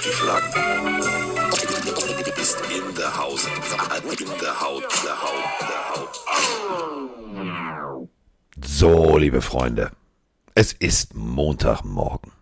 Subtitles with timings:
[0.00, 0.48] Stieflagen
[2.40, 3.44] ist in der Haus.
[3.44, 3.50] In
[4.40, 6.08] der Haut, der Haut, der Haut.
[8.64, 9.90] So, liebe Freunde,
[10.54, 12.32] es ist Montagmorgen.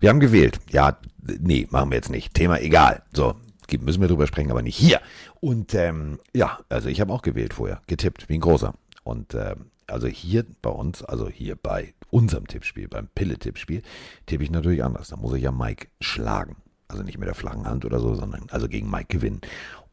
[0.00, 0.58] Wir haben gewählt.
[0.70, 2.34] Ja, nee, machen wir jetzt nicht.
[2.34, 3.02] Thema egal.
[3.14, 3.36] So,
[3.80, 5.00] müssen wir drüber sprechen, aber nicht hier.
[5.40, 8.74] Und ähm, ja, also ich habe auch gewählt vorher, getippt, wie ein großer.
[9.02, 13.82] Und ähm, also hier bei uns, also hier bei unserem Tippspiel, beim Pille-Tippspiel,
[14.26, 15.08] tippe ich natürlich anders.
[15.08, 16.56] Da muss ich ja Mike schlagen.
[16.88, 19.40] Also nicht mit der flachen Hand oder so, sondern also gegen Mike gewinnen.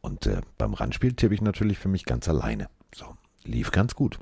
[0.02, 2.70] Und äh, beim Randspiel tippe ich natürlich für mich ganz alleine.
[2.94, 3.06] So,
[3.44, 4.20] lief ganz gut.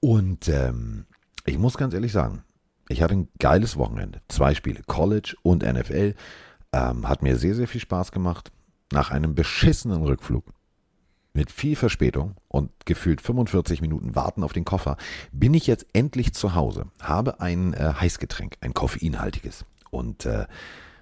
[0.00, 1.06] Und ähm,
[1.44, 2.42] ich muss ganz ehrlich sagen,
[2.88, 4.20] ich hatte ein geiles Wochenende.
[4.28, 6.14] Zwei Spiele, College und NFL.
[6.72, 8.50] Ähm, hat mir sehr, sehr viel Spaß gemacht.
[8.92, 10.44] Nach einem beschissenen Rückflug
[11.32, 14.96] mit viel Verspätung und gefühlt 45 Minuten Warten auf den Koffer
[15.32, 20.46] bin ich jetzt endlich zu Hause, habe ein äh, Heißgetränk, ein koffeinhaltiges und äh,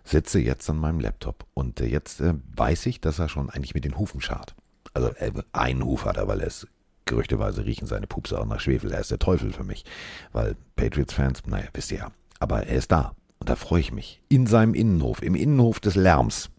[0.04, 3.74] sitze jetzt an meinem Laptop und äh, jetzt äh, weiß ich, dass er schon eigentlich
[3.74, 4.54] mit den Hufen schart.
[4.94, 6.68] Also äh, einen Huf hat er, weil er ist
[7.04, 8.92] gerüchteweise riechen seine Pupse auch nach Schwefel.
[8.92, 9.84] Er ist der Teufel für mich,
[10.32, 12.12] weil Patriots-Fans, naja, wisst ihr ja.
[12.40, 14.20] Aber er ist da und da freue ich mich.
[14.28, 16.50] In seinem Innenhof, im Innenhof des Lärms.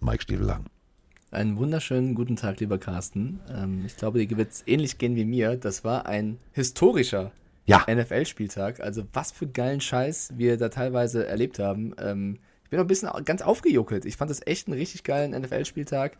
[0.00, 0.66] Mike Stiefelang.
[1.32, 3.38] Einen wunderschönen guten Tag, lieber Carsten.
[3.48, 5.54] Ähm, ich glaube, dir wird es ähnlich gehen wie mir.
[5.54, 7.30] Das war ein historischer
[7.66, 7.86] ja.
[7.88, 8.80] NFL-Spieltag.
[8.80, 11.94] Also was für geilen Scheiß wir da teilweise erlebt haben.
[12.00, 14.06] Ähm, ich bin noch ein bisschen ganz aufgejuckelt.
[14.06, 16.16] Ich fand das echt einen richtig geilen NFL-Spieltag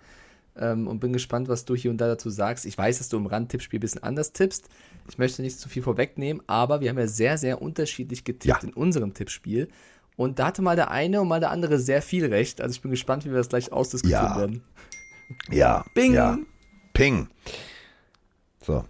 [0.56, 2.64] ähm, und bin gespannt, was du hier und da dazu sagst.
[2.64, 4.68] Ich weiß, dass du im Rand-Tippspiel ein bisschen anders tippst.
[5.08, 8.68] Ich möchte nicht zu viel vorwegnehmen, aber wir haben ja sehr, sehr unterschiedlich getippt ja.
[8.68, 9.66] in unserem Tippspiel.
[10.14, 12.60] Und da hatte mal der eine und mal der andere sehr viel recht.
[12.60, 14.38] Also ich bin gespannt, wie wir das gleich ausdiskutieren ja.
[14.38, 14.62] werden.
[15.50, 15.84] Ja.
[15.94, 16.14] Bing.
[16.14, 16.38] Ja.
[16.92, 17.28] Ping.
[18.62, 18.84] So.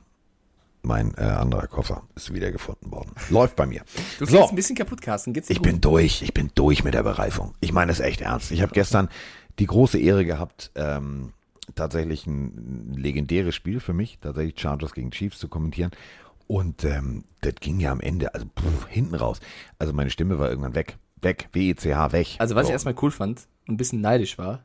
[0.82, 3.12] Mein äh, anderer Koffer ist wiedergefunden worden.
[3.28, 3.82] Läuft bei mir.
[4.19, 4.48] Du so.
[4.48, 5.34] ein bisschen kaputt, Carsten.
[5.34, 5.66] Geht's ich gut?
[5.66, 6.22] bin durch.
[6.22, 7.55] Ich bin durch mit der Bereifung.
[7.60, 8.50] Ich meine es echt ernst.
[8.50, 9.10] Ich habe gestern
[9.58, 11.34] die große Ehre gehabt, ähm,
[11.75, 15.91] tatsächlich ein legendäres Spiel für mich, tatsächlich Chargers gegen Chiefs zu kommentieren.
[16.47, 19.41] Und ähm, das ging ja am Ende, also pff, hinten raus.
[19.78, 20.97] Also meine Stimme war irgendwann weg.
[21.20, 22.37] Weg, W-E-C-H, weg.
[22.38, 22.70] Also was so.
[22.70, 24.64] ich erstmal cool fand und ein bisschen neidisch war,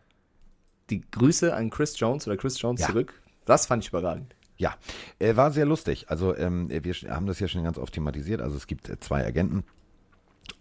[0.90, 2.88] die Grüße an Chris Jones oder Chris Jones ja.
[2.88, 3.14] zurück.
[3.46, 4.36] Das fand ich überragend.
[4.58, 4.76] Ja,
[5.20, 6.06] äh, war sehr lustig.
[6.10, 8.42] Also ähm, wir haben das ja schon ganz oft thematisiert.
[8.42, 9.64] Also es gibt äh, zwei Agenten,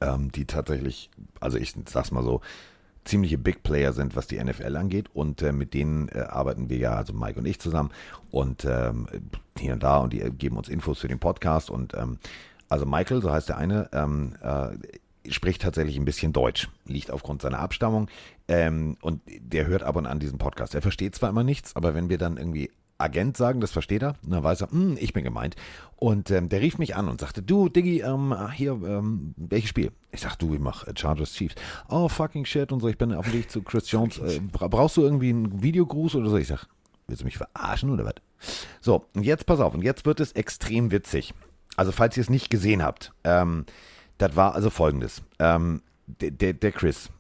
[0.01, 2.41] ähm, die tatsächlich, also ich sag's mal so,
[3.05, 5.11] ziemliche Big Player sind, was die NFL angeht.
[5.15, 7.91] Und äh, mit denen äh, arbeiten wir ja, also Mike und ich zusammen
[8.31, 9.07] und ähm,
[9.59, 11.71] hier und da und die äh, geben uns Infos für den Podcast.
[11.71, 12.19] Und ähm,
[12.69, 14.77] also Michael, so heißt der eine, ähm, äh,
[15.29, 18.09] spricht tatsächlich ein bisschen Deutsch, liegt aufgrund seiner Abstammung.
[18.49, 20.75] Ähm, und der hört ab und an diesen Podcast.
[20.75, 24.15] Er versteht zwar immer nichts, aber wenn wir dann irgendwie Agent sagen, das versteht er,
[24.23, 25.57] dann weiß er, hm, ich bin gemeint.
[25.97, 29.91] Und ähm, der rief mich an und sagte, du, Diggi, ähm, hier, ähm, welches Spiel?
[30.13, 31.55] Ich sag, du, ich mach äh, Chargers Chiefs.
[31.89, 34.19] Oh, fucking shit und so, ich bin auf dem Weg zu Chris Jones.
[34.19, 36.37] Äh, brauchst du irgendwie einen Videogruß oder so?
[36.37, 36.67] Ich sag,
[37.07, 38.15] willst du mich verarschen oder was?
[38.81, 41.35] So, und jetzt pass auf, und jetzt wird es extrem witzig.
[41.77, 43.65] Also, falls ihr es nicht gesehen habt, ähm,
[44.19, 45.23] das war also folgendes.
[45.39, 47.11] Ähm, der, der, der Chris,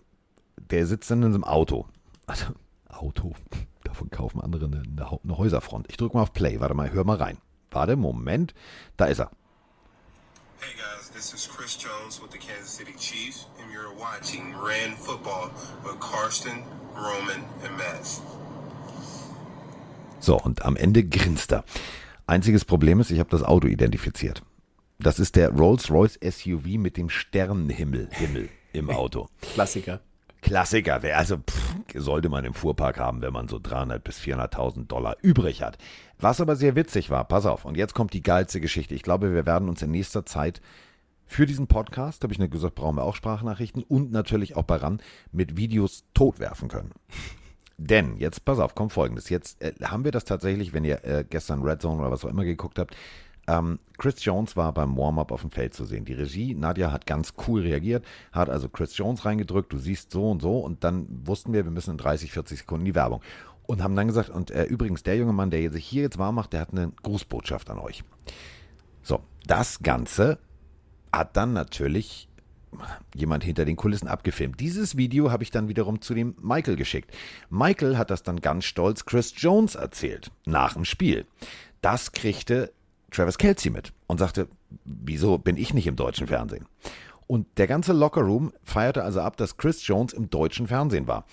[0.70, 1.86] der sitzt dann in so einem Auto.
[2.26, 2.46] Also,
[2.88, 3.34] Auto.
[3.84, 4.82] Davon kaufen andere eine,
[5.22, 5.86] eine Häuserfront.
[5.90, 6.60] Ich drücke mal auf Play.
[6.60, 7.38] Warte mal, hör mal rein.
[7.70, 8.54] Warte, Moment.
[8.96, 9.30] Da ist er.
[10.60, 14.96] Hey guys, this is Chris Jones with the Kansas City Chiefs, and you're watching Ran
[14.96, 15.50] Football
[15.84, 16.62] with Karsten,
[16.94, 18.22] Roman and Matt.
[20.20, 21.64] So, und am Ende grinst er.
[22.26, 24.42] Einziges Problem ist, ich habe das Auto identifiziert.
[24.98, 29.28] Das ist der Rolls-Royce SUV mit dem Sternenhimmel Himmel im Auto.
[29.40, 30.00] Klassiker.
[30.40, 31.00] Klassiker.
[31.16, 35.62] Also pff, sollte man im Fuhrpark haben, wenn man so 300 bis 400.000 Dollar übrig
[35.62, 35.78] hat.
[36.18, 38.94] Was aber sehr witzig war, pass auf, und jetzt kommt die geilste Geschichte.
[38.94, 40.60] Ich glaube, wir werden uns in nächster Zeit
[41.26, 44.76] für diesen Podcast, habe ich nur gesagt, brauchen wir auch Sprachnachrichten und natürlich auch bei
[44.76, 45.00] RAN
[45.32, 46.92] mit Videos totwerfen können.
[47.76, 49.30] Denn, jetzt pass auf, kommt folgendes.
[49.30, 52.28] Jetzt äh, haben wir das tatsächlich, wenn ihr äh, gestern Red Zone oder was auch
[52.28, 52.94] immer geguckt habt,
[53.46, 56.04] ähm, Chris Jones war beim Warm-up auf dem Feld zu sehen.
[56.04, 60.30] Die Regie, Nadja hat ganz cool reagiert, hat also Chris Jones reingedrückt, du siehst so
[60.30, 63.20] und so und dann wussten wir, wir müssen in 30, 40 Sekunden die Werbung.
[63.66, 66.34] Und haben dann gesagt, und äh, übrigens, der junge Mann, der sich hier jetzt warm
[66.34, 68.04] macht, der hat eine Grußbotschaft an euch.
[69.02, 70.38] So, das Ganze
[71.12, 72.28] hat dann natürlich
[73.14, 74.60] jemand hinter den Kulissen abgefilmt.
[74.60, 77.14] Dieses Video habe ich dann wiederum zu dem Michael geschickt.
[77.48, 81.26] Michael hat das dann ganz stolz Chris Jones erzählt, nach dem Spiel.
[81.80, 82.72] Das kriegte
[83.14, 84.48] Travis Kelsey mit und sagte,
[84.84, 86.66] wieso bin ich nicht im deutschen Fernsehen?
[87.26, 91.24] Und der ganze Lockerroom feierte also ab, dass Chris Jones im deutschen Fernsehen war.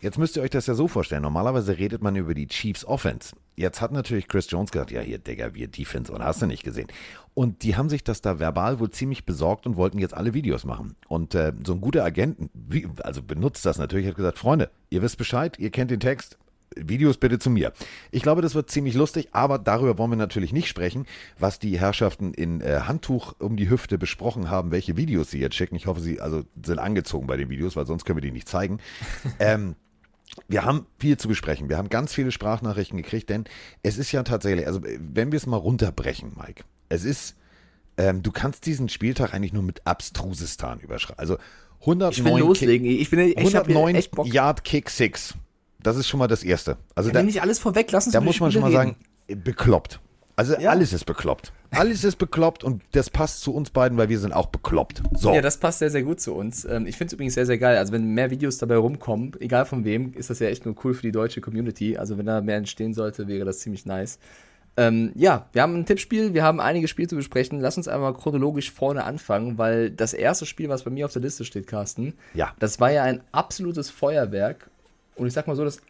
[0.00, 1.22] Jetzt müsst ihr euch das ja so vorstellen.
[1.22, 3.34] Normalerweise redet man über die Chiefs Offense.
[3.54, 6.62] Jetzt hat natürlich Chris Jones gesagt, ja hier, Digga, wir Defense und hast du nicht
[6.62, 6.88] gesehen.
[7.32, 10.64] Und die haben sich das da verbal wohl ziemlich besorgt und wollten jetzt alle Videos
[10.64, 10.96] machen.
[11.08, 12.50] Und äh, so ein guter Agent,
[13.02, 16.38] also benutzt das natürlich, hat gesagt, Freunde, ihr wisst Bescheid, ihr kennt den Text,
[16.74, 17.72] Videos bitte zu mir.
[18.10, 21.06] Ich glaube, das wird ziemlich lustig, aber darüber wollen wir natürlich nicht sprechen,
[21.38, 25.54] was die Herrschaften in äh, Handtuch um die Hüfte besprochen haben, welche Videos sie jetzt
[25.54, 25.76] schicken.
[25.76, 28.48] Ich hoffe, sie also sind angezogen bei den Videos, weil sonst können wir die nicht
[28.48, 28.78] zeigen.
[29.38, 29.76] ähm,
[30.48, 31.68] wir haben viel zu besprechen.
[31.68, 33.44] Wir haben ganz viele Sprachnachrichten gekriegt, denn
[33.82, 37.36] es ist ja tatsächlich, also wenn wir es mal runterbrechen, Mike, es ist,
[37.96, 41.18] ähm, du kannst diesen Spieltag eigentlich nur mit Abstrusistan überschreiben.
[41.18, 41.38] Also
[41.80, 42.86] 109, ich will loslegen.
[42.86, 45.34] ich bin, ich 109 Yard Kick 6.
[45.86, 46.78] Das ist schon mal das Erste.
[46.96, 48.96] Also da, nicht alles vorweg, lass uns Da muss man schon mal reden.
[49.28, 50.00] sagen, bekloppt.
[50.34, 50.70] Also ja.
[50.70, 51.52] alles ist bekloppt.
[51.70, 55.02] Alles ist bekloppt und das passt zu uns beiden, weil wir sind auch bekloppt.
[55.12, 55.32] So.
[55.32, 56.64] Ja, das passt sehr, sehr gut zu uns.
[56.64, 57.78] Ähm, ich finde es übrigens sehr, sehr geil.
[57.78, 60.92] Also wenn mehr Videos dabei rumkommen, egal von wem, ist das ja echt nur cool
[60.92, 61.96] für die deutsche Community.
[61.96, 64.18] Also wenn da mehr entstehen sollte, wäre das ziemlich nice.
[64.76, 67.60] Ähm, ja, wir haben ein Tippspiel, wir haben einige Spiele zu besprechen.
[67.60, 71.22] Lass uns einmal chronologisch vorne anfangen, weil das erste Spiel, was bei mir auf der
[71.22, 72.52] Liste steht, Carsten, ja.
[72.58, 74.68] das war ja ein absolutes Feuerwerk.
[75.16, 75.80] Und ich sag mal so, das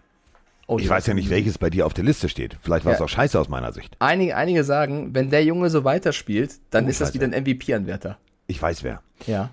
[0.69, 2.57] Oh, ich weiß ja nicht, welches bei dir auf der Liste steht.
[2.61, 3.05] Vielleicht war es ja.
[3.05, 3.95] auch scheiße aus meiner Sicht.
[4.01, 8.19] Einige, einige sagen, wenn der Junge so weiterspielt, dann oh, ist das wieder ein MVP-Anwärter.
[8.49, 9.01] Ich weiß wer.
[9.27, 9.51] Ja.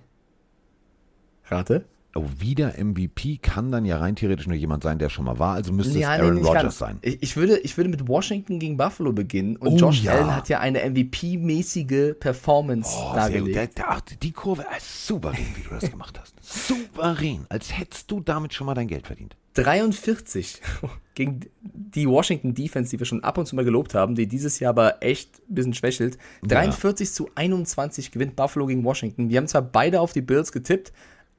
[1.46, 1.86] Rate?
[2.16, 5.56] Oh, wieder MVP kann dann ja rein theoretisch nur jemand sein, der schon mal war.
[5.56, 7.00] Also müsste ja, es Aaron nee, Rodgers sein.
[7.02, 9.56] Ich, würde, ich würde mit Washington gegen Buffalo beginnen.
[9.56, 10.14] Und oh, Josh ja.
[10.14, 13.56] Allen hat ja eine MVP-mäßige Performance oh, dargelegt.
[13.56, 16.36] Der, der, die Kurve, souverän, wie du das gemacht hast.
[16.68, 17.48] Souverän.
[17.50, 19.36] Als hättest du damit schon mal dein Geld verdient.
[19.56, 20.62] 43
[21.16, 24.60] gegen die Washington Defense, die wir schon ab und zu mal gelobt haben, die dieses
[24.60, 26.18] Jahr aber echt ein bisschen schwächelt.
[26.44, 27.14] 43 ja.
[27.14, 29.30] zu 21 gewinnt Buffalo gegen Washington.
[29.30, 30.92] Wir haben zwar beide auf die Bills getippt,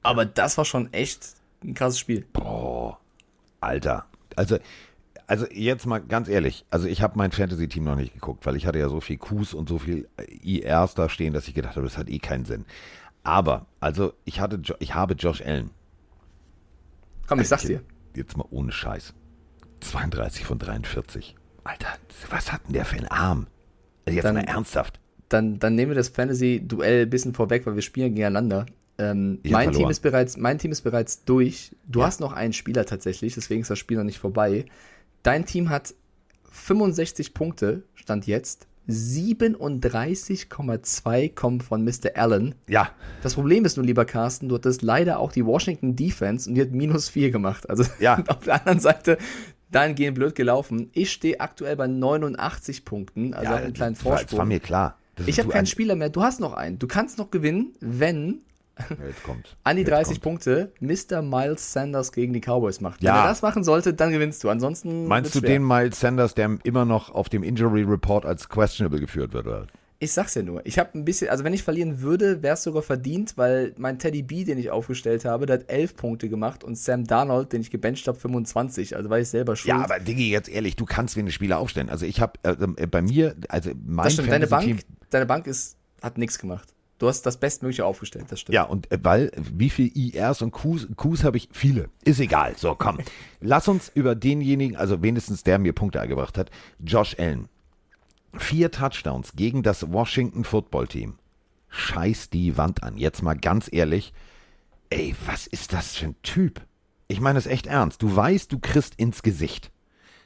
[0.05, 2.25] aber das war schon echt ein krasses Spiel.
[2.33, 2.99] Boah,
[3.61, 4.05] Alter.
[4.35, 4.57] Also,
[5.27, 8.67] also jetzt mal ganz ehrlich, also ich habe mein Fantasy-Team noch nicht geguckt, weil ich
[8.67, 10.07] hatte ja so viel Qs und so viel
[10.43, 12.65] IRs da stehen, dass ich gedacht habe, das hat eh keinen Sinn.
[13.23, 15.71] Aber, also ich hatte, ich habe Josh Allen.
[17.27, 17.81] Komm, ich sag's dir
[18.15, 19.13] jetzt mal ohne Scheiß.
[19.81, 21.35] 32 von 43.
[21.63, 21.87] Alter,
[22.29, 23.47] was hat denn der für einen Arm?
[24.05, 24.99] Also jetzt dann, mal ernsthaft.
[25.29, 28.67] Dann, dann nehmen wir das Fantasy-Duell ein bisschen vorweg, weil wir spielen gegeneinander.
[28.97, 31.75] Ähm, mein, Team ist bereits, mein Team ist bereits durch.
[31.87, 32.05] Du ja.
[32.05, 34.65] hast noch einen Spieler tatsächlich, deswegen ist das Spiel noch nicht vorbei.
[35.23, 35.93] Dein Team hat
[36.51, 38.67] 65 Punkte, stand jetzt.
[38.87, 42.15] 37,2 kommen von Mr.
[42.15, 42.53] Allen.
[42.67, 42.91] Ja.
[43.23, 46.61] Das Problem ist nur, lieber Carsten, du hattest leider auch die Washington Defense und die
[46.61, 47.67] hat minus 4 gemacht.
[47.69, 48.23] Also ja.
[48.27, 49.17] auf der anderen Seite
[49.71, 50.91] dahingehend blöd gelaufen.
[50.93, 54.29] Ich stehe aktuell bei 89 Punkten, also ja, einen kleinen Vorsprung.
[54.29, 54.99] Das war mir klar.
[55.25, 56.09] ich habe keinen Spieler mehr.
[56.09, 56.77] Du hast noch einen.
[56.77, 58.41] Du kannst noch gewinnen, wenn
[59.05, 59.55] Jetzt kommt.
[59.63, 60.43] An die Jetzt 30 kommt.
[60.43, 61.21] Punkte Mr.
[61.21, 63.01] Miles Sanders gegen die Cowboys macht.
[63.01, 63.13] Ja.
[63.13, 64.49] Wenn er das machen sollte, dann gewinnst du.
[64.49, 65.07] Ansonsten.
[65.07, 65.49] Meinst du schwer.
[65.49, 69.47] den Miles Sanders, der immer noch auf dem Injury Report als questionable geführt wird?
[69.47, 69.67] Oder?
[69.97, 70.65] Ich sag's ja nur.
[70.65, 73.97] Ich habe ein bisschen, also wenn ich verlieren würde, wäre es sogar verdient, weil mein
[73.97, 77.61] Teddy B, den ich aufgestellt habe, der hat 11 Punkte gemacht und Sam Darnold, den
[77.61, 78.97] ich gebencht habe, 25.
[78.97, 79.69] Also war ich selber schuld.
[79.69, 81.89] Ja, aber Diggi, jetzt ehrlich, du kannst wenig Spieler aufstellen.
[81.89, 84.81] Also ich habe äh, bei mir, also mein das stimmt, deine Bank,
[85.11, 86.74] deine Bank ist, hat nichts gemacht.
[86.97, 88.53] Du hast das Bestmögliche aufgestellt, das stimmt.
[88.53, 91.49] Ja, und äh, weil, wie viel IRs und Qs, Qs habe ich?
[91.51, 91.89] Viele.
[92.03, 92.55] Ist egal.
[92.57, 92.99] So, komm.
[93.41, 97.49] Lass uns über denjenigen, also wenigstens der mir Punkte eingebracht hat, Josh Allen.
[98.37, 101.15] Vier Touchdowns gegen das Washington Football Team.
[101.69, 102.97] Scheiß die Wand an.
[102.97, 104.13] Jetzt mal ganz ehrlich.
[104.89, 106.61] Ey, was ist das für ein Typ?
[107.07, 108.01] Ich meine es echt ernst.
[108.01, 109.71] Du weißt, du kriegst ins Gesicht.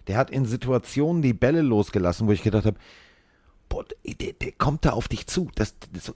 [0.07, 2.79] Der hat in Situationen die Bälle losgelassen, wo ich gedacht habe,
[3.69, 5.49] boah, der, der, kommt da auf dich zu.
[5.55, 6.13] Das, das,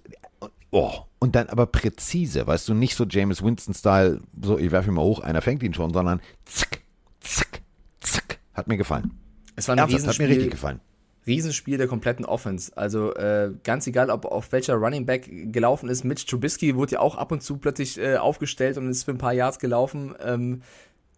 [0.72, 0.91] oh.
[1.19, 5.03] Und dann aber präzise, weißt du, nicht so James Winston-Style, so ich werfe ihn mal
[5.03, 6.81] hoch, einer fängt ihn schon, sondern zack,
[7.22, 7.62] zack,
[8.01, 8.39] zack.
[8.53, 9.12] Hat mir gefallen.
[9.55, 10.25] Es war ein Ernsthaft, Riesenspiel.
[10.25, 10.79] Hat mir richtig gefallen.
[11.25, 12.75] Riesenspiel der kompletten Offense.
[12.75, 16.03] Also äh, ganz egal, ob auf welcher Running Back gelaufen ist.
[16.03, 19.17] Mitch Trubisky wurde ja auch ab und zu plötzlich äh, aufgestellt und ist für ein
[19.17, 20.15] paar Yards gelaufen.
[20.22, 20.63] Ähm,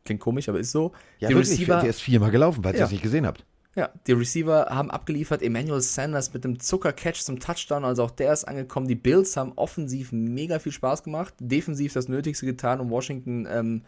[0.03, 0.91] klingt komisch, aber ist so.
[1.19, 2.85] Ja, die wirklich, Receiver, der ist viermal gelaufen, weil ihr ja.
[2.85, 3.45] das nicht gesehen habt.
[3.75, 5.41] Ja, die Receiver haben abgeliefert.
[5.41, 8.88] Emmanuel Sanders mit dem Zuckercatch zum Touchdown, also auch der ist angekommen.
[8.88, 13.82] Die Bills haben offensiv mega viel Spaß gemacht, defensiv das Nötigste getan, um Washington ähm,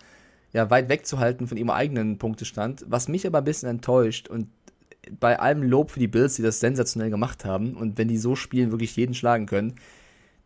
[0.51, 2.85] ja, weit wegzuhalten von ihrem eigenen Punktestand.
[2.89, 4.49] Was mich aber ein bisschen enttäuscht und
[5.21, 8.35] bei allem Lob für die Bills, die das sensationell gemacht haben und wenn die so
[8.35, 9.75] spielen, wirklich jeden schlagen können,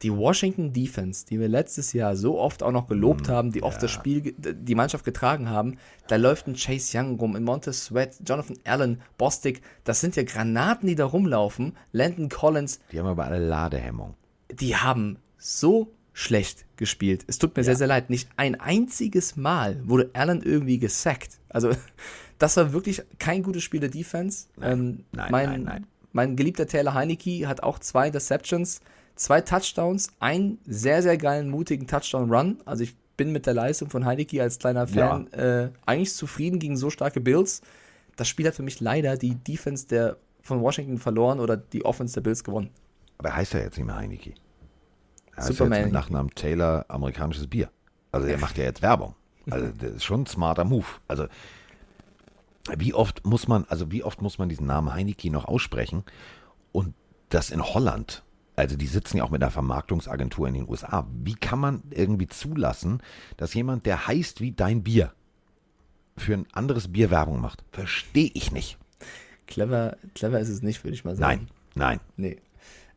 [0.01, 3.63] die Washington Defense, die wir letztes Jahr so oft auch noch gelobt mm, haben, die
[3.63, 3.81] oft ja.
[3.81, 5.77] das Spiel, die Mannschaft getragen haben,
[6.07, 10.23] da läuft ein Chase Young rum, ein Montez Sweat, Jonathan Allen, Bostic, das sind ja
[10.23, 11.77] Granaten, die da rumlaufen.
[11.91, 12.79] Landon Collins.
[12.91, 14.15] Die haben aber alle Ladehemmung.
[14.51, 17.23] Die haben so schlecht gespielt.
[17.27, 17.65] Es tut mir ja.
[17.65, 18.09] sehr, sehr leid.
[18.09, 21.39] Nicht ein einziges Mal wurde Allen irgendwie gesackt.
[21.49, 21.71] Also,
[22.39, 24.47] das war wirklich kein gutes Spiel der Defense.
[24.57, 25.87] Nein, ähm, nein, mein, nein, nein.
[26.13, 28.81] Mein geliebter Taylor Heineke hat auch zwei Interceptions,
[29.15, 32.57] zwei Touchdowns, einen sehr, sehr geilen, mutigen Touchdown-Run.
[32.65, 35.63] Also, ich bin mit der Leistung von Heineke als kleiner Fan ja.
[35.63, 37.61] äh, eigentlich zufrieden gegen so starke Bills.
[38.15, 42.15] Das Spiel hat für mich leider die Defense der von Washington verloren oder die Offense
[42.15, 42.71] der Bills gewonnen.
[43.17, 44.33] Aber er heißt ja jetzt nicht mehr Heineke.
[45.35, 45.77] Er heißt Superman.
[45.77, 47.69] jetzt mit Nachnamen Taylor amerikanisches Bier.
[48.11, 49.15] Also er macht ja jetzt Werbung.
[49.49, 50.85] Also das ist schon ein smarter Move.
[51.07, 51.27] Also
[52.75, 56.03] wie oft muss man, also wie oft muss man diesen Namen Heineke noch aussprechen
[56.71, 56.93] und
[57.29, 58.23] das in Holland
[58.55, 61.07] also die sitzen ja auch mit einer Vermarktungsagentur in den USA.
[61.23, 63.01] Wie kann man irgendwie zulassen,
[63.37, 65.13] dass jemand, der heißt wie dein Bier,
[66.17, 67.63] für ein anderes Bier Werbung macht?
[67.71, 68.77] Verstehe ich nicht.
[69.47, 71.47] Clever, clever ist es nicht, würde ich mal sagen.
[71.75, 71.99] Nein, nein.
[72.17, 72.37] Nee.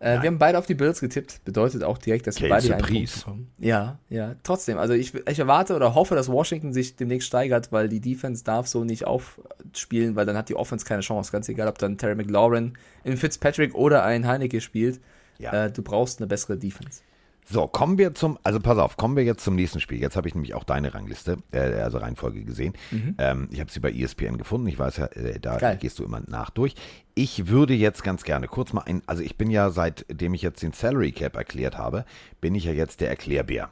[0.05, 2.85] Äh, wir haben beide auf die Bills getippt, bedeutet auch direkt, dass wir beide einen
[2.85, 3.51] Punkt bekommen.
[3.59, 4.35] Ja, ja.
[4.43, 8.45] Trotzdem, also ich, ich erwarte oder hoffe, dass Washington sich demnächst steigert, weil die Defense
[8.45, 11.33] darf so nicht aufspielen, weil dann hat die Offense keine Chance.
[11.33, 15.01] Ganz egal, ob dann Terry McLaurin in Fitzpatrick oder ein Heineke spielt.
[15.39, 15.67] Ja.
[15.67, 17.03] Äh, du brauchst eine bessere Defense.
[17.47, 20.01] So, kommen wir zum, also pass auf, kommen wir jetzt zum nächsten Spiel.
[20.01, 22.73] Jetzt habe ich nämlich auch deine Rangliste, äh, also Reihenfolge gesehen.
[22.91, 23.17] Mhm.
[23.19, 24.67] Ähm, ich habe sie bei ESPN gefunden.
[24.67, 25.77] Ich weiß ja, äh, da Geil.
[25.77, 26.75] gehst du immer nach durch.
[27.15, 30.63] Ich würde jetzt ganz gerne kurz mal ein, also ich bin ja, seitdem ich jetzt
[30.63, 32.07] den Salary Cap erklärt habe,
[32.41, 33.71] bin ich ja jetzt der Erklärbär.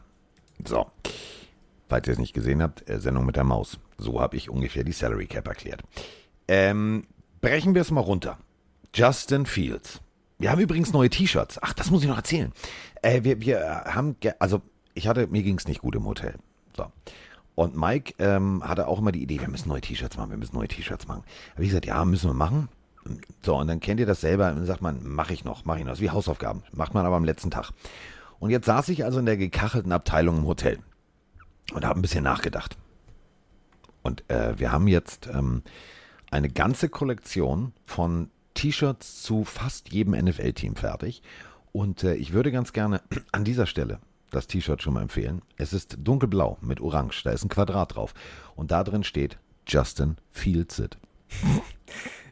[0.67, 0.87] So.
[1.89, 3.79] Falls ihr es nicht gesehen habt, äh, Sendung mit der Maus.
[3.97, 5.83] So habe ich ungefähr die Salary Cap erklärt.
[6.47, 7.07] Ähm,
[7.41, 8.39] brechen wir es mal runter.
[8.95, 10.02] Justin Fields
[10.43, 11.63] wir haben übrigens neue T-Shirts.
[11.63, 12.53] Ach, das muss ich noch erzählen.
[13.01, 14.61] Äh, wir, wir haben, also
[14.93, 16.35] ich hatte, mir ging es nicht gut im Hotel.
[16.77, 16.87] So.
[17.55, 20.57] Und Mike ähm, hatte auch immer die Idee, wir müssen neue T-Shirts machen, wir müssen
[20.57, 21.23] neue T-Shirts machen.
[21.53, 22.69] Habe ich gesagt, ja, müssen wir machen.
[23.45, 25.79] So, und dann kennt ihr das selber und dann sagt man, mache ich noch, mache
[25.79, 25.93] ich noch.
[25.93, 26.63] Das ist wie Hausaufgaben.
[26.73, 27.71] Macht man aber am letzten Tag.
[28.41, 30.81] Und jetzt saß ich also in der gekachelten Abteilung im Hotel
[31.73, 32.77] und habe ein bisschen nachgedacht.
[34.03, 35.63] Und äh, wir haben jetzt ähm,
[36.33, 41.23] eine ganze Kollektion von T-Shirts zu fast jedem NFL-Team fertig.
[41.73, 43.01] Und äh, ich würde ganz gerne
[43.33, 43.99] an dieser Stelle
[44.31, 45.43] das T-Shirt schon mal empfehlen.
[45.57, 47.23] Es ist dunkelblau mit Orange.
[47.25, 48.15] Da ist ein Quadrat drauf.
[48.57, 50.99] Und da drin steht Justin Fields it.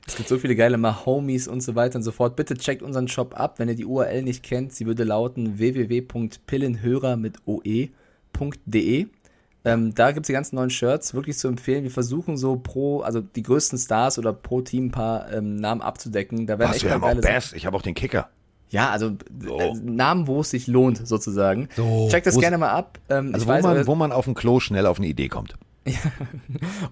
[0.07, 2.37] Es gibt so viele geile Mahomies und so weiter und so fort.
[2.37, 4.73] Bitte checkt unseren Shop ab, wenn ihr die URL nicht kennt.
[4.73, 9.07] Sie würde lauten www.pillenhörer mit oe.de.
[9.65, 11.83] Ähm, da gibt es die ganzen neuen Shirts, wirklich zu empfehlen.
[11.83, 15.83] Wir versuchen so pro, also die größten Stars oder pro Team ein paar ähm, Namen
[15.83, 16.47] abzudecken.
[16.47, 18.29] Da werden Was, echt wir haben auch Bass, ich habe auch den Kicker.
[18.71, 19.59] Ja, also so.
[19.59, 21.69] äh, Namen, wo es sich lohnt, sozusagen.
[21.77, 23.01] So, Check das gerne mal ab.
[23.09, 25.57] Ähm, also wo, weiß, man, wo man auf dem Klo schnell auf eine Idee kommt.
[25.87, 25.95] Ja.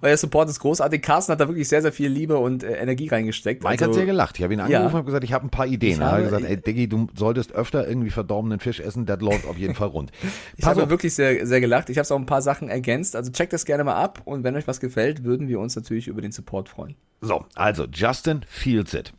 [0.01, 1.01] Euer Support ist großartig.
[1.01, 3.63] Carsten hat da wirklich sehr, sehr viel Liebe und äh, Energie reingesteckt.
[3.63, 4.37] Mike also, hat sehr gelacht.
[4.37, 4.87] Ich habe ihn angerufen ja.
[4.87, 6.01] und habe gesagt, ich habe ein paar Ideen.
[6.01, 9.57] Er hat gesagt, ey Diggi, du solltest öfter irgendwie verdorbenen Fisch essen, das läuft auf
[9.57, 10.11] jeden Fall rund.
[10.57, 11.89] ich habe wirklich sehr, sehr gelacht.
[11.89, 13.15] Ich habe auch ein paar Sachen ergänzt.
[13.15, 16.07] Also checkt das gerne mal ab und wenn euch was gefällt, würden wir uns natürlich
[16.07, 16.95] über den Support freuen.
[17.21, 19.13] So, also Justin Fields it.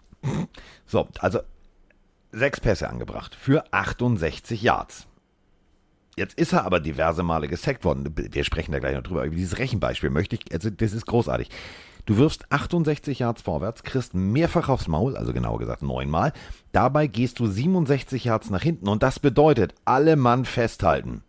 [0.87, 1.41] So, also
[2.33, 5.07] sechs Pässe angebracht für 68 Yards.
[6.17, 8.13] Jetzt ist er aber diverse Male gesackt worden.
[8.15, 9.25] Wir sprechen da gleich noch drüber.
[9.25, 11.49] Über dieses Rechenbeispiel möchte ich, also das ist großartig.
[12.07, 16.33] Du wirfst 68 Yards vorwärts, kriegst mehrfach aufs Maul, also genauer gesagt neunmal.
[16.73, 21.23] Dabei gehst du 67 Yards nach hinten und das bedeutet, alle Mann festhalten.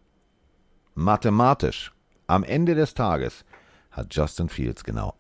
[0.95, 1.91] Mathematisch,
[2.27, 3.45] am Ende des Tages
[3.91, 5.13] hat Justin Fields genau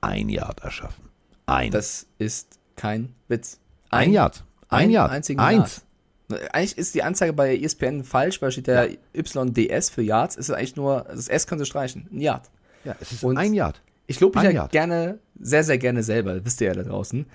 [0.00, 1.08] ein Yard erschaffen.
[1.46, 1.70] Ein.
[1.70, 3.60] Das ist kein Witz.
[3.90, 4.44] Ein, ein Yard.
[4.68, 5.30] Ein, ein Yard.
[5.38, 5.85] Eins.
[6.28, 9.44] Eigentlich ist die Anzeige bei ESPN falsch, weil steht der ja.
[9.44, 10.36] YDS für Yards.
[10.36, 12.08] Es ist eigentlich nur, das S können sie streichen.
[12.12, 12.50] Ein Yard.
[12.84, 13.80] Ja, es ist Und ein Yard.
[14.06, 17.26] Ich lobe mich ja gerne, sehr, sehr gerne selber, wisst ihr ja da draußen.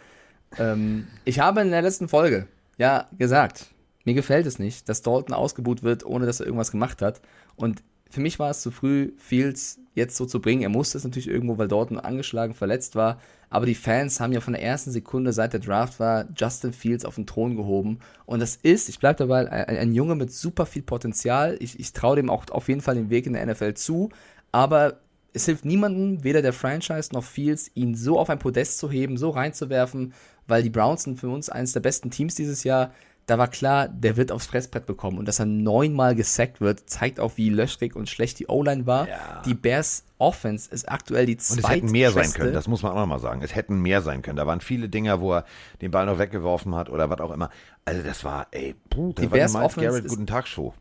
[0.57, 3.67] Ähm, ich habe in der letzten Folge ja gesagt,
[4.05, 7.21] mir gefällt es nicht, dass Dalton ausgebuht wird, ohne dass er irgendwas gemacht hat.
[7.55, 10.61] Und für mich war es zu früh, Fields jetzt so zu bringen.
[10.61, 13.19] Er musste es natürlich irgendwo, weil Dalton angeschlagen, verletzt war.
[13.49, 17.03] Aber die Fans haben ja von der ersten Sekunde, seit der Draft war, Justin Fields
[17.03, 17.99] auf den Thron gehoben.
[18.25, 21.57] Und das ist, ich bleibe dabei, ein, ein, Junge mit super viel Potenzial.
[21.59, 24.09] Ich, ich traue dem auch auf jeden Fall den Weg in der NFL zu.
[24.53, 24.99] Aber
[25.33, 29.17] es hilft niemandem, weder der Franchise noch Fields, ihn so auf ein Podest zu heben,
[29.17, 30.13] so reinzuwerfen,
[30.47, 32.91] weil die Browns sind für uns eines der besten Teams dieses Jahr
[33.25, 35.17] da war klar, der wird aufs Fressbrett bekommen.
[35.17, 39.07] Und dass er neunmal gesackt wird, zeigt auch, wie löchrig und schlecht die O-Line war.
[39.07, 39.41] Ja.
[39.45, 41.61] Die Bears Offense ist aktuell die zweite.
[41.61, 43.41] Und es hätten mehr sein können, das muss man auch nochmal sagen.
[43.41, 44.37] Es hätten mehr sein können.
[44.37, 45.45] Da waren viele Dinger, wo er
[45.81, 47.49] den Ball noch weggeworfen hat oder was auch immer.
[47.83, 50.75] Also das war, ey, puh, das die war Bears die Offense Garrett Guten Tag Show.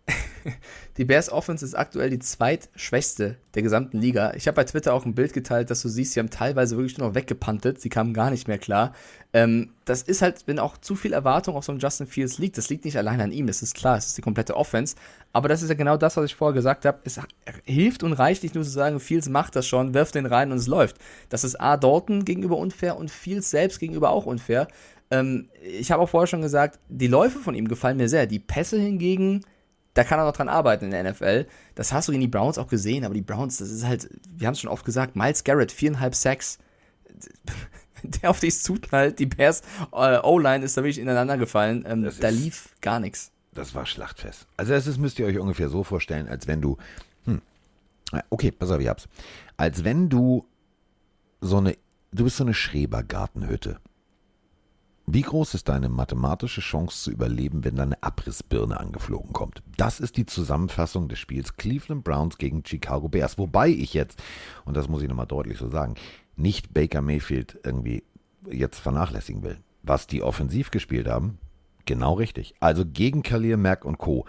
[0.99, 4.35] die Bears Offense ist aktuell die zweitschwächste der gesamten Liga.
[4.35, 6.99] Ich habe bei Twitter auch ein Bild geteilt, dass du siehst, sie haben teilweise wirklich
[6.99, 7.81] nur noch weggepantet.
[7.81, 8.93] Sie kamen gar nicht mehr klar.
[9.33, 12.59] Ähm, das ist halt, wenn auch zu viel Erwartung auf so einem Justin Fields liegt.
[12.59, 14.97] Das liegt nicht allein an ihm, das ist klar, es ist die komplette Offense.
[15.33, 16.99] Aber das ist ja genau das, was ich vorher gesagt habe.
[17.05, 17.21] Es
[17.65, 20.59] hilft und reicht nicht nur zu sagen, Fields macht das schon, wirft den rein und
[20.59, 20.97] es läuft.
[21.29, 24.67] Das ist A, Dalton gegenüber unfair und Fields selbst gegenüber auch unfair.
[25.11, 28.27] Ähm, ich habe auch vorher schon gesagt, die Läufe von ihm gefallen mir sehr.
[28.27, 29.45] Die Pässe hingegen,
[29.95, 31.47] da kann er noch dran arbeiten in der NFL.
[31.77, 34.47] Das hast du in die Browns auch gesehen, aber die Browns, das ist halt, wir
[34.47, 36.59] haben es schon oft gesagt, Miles Garrett, viereinhalb Sacks.
[38.03, 39.61] Der auf dich zuknallt, die Bears
[39.93, 41.85] äh, O-Line ist da wirklich ineinander gefallen.
[41.87, 43.31] Ähm, da lief gar nichts.
[43.53, 44.47] Das war Schlachtfest.
[44.57, 46.77] Also das ist, müsst ihr euch ungefähr so vorstellen, als wenn du,
[47.25, 47.43] hm,
[48.31, 49.09] okay, pass auf, ich hab's.
[49.57, 50.47] Als wenn du
[51.41, 51.77] so eine,
[52.13, 53.81] du bist so eine Schrebergartenhütte
[55.13, 59.61] wie groß ist deine mathematische Chance zu überleben, wenn deine Abrissbirne angeflogen kommt?
[59.77, 63.37] Das ist die Zusammenfassung des Spiels Cleveland Browns gegen Chicago Bears.
[63.37, 64.23] Wobei ich jetzt,
[64.65, 65.97] und das muss ich nochmal deutlich so sagen,
[66.37, 68.05] nicht Baker Mayfield irgendwie
[68.49, 69.59] jetzt vernachlässigen will.
[69.83, 71.39] Was die offensiv gespielt haben,
[71.91, 72.55] genau richtig.
[72.61, 74.25] Also gegen Khalil Mack und Co.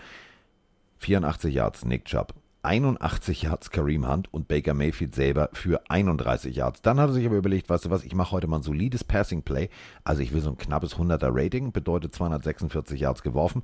[0.97, 6.81] 84 Yards Nick Chubb, 81 Yards Kareem Hunt und Baker Mayfield selber für 31 Yards.
[6.81, 9.03] Dann hat er sich aber überlegt, weißt du was, ich mache heute mal ein solides
[9.03, 9.69] Passing Play.
[10.03, 13.61] Also ich will so ein knappes 100er Rating, bedeutet 246 Yards geworfen.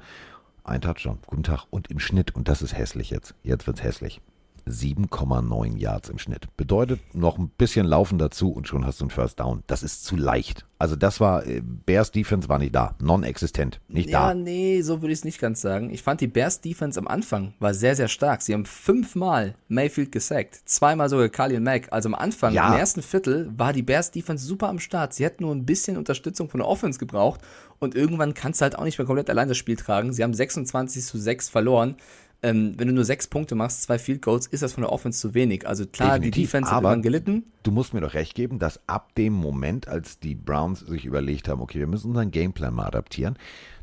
[0.64, 1.66] Ein Touchdown, guten Tag.
[1.72, 4.22] Und im Schnitt, und das ist hässlich jetzt, jetzt wird's hässlich.
[4.70, 6.56] 7,9 Yards im Schnitt.
[6.58, 9.64] Bedeutet noch ein bisschen Laufen dazu und schon hast du einen First Down.
[9.68, 10.66] Das ist zu leicht.
[10.80, 12.96] Also das war, äh, Bears Defense war nicht da.
[13.00, 13.80] Non-existent.
[13.88, 14.28] Nicht ja, da.
[14.30, 15.90] Ja, nee, so würde ich es nicht ganz sagen.
[15.90, 18.42] Ich fand die Bears Defense am Anfang war sehr, sehr stark.
[18.44, 20.62] Sie haben fünfmal Mayfield gesackt.
[20.66, 21.88] Zweimal sogar Khalil Mack.
[21.92, 22.72] Also am Anfang, ja.
[22.72, 25.14] im ersten Viertel, war die Bears Defense super am Start.
[25.14, 27.42] Sie hätten nur ein bisschen Unterstützung von der Offense gebraucht.
[27.80, 30.14] Und irgendwann kannst du halt auch nicht mehr komplett allein das Spiel tragen.
[30.14, 31.96] Sie haben 26 zu 6 verloren
[32.44, 35.20] ähm, wenn du nur sechs Punkte machst, zwei Field Goals, ist das von der Offense
[35.20, 35.68] zu wenig.
[35.68, 37.44] Also klar, Definitiv, die Defense hat gelitten.
[37.64, 41.50] Du musst mir doch recht geben, dass ab dem Moment, als die Browns sich überlegt
[41.50, 43.38] haben, okay, wir müssen unseren Gameplan mal adaptieren,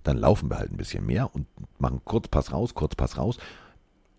[0.04, 1.46] dann laufen wir halt ein bisschen mehr und
[1.78, 3.38] machen Kurzpass raus, Kurzpass raus.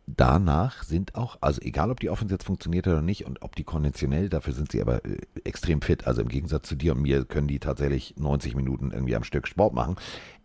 [0.07, 3.63] Danach sind auch, also egal ob die Offense jetzt funktioniert oder nicht und ob die
[3.63, 6.05] konventionell, dafür sind sie aber äh, extrem fit.
[6.05, 9.47] Also im Gegensatz zu dir und mir können die tatsächlich 90 Minuten irgendwie am Stück
[9.47, 9.95] Sport machen.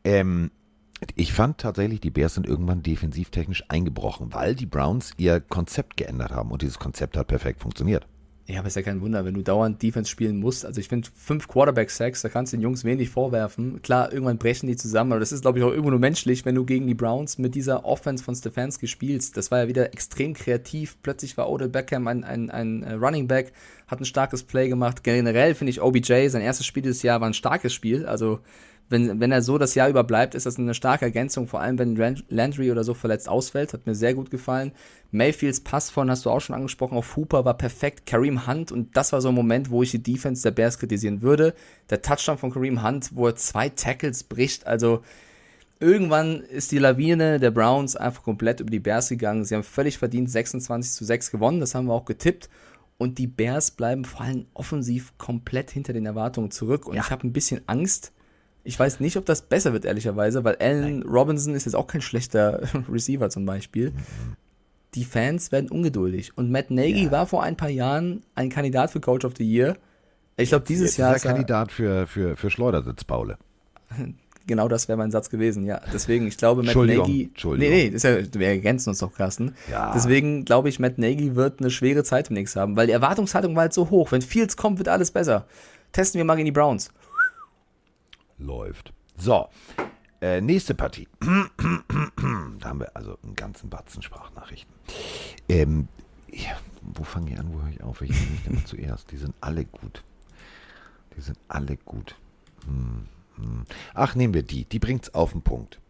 [0.05, 0.51] Ähm,
[1.15, 6.31] ich fand tatsächlich, die Bears sind irgendwann defensivtechnisch eingebrochen, weil die Browns ihr Konzept geändert
[6.31, 8.07] haben und dieses Konzept hat perfekt funktioniert.
[8.51, 10.67] Ja, aber ist ja kein Wunder, wenn du dauernd Defense spielen musst.
[10.67, 13.81] Also ich finde, fünf Quarterback-Sacks, da kannst du den Jungs wenig vorwerfen.
[13.81, 16.57] Klar, irgendwann brechen die zusammen, aber das ist, glaube ich, auch irgendwo nur menschlich, wenn
[16.57, 19.37] du gegen die Browns mit dieser Offense von Stefanski spielst.
[19.37, 20.99] Das war ja wieder extrem kreativ.
[21.01, 23.53] Plötzlich war Odell Beckham ein, ein, ein äh, Running Back,
[23.87, 25.05] hat ein starkes Play gemacht.
[25.05, 28.05] Generell finde ich OBJ, sein erstes Spiel dieses Jahr war ein starkes Spiel.
[28.05, 28.41] Also
[28.91, 31.79] wenn, wenn er so das Jahr über bleibt, ist das eine starke Ergänzung, vor allem
[31.79, 31.97] wenn
[32.29, 33.73] Landry oder so verletzt ausfällt.
[33.73, 34.73] Hat mir sehr gut gefallen.
[35.13, 38.05] Mayfields Pass von, hast du auch schon angesprochen, auf Hooper war perfekt.
[38.05, 41.23] Kareem Hunt, und das war so ein Moment, wo ich die Defense der Bears kritisieren
[41.23, 41.55] würde.
[41.89, 45.03] Der Touchdown von Kareem Hunt, wo er zwei Tackles bricht, also
[45.79, 49.45] irgendwann ist die Lawine der Browns einfach komplett über die Bears gegangen.
[49.45, 52.51] Sie haben völlig verdient 26 zu 6 gewonnen, das haben wir auch getippt.
[52.99, 56.87] Und die Bears bleiben vor allem offensiv komplett hinter den Erwartungen zurück.
[56.87, 57.03] Und ja.
[57.03, 58.13] ich habe ein bisschen Angst,
[58.65, 61.03] ich weiß nicht, ob das besser wird, ehrlicherweise, weil Allen Nein.
[61.09, 63.93] Robinson ist jetzt auch kein schlechter Receiver zum Beispiel.
[64.95, 66.37] Die Fans werden ungeduldig.
[66.37, 67.11] Und Matt Nagy ja.
[67.11, 69.77] war vor ein paar Jahren ein Kandidat für Coach of the Year.
[70.37, 73.39] Ich glaube, dieses Jahr ist er Kandidat für, für, für Schleudersitz, Paule.
[74.47, 75.81] Genau das wäre mein Satz gewesen, ja.
[75.93, 77.25] Deswegen, ich glaube, Matt Nagy.
[77.25, 77.73] Entschuldigung.
[77.73, 79.55] Nee, nee, das ja, wir ergänzen uns doch, Carsten.
[79.71, 79.93] Ja.
[79.95, 83.55] Deswegen glaube ich, Matt Nagy wird eine schwere Zeit im nächsten haben, weil die Erwartungshaltung
[83.55, 84.11] war halt so hoch.
[84.11, 85.47] Wenn Fields kommt, wird alles besser.
[85.93, 86.91] Testen wir mal gegen die Browns
[88.41, 88.93] läuft.
[89.17, 89.49] So,
[90.21, 91.09] äh, nächste Partie.
[91.21, 94.75] da haben wir also einen ganzen Batzen Sprachnachrichten.
[95.49, 95.89] Ähm,
[96.31, 98.03] ja, wo fange ich an, wo höre ich auf?
[98.03, 99.11] Ich nehme mich denn zuerst.
[99.11, 100.03] Die sind alle gut.
[101.17, 102.17] Die sind alle gut.
[102.67, 103.65] Hm, hm.
[103.95, 104.65] Ach, nehmen wir die.
[104.65, 105.81] Die bringt es auf den Punkt.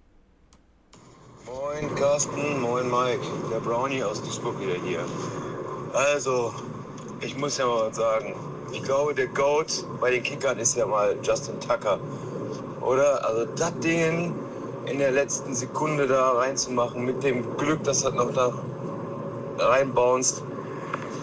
[1.46, 3.24] Moin Carsten, moin Mike.
[3.52, 5.04] Der Brownie aus Duisburg wieder hier.
[5.92, 6.54] Also,
[7.20, 8.34] ich muss ja mal sagen,
[8.72, 11.98] ich glaube, der Goat bei den Kickern ist ja mal Justin Tucker.
[12.80, 13.24] Oder?
[13.24, 14.34] Also das Ding
[14.86, 18.52] in der letzten Sekunde da reinzumachen, mit dem Glück, dass das noch da
[19.58, 20.42] reinbounced.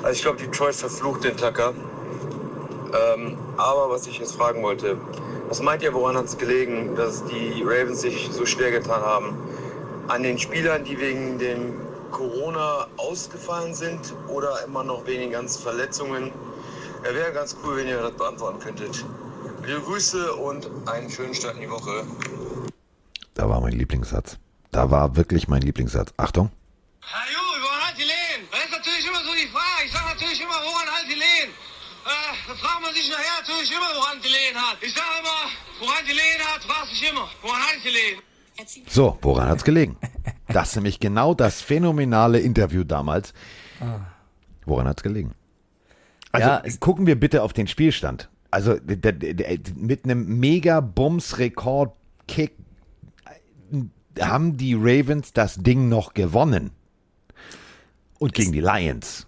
[0.03, 1.73] Also ich glaube, Detroit verflucht den Tucker.
[2.93, 4.97] Ähm, aber was ich jetzt fragen wollte,
[5.49, 9.37] was meint ihr, woran hat es gelegen, dass die Ravens sich so schwer getan haben?
[10.07, 11.73] An den Spielern, die wegen dem
[12.11, 16.31] Corona ausgefallen sind oder immer noch wegen den ganzen Verletzungen?
[17.03, 19.03] Ja, wäre ganz cool, wenn ihr das beantworten könntet.
[19.67, 22.05] Liebe Grüße und einen schönen Start in die Woche.
[23.33, 24.37] Da war mein Lieblingssatz.
[24.71, 26.13] Da war wirklich mein Lieblingssatz.
[26.15, 26.51] Achtung.
[27.01, 28.47] Hat die Lehen?
[28.49, 29.85] Das ist natürlich immer so die Frage.
[29.85, 31.49] Ich sage natürlich immer, woran hat die Lehen?
[31.51, 34.77] Äh, da fragt man sich nachher natürlich immer, woran die Lehen hat.
[34.81, 35.51] Ich sage immer,
[35.81, 38.21] woran die Lehen hat, fragt sich immer, woran hat die Lehen?
[38.87, 39.97] So, woran hat's gelegen?
[40.47, 43.33] Das ist nämlich genau das phänomenale Interview damals.
[44.65, 45.35] Woran hat's gelegen?
[46.31, 48.29] Also Ja, es- gucken wir bitte auf den Spielstand.
[48.49, 52.53] Also mit einem mega Bums-Rekord-Kick
[53.71, 56.71] äh, haben die Ravens das Ding noch gewonnen.
[58.19, 59.26] Und gegen die Lions.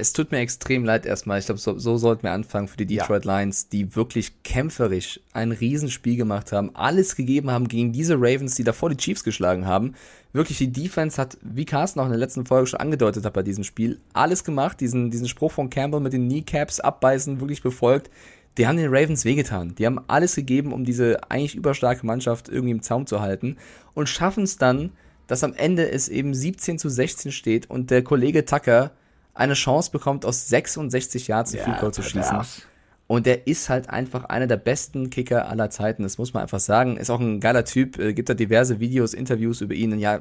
[0.00, 1.40] Es tut mir extrem leid erstmal.
[1.40, 5.50] Ich glaube, so, so sollten wir anfangen für die Detroit Lions, die wirklich kämpferisch ein
[5.50, 9.96] Riesenspiel gemacht haben, alles gegeben haben gegen diese Ravens, die davor die Chiefs geschlagen haben.
[10.32, 13.42] Wirklich, die Defense hat, wie Carsten auch in der letzten Folge schon angedeutet hat bei
[13.42, 18.08] diesem Spiel, alles gemacht, diesen, diesen Spruch von Campbell mit den Kneecaps abbeißen, wirklich befolgt.
[18.56, 19.74] Die haben den Ravens wehgetan.
[19.74, 23.56] Die haben alles gegeben, um diese eigentlich überstarke Mannschaft irgendwie im Zaum zu halten
[23.94, 24.92] und schaffen es dann,
[25.26, 28.92] dass am Ende es eben 17 zu 16 steht und der Kollege Tucker
[29.38, 32.22] eine Chance bekommt, aus 66 Yards ein Field Goal zu schießen.
[32.22, 32.62] pervers.
[33.06, 36.60] Und der ist halt einfach einer der besten Kicker aller Zeiten, das muss man einfach
[36.60, 36.98] sagen.
[36.98, 39.94] Ist auch ein geiler Typ, äh, gibt da diverse Videos, Interviews über ihn.
[39.94, 40.20] Ein ja,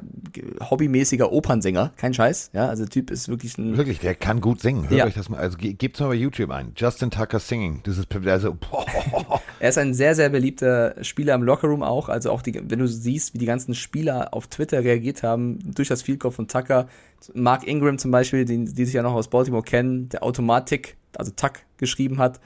[0.69, 2.51] hobbymäßiger Opernsänger, kein Scheiß.
[2.53, 3.75] Ja, also der Typ ist wirklich ein.
[3.75, 4.84] Wirklich, der kann gut singen.
[4.89, 5.06] Hört Ja.
[5.06, 6.71] euch das mal, also ge- gebt's mal bei YouTube ein.
[6.77, 7.82] Justin Tucker Singing.
[7.84, 9.41] Das ist also, boah.
[9.59, 12.09] Er ist ein sehr, sehr beliebter Spieler im Lockerroom auch.
[12.09, 15.87] Also auch die, wenn du siehst, wie die ganzen Spieler auf Twitter reagiert haben, durch
[15.87, 16.87] das Field Goal von Tucker.
[17.33, 21.31] Mark Ingram zum Beispiel, den, die sich ja noch aus Baltimore kennen, der Automatik, also
[21.35, 22.39] Tuck geschrieben hat,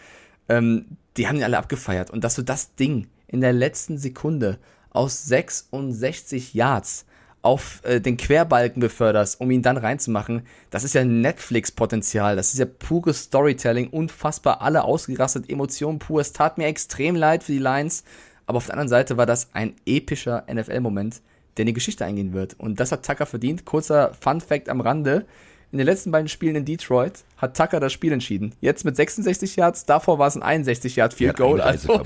[0.48, 2.12] ähm, die haben ihn alle abgefeiert.
[2.12, 4.58] Und dass du das Ding in der letzten Sekunde
[4.92, 7.06] aus 66 Yards
[7.42, 12.60] auf äh, den Querbalken beförderst, um ihn dann reinzumachen, das ist ja Netflix-Potenzial, das ist
[12.60, 16.22] ja pures Storytelling, unfassbar, alle ausgerastet, Emotionen pur.
[16.22, 18.04] Es tat mir extrem leid für die Lions,
[18.46, 21.22] aber auf der anderen Seite war das ein epischer NFL-Moment,
[21.58, 22.60] der in die Geschichte eingehen wird.
[22.60, 23.66] Und das hat Tucker verdient.
[23.66, 25.26] Kurzer Fun-Fact am Rande.
[25.72, 28.54] In den letzten beiden Spielen in Detroit hat Tucker das Spiel entschieden.
[28.60, 31.62] Jetzt mit 66 Yards, davor war es ein 61 Yard Field Goal.
[31.62, 32.02] Also,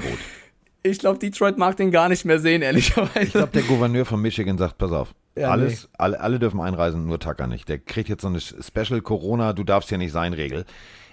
[0.84, 3.26] ich glaube, Detroit mag den gar nicht mehr sehen, ehrlicherweise.
[3.26, 7.06] Ich glaube, der Gouverneur von Michigan sagt, pass auf, Ja, alles, alle, alle dürfen einreisen,
[7.06, 7.67] nur Tucker nicht.
[7.67, 10.65] Der kriegt jetzt so eine Special Corona, du darfst hier nicht sein, Regel.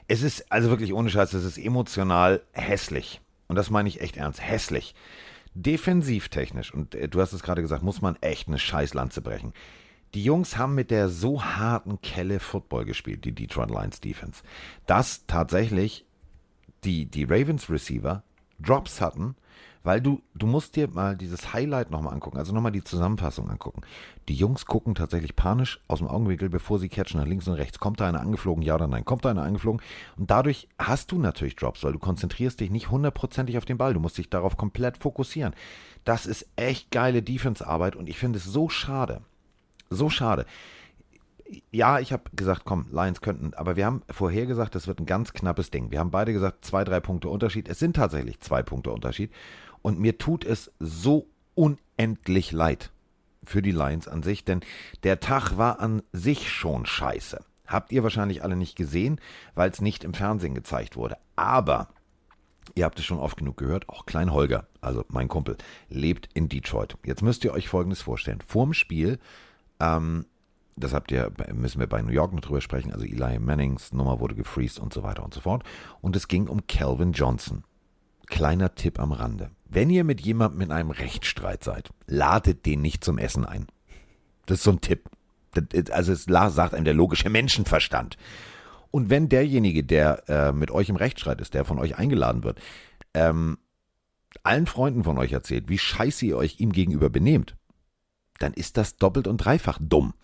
[0.07, 3.21] Es ist also wirklich ohne Scheiß, es ist emotional hässlich.
[3.49, 4.95] Und das meine ich echt ernst, hässlich.
[5.55, 9.53] Defensivtechnisch, und äh, du hast es gerade gesagt, muss man echt eine Scheißlanze brechen.
[10.15, 14.43] Die Jungs haben mit der so harten Kelle Football gespielt, die Detroit Lions Defense,
[14.87, 16.05] dass tatsächlich
[16.85, 18.23] die, die Ravens Receiver
[18.59, 19.35] Drops hatten,
[19.85, 23.83] weil du, du musst dir mal dieses Highlight nochmal angucken, also nochmal die Zusammenfassung angucken.
[24.29, 27.79] Die Jungs gucken tatsächlich panisch aus dem Augenwinkel, bevor sie catchen, nach links und rechts.
[27.79, 29.05] Kommt da einer angeflogen, ja oder nein?
[29.05, 29.83] Kommt da einer angeflogen?
[30.17, 33.95] Und dadurch hast du natürlich Drops, weil du konzentrierst dich nicht hundertprozentig auf den Ball.
[33.95, 35.55] Du musst dich darauf komplett fokussieren.
[36.05, 39.23] Das ist echt geile Defense-Arbeit und ich finde es so schade.
[39.91, 40.47] So schade
[41.71, 45.07] ja, ich habe gesagt, komm, Lions könnten, aber wir haben vorher gesagt, das wird ein
[45.07, 45.91] ganz knappes Ding.
[45.91, 47.69] Wir haben beide gesagt, zwei, drei Punkte Unterschied.
[47.69, 49.31] Es sind tatsächlich zwei Punkte Unterschied.
[49.83, 52.93] Und mir tut es so unendlich leid
[53.45, 54.61] für die Lions an sich, denn
[55.03, 57.45] der Tag war an sich schon scheiße.
[57.67, 59.21] Habt ihr wahrscheinlich alle nicht gesehen,
[59.55, 61.17] weil es nicht im Fernsehen gezeigt wurde.
[61.37, 61.89] Aber
[62.77, 65.57] Ihr habt es schon oft genug gehört, auch Klein Holger, also mein Kumpel,
[65.89, 66.97] lebt in Detroit.
[67.05, 68.41] Jetzt müsst ihr euch Folgendes vorstellen.
[68.41, 69.19] Vorm Spiel
[69.83, 70.27] ähm,
[70.77, 72.93] das habt ihr, müssen wir bei New York noch drüber sprechen.
[72.93, 75.65] Also Eli Mannings Nummer wurde gefreezed und so weiter und so fort.
[76.01, 77.65] Und es ging um Calvin Johnson.
[78.33, 79.51] Kleiner Tipp am Rande.
[79.69, 83.67] Wenn ihr mit jemandem in einem Rechtsstreit seid, ladet den nicht zum Essen ein.
[84.47, 85.11] Das ist so ein Tipp.
[85.53, 88.17] Das Also es sagt einem der logische Menschenverstand.
[88.91, 92.59] Und wenn derjenige, der äh, mit euch im Rechtsstreit ist, der von euch eingeladen wird,
[93.13, 93.59] ähm,
[94.43, 97.55] allen Freunden von euch erzählt, wie scheiße ihr euch ihm gegenüber benehmt,
[98.39, 100.15] dann ist das doppelt und dreifach dumm.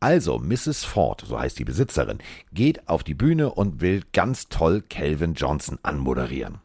[0.00, 0.84] Also, Mrs.
[0.84, 2.20] Ford, so heißt die Besitzerin,
[2.54, 6.60] geht auf die Bühne und will ganz toll Calvin Johnson anmoderieren.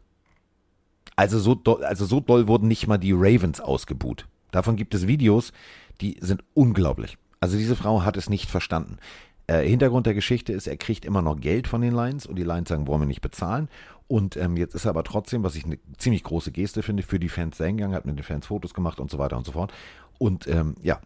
[1.15, 4.27] Also so, doll, also so doll wurden nicht mal die Ravens ausgebuht.
[4.51, 5.53] Davon gibt es Videos,
[6.01, 7.17] die sind unglaublich.
[7.39, 8.97] Also diese Frau hat es nicht verstanden.
[9.47, 12.43] Äh, Hintergrund der Geschichte ist, er kriegt immer noch Geld von den Lions und die
[12.43, 13.69] Lions sagen, wollen wir nicht bezahlen.
[14.07, 17.19] Und ähm, jetzt ist er aber trotzdem, was ich eine ziemlich große Geste finde, für
[17.19, 19.73] die Fans hingegangen, hat mit den Fans Fotos gemacht und so weiter und so fort.
[20.17, 20.99] Und ähm, ja,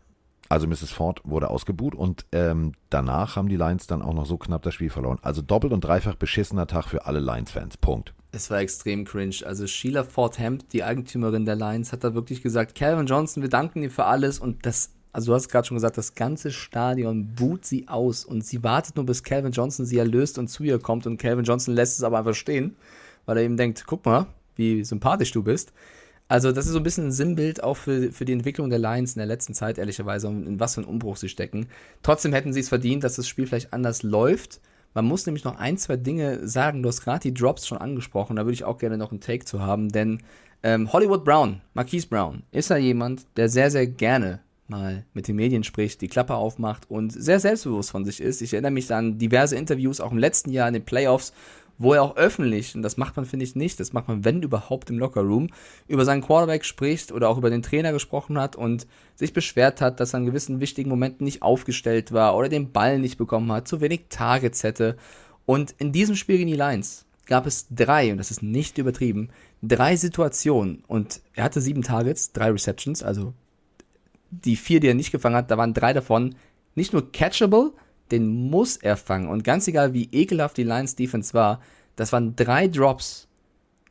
[0.49, 0.91] also Mrs.
[0.91, 4.73] Ford wurde ausgebuht und ähm, danach haben die Lions dann auch noch so knapp das
[4.73, 5.19] Spiel verloren.
[5.21, 7.77] Also doppelt und dreifach beschissener Tag für alle Lions-Fans.
[7.77, 8.13] Punkt.
[8.31, 9.37] Es war extrem cringe.
[9.45, 13.81] Also Sheila Fordham, die Eigentümerin der Lions, hat da wirklich gesagt, Calvin Johnson, wir danken
[13.81, 17.65] dir für alles und das, also du hast gerade schon gesagt, das ganze Stadion buht
[17.65, 21.07] sie aus und sie wartet nur, bis Calvin Johnson sie erlöst und zu ihr kommt
[21.07, 22.75] und Calvin Johnson lässt es aber einfach stehen,
[23.25, 25.73] weil er eben denkt, guck mal, wie sympathisch du bist.
[26.27, 29.15] Also, das ist so ein bisschen ein Sinnbild auch für, für die Entwicklung der Lions
[29.15, 31.65] in der letzten Zeit, ehrlicherweise, und in was für einen Umbruch sie stecken.
[32.03, 34.61] Trotzdem hätten sie es verdient, dass das Spiel vielleicht anders läuft.
[34.93, 36.81] Man muss nämlich noch ein, zwei Dinge sagen.
[36.81, 39.45] Du hast gerade die Drops schon angesprochen, da würde ich auch gerne noch einen Take
[39.45, 40.21] zu haben, denn
[40.61, 45.35] ähm, Hollywood Brown, Marquise Brown, ist ja jemand, der sehr, sehr gerne mal mit den
[45.35, 48.41] Medien spricht, die Klappe aufmacht und sehr selbstbewusst von sich ist.
[48.41, 51.33] Ich erinnere mich an diverse Interviews, auch im letzten Jahr in den Playoffs,
[51.79, 54.43] wo er auch öffentlich, und das macht man, finde ich, nicht, das macht man, wenn
[54.43, 55.47] überhaupt, im Lockerroom,
[55.87, 59.99] über seinen Quarterback spricht oder auch über den Trainer gesprochen hat und sich beschwert hat,
[59.99, 63.67] dass er in gewissen wichtigen Momenten nicht aufgestellt war oder den Ball nicht bekommen hat,
[63.67, 64.97] zu wenig Targets hätte.
[65.45, 69.29] Und in diesem Spiel gegen die Lions gab es drei, und das ist nicht übertrieben,
[69.61, 70.83] drei Situationen.
[70.85, 73.33] Und er hatte sieben Targets, drei Receptions, also
[74.31, 76.35] die vier, die er nicht gefangen hat, da waren drei davon
[76.75, 77.71] nicht nur catchable,
[78.11, 79.29] den muss er fangen.
[79.29, 81.61] Und ganz egal, wie ekelhaft die Lions Defense war,
[81.95, 83.27] das waren drei Drops.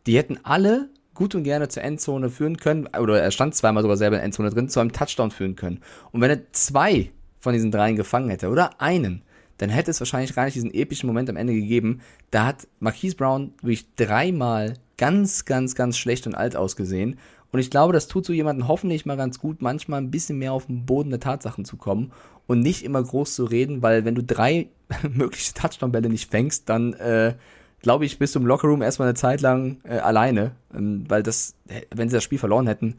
[0.06, 3.96] Die hätten alle gut und gerne zur Endzone führen können, oder er stand zweimal sogar
[3.96, 5.80] selber in der Endzone drin, zu einem Touchdown führen können.
[6.12, 9.22] Und wenn er zwei von diesen dreien gefangen hätte, oder einen,
[9.58, 12.00] dann hätte es wahrscheinlich gar nicht diesen epischen Moment am Ende gegeben.
[12.30, 17.18] Da hat Marquise Brown wirklich dreimal ganz, ganz, ganz schlecht und alt ausgesehen.
[17.50, 20.52] Und ich glaube, das tut so jemanden hoffentlich mal ganz gut, manchmal ein bisschen mehr
[20.52, 22.12] auf den Boden der Tatsachen zu kommen
[22.46, 24.68] und nicht immer groß zu reden, weil wenn du drei
[25.14, 27.34] mögliche Touchdown-Bälle nicht fängst, dann äh,
[27.80, 31.54] glaube ich, bist du im Lockerroom erstmal eine Zeit lang äh, alleine, ähm, weil das,
[31.94, 32.96] wenn sie das Spiel verloren hätten,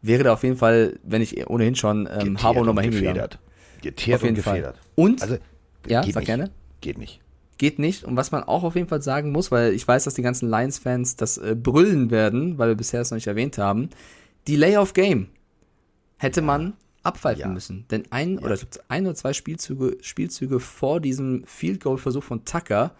[0.00, 3.28] wäre da auf jeden Fall, wenn ich ohnehin schon ähm, Harbour nochmal hingegangen.
[3.82, 4.76] Geteert auf jeden und gefedert.
[4.76, 4.84] Fall.
[4.94, 5.36] Und, also,
[5.86, 6.26] ja, sag nicht.
[6.26, 6.50] gerne.
[6.80, 7.20] Geht nicht
[7.62, 8.02] geht nicht.
[8.02, 10.50] Und was man auch auf jeden Fall sagen muss, weil ich weiß, dass die ganzen
[10.50, 13.88] Lions-Fans das äh, brüllen werden, weil wir bisher es noch nicht erwähnt haben,
[14.48, 15.28] Delay of Game
[16.18, 16.72] hätte man
[17.04, 17.46] abpfeifen ja.
[17.46, 17.86] müssen.
[17.92, 18.40] Denn ein ja.
[18.40, 22.96] oder ein oder zwei Spielzüge, Spielzüge vor diesem Field Goal Versuch von Tucker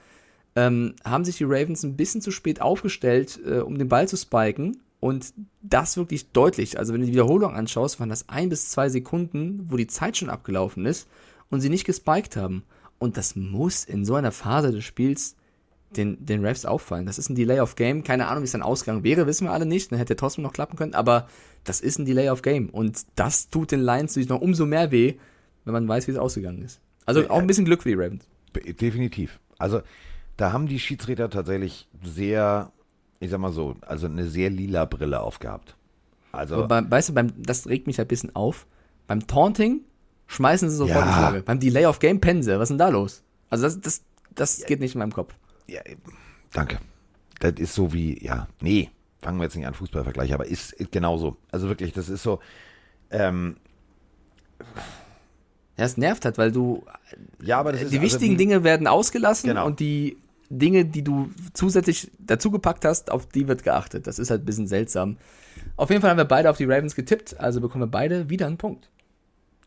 [0.55, 4.17] ähm, haben sich die Ravens ein bisschen zu spät aufgestellt, äh, um den Ball zu
[4.17, 4.81] spiken.
[5.01, 6.79] Und das wirklich deutlich.
[6.79, 10.17] Also wenn du die Wiederholung anschaust, waren das ein bis zwei Sekunden, wo die Zeit
[10.17, 11.09] schon abgelaufen ist
[11.51, 12.63] und sie nicht gespiked haben.
[13.03, 15.35] Und das muss in so einer Phase des Spiels
[15.97, 17.05] den, den Refs auffallen.
[17.05, 18.05] Das ist ein Delay of Game.
[18.05, 19.91] Keine Ahnung, wie es dann ausgegangen wäre, wissen wir alle nicht.
[19.91, 20.95] Dann hätte er trotzdem noch klappen können.
[20.95, 21.27] Aber
[21.65, 22.71] das ist ein Delay of Game.
[22.71, 25.15] Und das tut den Lions natürlich noch umso mehr weh,
[25.65, 26.81] wenn man weiß, wie es ausgegangen ist.
[27.05, 28.25] Also auch ein bisschen Glück für die Ravens.
[28.81, 29.41] Definitiv.
[29.59, 29.83] Also
[30.37, 32.71] da haben die Schiedsrichter tatsächlich sehr,
[33.19, 35.75] ich sag mal so, also eine sehr lila Brille aufgehabt.
[36.31, 38.69] Also, beim, weißt du, beim, das regt mich ein bisschen auf.
[39.09, 39.81] Beim Taunting
[40.27, 41.07] schmeißen sie sofort ja.
[41.07, 41.43] die Flagge.
[41.43, 42.53] Beim Delay of Game pennen sie.
[42.59, 43.23] Was ist denn da los?
[43.51, 44.03] Also das, das,
[44.35, 44.67] das ja.
[44.67, 45.35] geht nicht in meinem Kopf.
[45.67, 45.81] Ja,
[46.53, 46.79] danke.
[47.41, 50.93] Das ist so wie, ja, nee, fangen wir jetzt nicht an Fußballvergleich, aber ist, ist
[50.93, 51.37] genauso.
[51.51, 52.41] Also wirklich, das ist so,
[53.11, 53.57] ähm,
[55.77, 56.85] ja, es nervt halt, weil du.
[57.43, 59.67] Ja, aber das die ist, also wichtigen wie, Dinge werden ausgelassen genau.
[59.67, 60.19] und die
[60.51, 64.07] Dinge, die du zusätzlich dazugepackt hast, auf die wird geachtet.
[64.07, 65.17] Das ist halt ein bisschen seltsam.
[65.77, 68.47] Auf jeden Fall haben wir beide auf die Ravens getippt, also bekommen wir beide wieder
[68.47, 68.91] einen Punkt.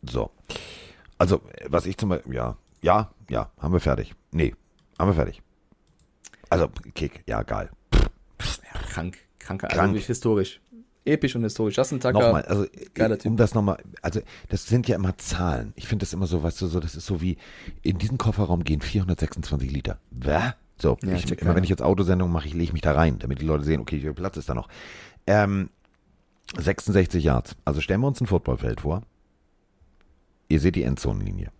[0.10, 0.32] So.
[1.18, 4.13] Also, was ich zum Beispiel, ja, ja, ja, haben wir fertig.
[4.32, 4.54] Nee,
[5.00, 5.41] haben wir fertig.
[6.50, 7.70] Also, Kick, ja, geil.
[7.94, 9.96] Ja, krank, kranker, krank.
[9.96, 10.62] Also historisch.
[11.06, 11.78] Episch und historisch.
[11.78, 13.32] Justin Tucker, nochmal, also, geiler Typ.
[13.32, 15.74] um das nochmal, also, das sind ja immer Zahlen.
[15.76, 17.38] Ich finde das immer so, weißt du, so, das ist so wie,
[17.82, 20.00] in diesen Kofferraum gehen 426 Liter.
[20.12, 20.56] Wer?
[20.78, 23.39] So, ja, ich, immer wenn ich jetzt Autosendung mache, ich lege mich da rein, damit
[23.39, 24.68] die Leute sehen, okay, wie viel Platz ist da noch.
[25.26, 25.70] Ähm,
[26.58, 27.56] 66 Yards.
[27.65, 29.02] Also stellen wir uns ein Footballfeld vor.
[30.56, 31.52] Ihr seht die Endzonenlinie.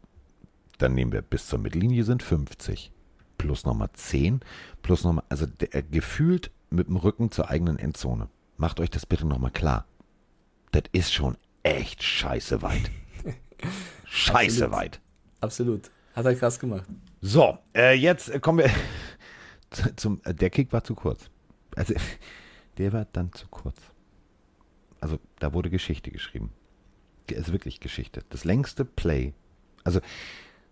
[0.78, 2.94] Dann nehmen wir bis zur Mittellinie sind 50.
[3.38, 4.40] Plus nochmal 10.
[4.84, 8.30] Plus nochmal, also der, äh, gefühlt mit dem Rücken zur eigenen Endzone.
[8.56, 9.86] Macht euch das bitte nochmal klar.
[10.72, 12.90] Das ist schon echt scheiße weit.
[14.06, 14.72] scheiße Absolut.
[14.72, 15.02] weit.
[15.42, 15.92] Absolut.
[16.14, 16.86] Hat er krass gemacht.
[17.20, 18.72] So, äh, jetzt kommen wir
[19.98, 20.22] zum.
[20.24, 21.30] Äh, der Kick war zu kurz.
[21.76, 21.96] Also,
[22.78, 23.76] der war dann zu kurz.
[25.02, 26.54] Also, da wurde Geschichte geschrieben
[27.32, 28.24] ist wirklich Geschichte.
[28.30, 29.34] Das längste Play.
[29.84, 30.00] Also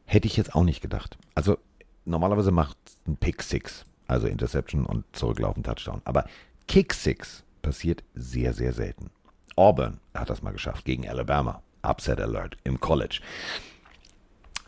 [0.06, 1.18] hätte ich jetzt auch nicht gedacht.
[1.36, 1.58] Also
[2.06, 6.02] normalerweise macht ein Pick Six, also Interception und zurücklaufen Touchdown.
[6.06, 6.26] Aber
[6.68, 9.10] Kick Six passiert sehr, sehr selten.
[9.56, 11.62] Auburn hat das mal geschafft gegen Alabama.
[11.84, 13.20] Upset Alert im College.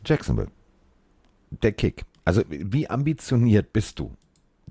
[0.06, 0.52] Jacksonville.
[1.50, 2.06] Der Kick.
[2.26, 4.14] Also wie ambitioniert bist du?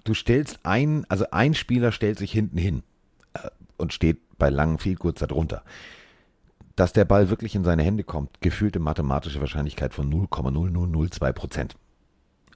[0.05, 2.83] Du stellst ein, also ein Spieler stellt sich hinten hin
[3.33, 3.49] äh,
[3.79, 5.65] und steht bei langen viel kurz darunter
[6.77, 11.77] dass der Ball wirklich in seine Hände kommt, gefühlte mathematische Wahrscheinlichkeit von 0,0002 Prozent.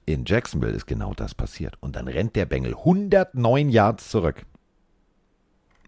[0.05, 1.75] In Jacksonville ist genau das passiert.
[1.79, 4.45] Und dann rennt der Bengel 109 Yards zurück.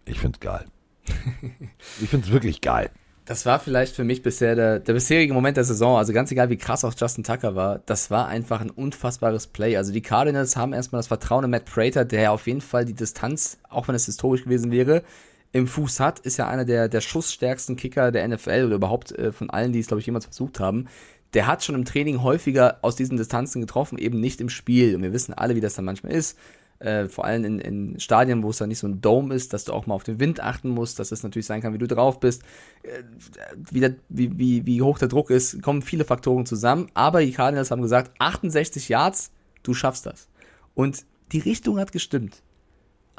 [0.04, 0.64] Ich find's geil.
[2.00, 2.90] ich find's wirklich geil.
[3.24, 5.96] Das war vielleicht für mich bisher der, der bisherige Moment der Saison.
[5.96, 9.76] Also ganz egal, wie krass auch Justin Tucker war, das war einfach ein unfassbares Play.
[9.76, 12.94] Also die Cardinals haben erstmal das Vertrauen in Matt Prater, der auf jeden Fall die
[12.94, 15.04] Distanz, auch wenn es historisch gewesen wäre,
[15.52, 19.32] im Fuß hat, ist ja einer der, der schussstärksten Kicker der NFL oder überhaupt äh,
[19.32, 20.88] von allen, die es, glaube ich, jemals versucht haben.
[21.34, 24.94] Der hat schon im Training häufiger aus diesen Distanzen getroffen, eben nicht im Spiel.
[24.96, 26.38] Und wir wissen alle, wie das dann manchmal ist.
[26.78, 29.64] Äh, vor allem in, in Stadien, wo es dann nicht so ein Dome ist, dass
[29.64, 31.86] du auch mal auf den Wind achten musst, dass es natürlich sein kann, wie du
[31.86, 32.42] drauf bist,
[32.82, 33.02] äh,
[33.70, 36.88] wie, der, wie, wie, wie hoch der Druck ist, kommen viele Faktoren zusammen.
[36.94, 39.30] Aber die Cardinals haben gesagt, 68 Yards,
[39.62, 40.28] du schaffst das.
[40.74, 42.42] Und die Richtung hat gestimmt.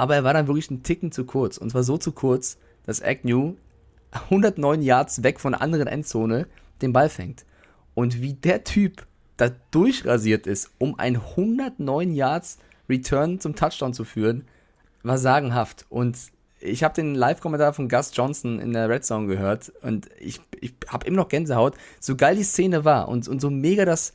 [0.03, 1.57] Aber er war dann wirklich einen Ticken zu kurz.
[1.57, 3.53] Und zwar so zu kurz, dass Agnew
[4.11, 6.45] 109 Yards weg von der anderen Endzone
[6.81, 7.45] den Ball fängt.
[7.93, 12.57] Und wie der Typ da durchrasiert ist, um ein 109 Yards
[12.89, 14.45] Return zum Touchdown zu führen,
[15.03, 15.85] war sagenhaft.
[15.87, 16.17] Und
[16.59, 20.73] ich habe den Live-Kommentar von Gus Johnson in der Red Zone gehört und ich, ich
[20.89, 21.75] habe immer noch Gänsehaut.
[22.01, 24.11] So geil die Szene war und, und so mega das.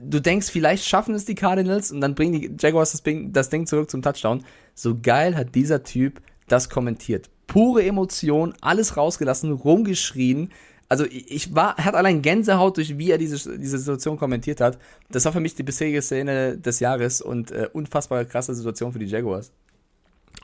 [0.00, 3.48] Du denkst, vielleicht schaffen es die Cardinals und dann bringen die Jaguars das Ding, das
[3.48, 4.44] Ding zurück zum Touchdown.
[4.74, 7.30] So geil hat dieser Typ das kommentiert.
[7.46, 10.50] Pure Emotion, alles rausgelassen, rumgeschrien
[10.88, 14.78] also ich war, hat allein Gänsehaut durch wie er diese, diese Situation kommentiert hat.
[15.10, 18.98] Das war für mich die bisherige Szene des Jahres und äh, unfassbar krasse Situation für
[18.98, 19.50] die Jaguars.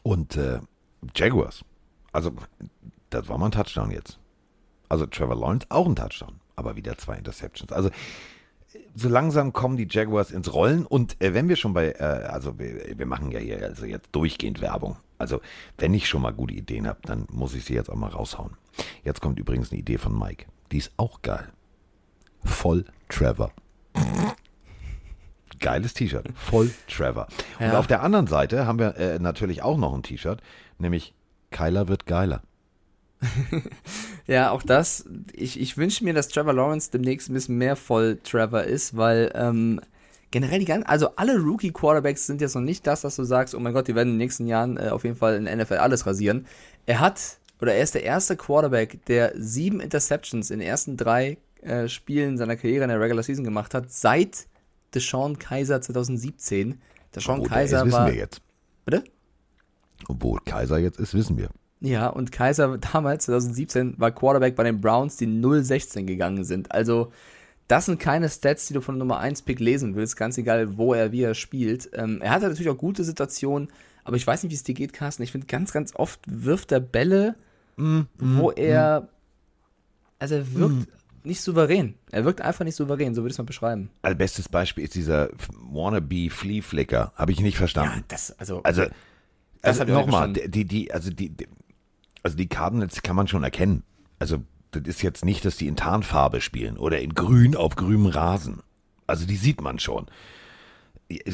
[0.02, 0.60] Und äh,
[1.14, 1.64] Jaguars,
[2.12, 2.32] also
[3.10, 4.18] das war mal ein Touchdown jetzt.
[4.88, 7.72] Also Trevor Lawrence auch ein Touchdown, aber wieder zwei Interceptions.
[7.72, 7.90] Also
[8.94, 12.58] so langsam kommen die Jaguars ins Rollen und äh, wenn wir schon bei, äh, also
[12.58, 14.96] wir, wir, machen ja hier also jetzt durchgehend Werbung.
[15.18, 15.40] Also
[15.78, 18.56] wenn ich schon mal gute Ideen habe, dann muss ich sie jetzt auch mal raushauen.
[19.04, 20.46] Jetzt kommt übrigens eine Idee von Mike.
[20.72, 21.48] Die ist auch geil.
[22.44, 23.52] Voll Trevor.
[25.60, 26.28] Geiles T-Shirt.
[26.34, 27.28] Voll Trevor.
[27.60, 27.70] Ja.
[27.70, 30.42] Und auf der anderen Seite haben wir äh, natürlich auch noch ein T-Shirt,
[30.78, 31.14] nämlich
[31.50, 32.42] Kyler wird geiler.
[34.26, 35.04] ja, auch das.
[35.32, 39.30] Ich, ich wünsche mir, dass Trevor Lawrence demnächst ein bisschen mehr voll Trevor ist, weil
[39.34, 39.80] ähm,
[40.30, 43.60] generell die ganzen, also alle Rookie-Quarterbacks sind jetzt noch nicht das, dass du sagst, oh
[43.60, 45.74] mein Gott, die werden in den nächsten Jahren äh, auf jeden Fall in der NFL
[45.74, 46.46] alles rasieren.
[46.86, 51.38] Er hat, oder er ist der erste Quarterback, der sieben Interceptions in den ersten drei
[51.62, 54.46] äh, Spielen seiner Karriere in der Regular Season gemacht hat, seit
[54.94, 56.80] Deshaun Kaiser 2017.
[57.14, 58.06] Deshaun Wo Kaiser ist, war.
[58.06, 58.40] Wissen wir jetzt.
[58.84, 59.04] Bitte?
[60.08, 61.50] Wo Kaiser jetzt ist, wissen wir.
[61.82, 66.72] Ja, und Kaiser damals, 2017, war Quarterback bei den Browns, die 0-16 gegangen sind.
[66.72, 67.12] Also,
[67.68, 70.94] das sind keine Stats, die du von Nummer 1 Pick lesen willst, ganz egal, wo
[70.94, 71.90] er, wie er spielt.
[71.94, 73.68] Ähm, er hatte natürlich auch gute Situationen,
[74.04, 75.22] aber ich weiß nicht, wie es dir geht, Carsten.
[75.22, 77.34] Ich finde, ganz, ganz oft wirft er Bälle,
[77.76, 79.08] mm, wo mm, er, mm.
[80.18, 81.28] also er wirkt mm.
[81.28, 81.94] nicht souverän.
[82.10, 83.90] Er wirkt einfach nicht souverän, so würde ich es mal beschreiben.
[84.02, 87.12] Also bestes Beispiel ist dieser wannabe Flea Flicker.
[87.16, 87.98] Habe ich nicht verstanden.
[87.98, 88.84] Ja, das, also, also,
[89.62, 91.32] also nochmal, die, die, also die,
[92.22, 93.82] also die Cardinals kann man schon erkennen.
[94.18, 94.38] Also
[94.70, 98.62] das ist jetzt nicht, dass die in Tarnfarbe spielen oder in Grün auf grünem Rasen.
[99.06, 100.06] Also die sieht man schon.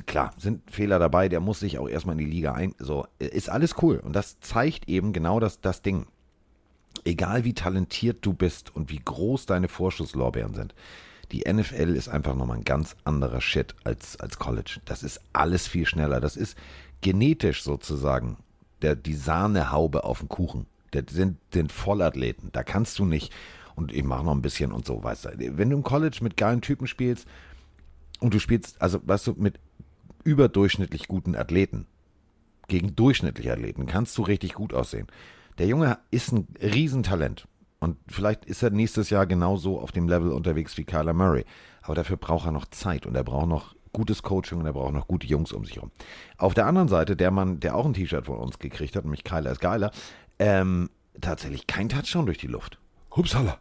[0.07, 2.75] Klar, sind Fehler dabei, der muss sich auch erstmal in die Liga ein.
[2.79, 3.99] So, ist alles cool.
[3.99, 6.07] Und das zeigt eben genau das, das Ding.
[7.05, 10.75] Egal wie talentiert du bist und wie groß deine Vorschusslorbeeren sind,
[11.31, 14.81] die NFL ist einfach nochmal ein ganz anderer Shit als, als College.
[14.85, 16.21] Das ist alles viel schneller.
[16.21, 16.57] Das ist
[17.03, 18.39] genetisch sozusagen
[18.83, 20.67] der, die Sahnehaube auf dem Kuchen.
[20.91, 22.51] Das sind, sind Vollathleten.
[22.53, 23.33] Da kannst du nicht,
[23.75, 25.31] und ich mache noch ein bisschen und so, weißt du.
[25.59, 27.27] Wenn du im College mit geilen Typen spielst
[28.21, 29.61] und du spielst, also weißt du, mit
[30.25, 31.87] überdurchschnittlich guten Athleten
[32.67, 35.07] gegen durchschnittliche Athleten kannst du richtig gut aussehen.
[35.59, 37.49] Der Junge ist ein Riesentalent.
[37.81, 41.45] Und vielleicht ist er nächstes Jahr genauso auf dem Level unterwegs wie Kyler Murray.
[41.83, 44.93] Aber dafür braucht er noch Zeit und er braucht noch gutes Coaching und er braucht
[44.93, 45.91] noch gute Jungs um sich herum.
[46.37, 49.25] Auf der anderen Seite, der Mann, der auch ein T-Shirt von uns gekriegt hat, nämlich
[49.25, 49.93] Kyler ist geiler,
[50.39, 52.79] ähm, tatsächlich kein Touchdown durch die Luft.
[53.15, 53.59] Hupsala.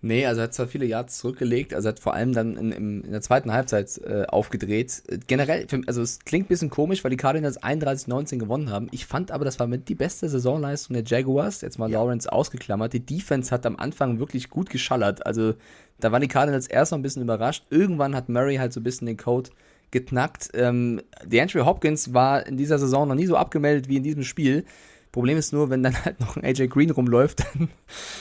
[0.00, 3.04] Nee, also er hat zwar viele Yards zurückgelegt, also hat vor allem dann in, in,
[3.04, 5.02] in der zweiten Halbzeit äh, aufgedreht.
[5.26, 8.86] Generell, also es klingt ein bisschen komisch, weil die Cardinals 31-19 gewonnen haben.
[8.92, 11.62] Ich fand aber, das war mit die beste Saisonleistung der Jaguars.
[11.62, 11.98] Jetzt mal ja.
[11.98, 12.92] Lawrence ausgeklammert.
[12.92, 15.26] Die Defense hat am Anfang wirklich gut geschallert.
[15.26, 15.54] Also
[15.98, 17.64] da waren die Cardinals erst noch ein bisschen überrascht.
[17.70, 19.50] Irgendwann hat Murray halt so ein bisschen den Code
[19.90, 20.50] geknackt.
[20.54, 21.00] Ähm,
[21.32, 24.64] Andrew Hopkins war in dieser Saison noch nie so abgemeldet wie in diesem Spiel.
[25.12, 27.68] Problem ist nur, wenn dann halt noch ein AJ Green rumläuft, dann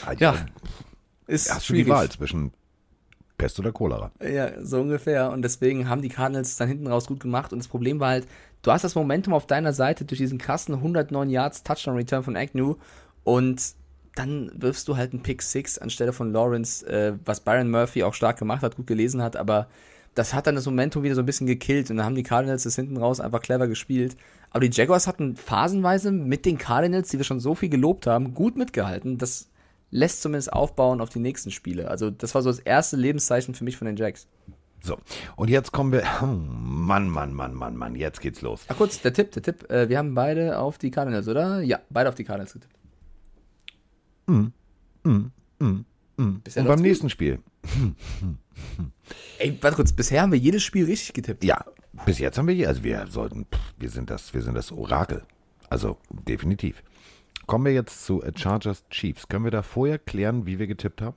[0.05, 0.35] ah, ja,
[1.27, 1.85] ist hast schwierig.
[1.85, 2.51] du die Wahl zwischen
[3.37, 4.11] Pest oder Cholera.
[4.21, 5.31] Ja, so ungefähr.
[5.31, 7.53] Und deswegen haben die Cardinals dann hinten raus gut gemacht.
[7.53, 8.27] Und das Problem war halt,
[8.63, 12.35] du hast das Momentum auf deiner Seite durch diesen krassen 109 Yards Touchdown Return von
[12.35, 12.75] Agnew
[13.23, 13.75] und
[14.15, 18.15] dann wirfst du halt einen Pick 6 anstelle von Lawrence, äh, was Byron Murphy auch
[18.15, 19.67] stark gemacht hat, gut gelesen hat, aber
[20.17, 22.63] das hat dann das Momentum wieder so ein bisschen gekillt und dann haben die Cardinals
[22.63, 24.17] das hinten raus einfach clever gespielt.
[24.49, 28.33] Aber die Jaguars hatten phasenweise mit den Cardinals, die wir schon so viel gelobt haben,
[28.33, 29.19] gut mitgehalten.
[29.19, 29.49] Das
[29.91, 31.89] lässt zumindest aufbauen auf die nächsten Spiele.
[31.89, 34.27] Also das war so das erste Lebenszeichen für mich von den Jacks.
[34.81, 34.97] So,
[35.35, 36.03] und jetzt kommen wir.
[36.21, 38.65] Oh Mann, Mann, Mann, Mann, Mann, jetzt geht's los.
[38.69, 39.69] Ach kurz, der Tipp, der Tipp.
[39.69, 41.61] Äh, wir haben beide auf die Cardinals, oder?
[41.61, 42.73] Ja, beide auf die Cardinals getippt.
[44.25, 44.47] Mm,
[45.03, 45.85] mm, mm,
[46.17, 46.41] mm.
[46.55, 47.39] Und beim nächsten Spiel.
[49.39, 51.43] Ey, warte kurz, bisher haben wir jedes Spiel richtig getippt.
[51.43, 51.63] Ja,
[52.05, 54.71] bis jetzt haben wir hier, also wir sollten, pff, wir sind das, wir sind das
[54.71, 55.23] Orakel.
[55.69, 56.83] Also definitiv.
[57.45, 59.27] Kommen wir jetzt zu äh, Chargers Chiefs.
[59.27, 61.15] Können wir da vorher klären, wie wir getippt haben?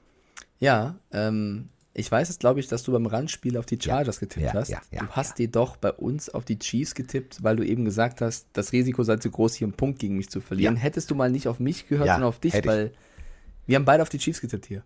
[0.58, 4.46] Ja, ähm, ich weiß jetzt, glaube ich, dass du beim Randspiel auf die Chargers getippt
[4.46, 4.68] ja, hast.
[4.68, 8.20] ja, ja, du hast jedoch bei uns auf die Chiefs getippt, weil du eben gesagt
[8.20, 10.76] hast, das Risiko sei zu groß, hier einen Punkt gegen mich zu verlieren.
[10.76, 10.82] Ja.
[10.82, 12.92] Hättest du mal nicht auf mich gehört, Ja, sondern auf dich, weil
[13.66, 14.84] wir haben beide auf die Chiefs getippt hier.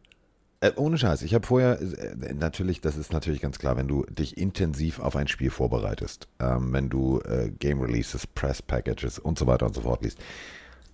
[0.65, 1.21] Äh, ohne Scheiß.
[1.21, 5.15] Ich habe vorher, äh, natürlich, das ist natürlich ganz klar, wenn du dich intensiv auf
[5.15, 9.75] ein Spiel vorbereitest, ähm, wenn du äh, Game Releases, Press Packages und so weiter und
[9.75, 10.19] so fort liest,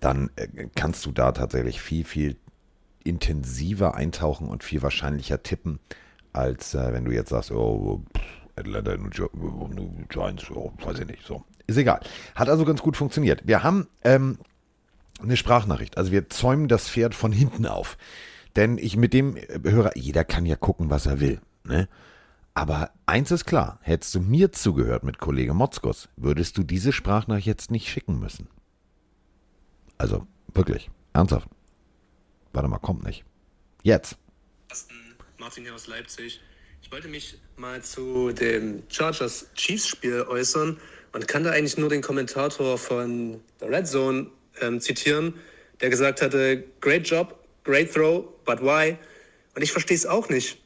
[0.01, 2.35] dann äh, kannst du da tatsächlich viel, viel
[3.05, 5.79] intensiver eintauchen und viel wahrscheinlicher tippen,
[6.33, 8.03] als äh, wenn du jetzt sagst, oh,
[8.57, 11.45] Atlanta, New Giants, oh, weiß ich nicht, so.
[11.67, 12.01] Ist egal.
[12.35, 13.47] Hat also ganz gut funktioniert.
[13.47, 14.37] Wir haben ähm,
[15.23, 15.97] eine Sprachnachricht.
[15.97, 17.97] Also wir zäumen das Pferd von hinten auf.
[18.55, 21.39] Denn ich mit dem Hörer, jeder kann ja gucken, was er will.
[21.63, 21.87] Ne?
[22.53, 27.47] Aber eins ist klar, hättest du mir zugehört mit Kollege Motzkos, würdest du diese Sprachnachricht
[27.47, 28.49] jetzt nicht schicken müssen.
[29.97, 31.47] Also, wirklich, ernsthaft.
[32.51, 33.23] Warte mal, kommt nicht.
[33.83, 34.17] Jetzt.
[35.37, 36.41] Martin hier aus Leipzig.
[36.81, 40.77] Ich wollte mich mal zu dem Chargers Chiefs Spiel äußern
[41.13, 44.27] und kann da eigentlich nur den Kommentator von der Red Zone
[44.59, 45.35] ähm, zitieren,
[45.79, 48.97] der gesagt hatte, great job, great throw, but why?
[49.55, 50.57] Und ich verstehe es auch nicht.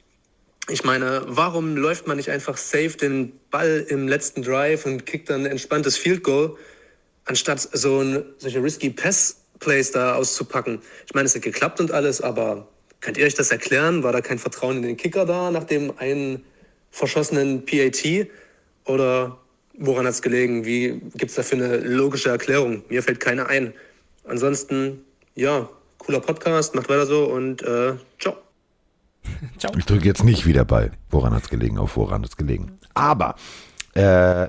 [0.70, 5.30] Ich meine, warum läuft man nicht einfach safe den Ball im letzten Drive und kickt
[5.30, 6.58] dann ein entspanntes Field Goal,
[7.26, 10.82] anstatt so ein, solche risky Pass-Plays da auszupacken?
[11.06, 12.68] Ich meine, es hat geklappt und alles, aber
[13.00, 14.02] könnt ihr euch das erklären?
[14.02, 16.43] War da kein Vertrauen in den Kicker da nach dem einen
[16.89, 18.28] verschossenen PAT?
[18.86, 19.38] Oder
[19.78, 20.66] woran hat es gelegen?
[20.66, 22.84] Wie gibt es dafür eine logische Erklärung?
[22.89, 23.74] Mir fällt keine ein.
[24.24, 25.70] Ansonsten, ja,
[26.06, 28.36] cooler Podcast, macht weiter so und äh, ciao.
[29.78, 32.78] Ich drücke jetzt nicht wieder bei, woran hat es gelegen, auf woran hat es gelegen.
[32.93, 33.36] Aber
[33.95, 34.47] äh,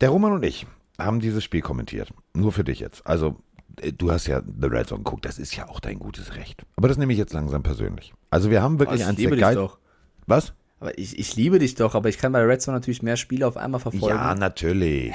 [0.00, 0.66] der Roman und ich
[0.98, 2.12] haben dieses Spiel kommentiert.
[2.34, 3.06] Nur für dich jetzt.
[3.06, 3.36] Also,
[3.80, 6.64] äh, du hast ja The Red Zone geguckt, das ist ja auch dein gutes Recht.
[6.76, 8.12] Aber das nehme ich jetzt langsam persönlich.
[8.30, 9.54] Also, wir haben wirklich ich eins liebe der dich geil.
[9.56, 9.78] doch.
[10.26, 10.52] Was?
[10.80, 13.46] Aber ich, ich liebe dich doch, aber ich kann bei Red Zone natürlich mehr Spiele
[13.46, 14.16] auf einmal verfolgen.
[14.16, 15.12] Ja, natürlich.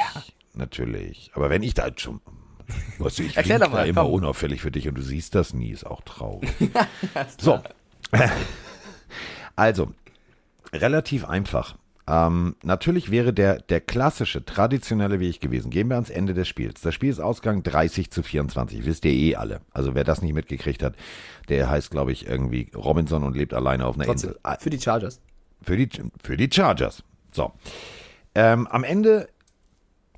[0.54, 1.32] Natürlich.
[1.34, 2.20] Aber wenn ich da jetzt schon.
[3.00, 4.14] Weißt du, ich Erklär doch mal, immer komm.
[4.14, 6.50] unauffällig für dich und du siehst das nie, ist auch traurig.
[7.40, 7.60] so.
[9.56, 9.92] Also,
[10.74, 11.76] relativ einfach.
[12.08, 15.70] Ähm, natürlich wäre der, der klassische, traditionelle Weg gewesen.
[15.70, 16.82] Gehen wir ans Ende des Spiels.
[16.82, 18.86] Das Spiel ist Ausgang 30 zu 24.
[18.86, 19.62] Wisst ihr eh alle.
[19.72, 20.96] Also wer das nicht mitgekriegt hat,
[21.50, 24.40] der heißt, glaube ich, irgendwie Robinson und lebt alleine auf einer Trotzdem, Insel.
[24.44, 25.22] Ah, für die Chargers.
[25.62, 25.88] für die,
[26.22, 27.04] für die Chargers.
[27.32, 27.54] So.
[28.36, 29.30] Ähm, am Ende,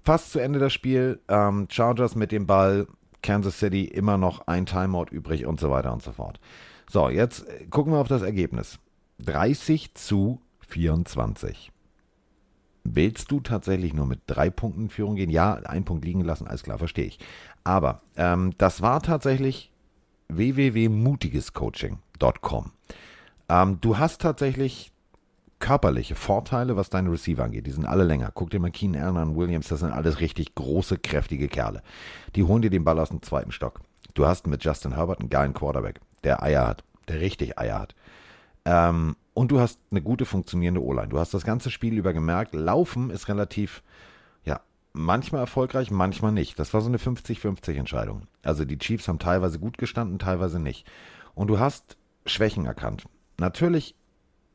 [0.05, 2.87] fast zu Ende das Spiel, ähm, Chargers mit dem Ball,
[3.21, 6.39] Kansas City immer noch ein Timeout übrig und so weiter und so fort.
[6.89, 8.79] So, jetzt äh, gucken wir auf das Ergebnis.
[9.19, 11.71] 30 zu 24.
[12.83, 15.31] Willst du tatsächlich nur mit drei Punkten in Führung gehen?
[15.31, 17.17] Ja, einen Punkt liegen lassen, alles klar, verstehe ich.
[17.63, 19.71] Aber ähm, das war tatsächlich
[20.27, 22.71] www.mutigescoaching.com.
[23.49, 24.91] Ähm, du hast tatsächlich
[25.65, 27.65] körperliche Vorteile, was deine Receiver angeht.
[27.65, 28.29] Die sind alle länger.
[28.31, 31.81] Guck dir mal Keenan Allen an, Williams, das sind alles richtig große, kräftige Kerle.
[32.35, 33.81] Die holen dir den Ball aus dem zweiten Stock.
[34.13, 37.95] Du hast mit Justin Herbert einen geilen Quarterback, der Eier hat, der richtig Eier hat.
[38.63, 41.07] Ähm, und du hast eine gute funktionierende O-Line.
[41.07, 43.81] Du hast das ganze Spiel über gemerkt, Laufen ist relativ,
[44.43, 44.61] ja,
[44.93, 46.59] manchmal erfolgreich, manchmal nicht.
[46.59, 48.27] Das war so eine 50-50 Entscheidung.
[48.43, 50.85] Also die Chiefs haben teilweise gut gestanden, teilweise nicht.
[51.33, 51.97] Und du hast
[52.27, 53.05] Schwächen erkannt.
[53.39, 53.95] Natürlich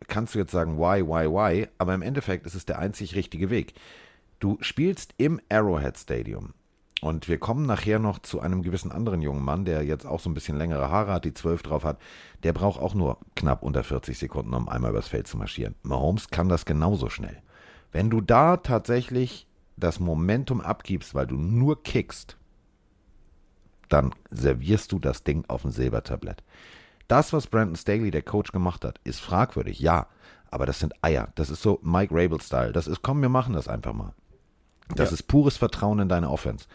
[0.09, 3.51] kannst du jetzt sagen, why, why, why, aber im Endeffekt ist es der einzig richtige
[3.51, 3.75] Weg.
[4.39, 6.55] Du spielst im Arrowhead Stadium.
[7.01, 10.29] Und wir kommen nachher noch zu einem gewissen anderen jungen Mann, der jetzt auch so
[10.29, 11.99] ein bisschen längere Haare hat, die 12 drauf hat.
[12.43, 15.75] Der braucht auch nur knapp unter 40 Sekunden, um einmal übers Feld zu marschieren.
[15.83, 17.39] Mahomes kann das genauso schnell.
[17.91, 19.47] Wenn du da tatsächlich
[19.79, 22.37] das Momentum abgibst, weil du nur kickst,
[23.89, 26.45] dann servierst du das Ding auf dem Silbertablett.
[27.11, 30.07] Das, was Brandon Staley, der Coach, gemacht hat, ist fragwürdig, ja.
[30.51, 31.33] Aber das sind Eier.
[31.35, 32.73] Das ist so Mike Rabel-Style.
[32.73, 34.15] Das ist, komm, wir machen das einfach mal.
[34.95, 35.15] Das Ja.
[35.15, 36.67] ist pures Vertrauen in deine Offense.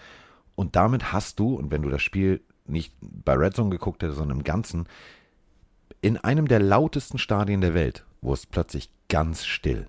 [0.55, 4.17] Und damit hast du, und wenn du das Spiel nicht bei Red Zone geguckt hättest,
[4.17, 4.87] sondern im Ganzen,
[6.01, 9.87] in einem der lautesten Stadien der Welt, wo es plötzlich ganz still.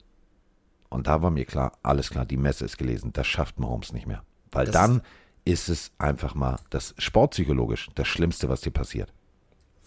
[0.89, 4.07] Und da war mir klar, alles klar, die Messe ist gelesen, das schafft Mahomes nicht
[4.07, 4.23] mehr.
[4.53, 5.03] Weil Das dann
[5.45, 9.13] ist es einfach mal das sportpsychologisch das Schlimmste, was dir passiert.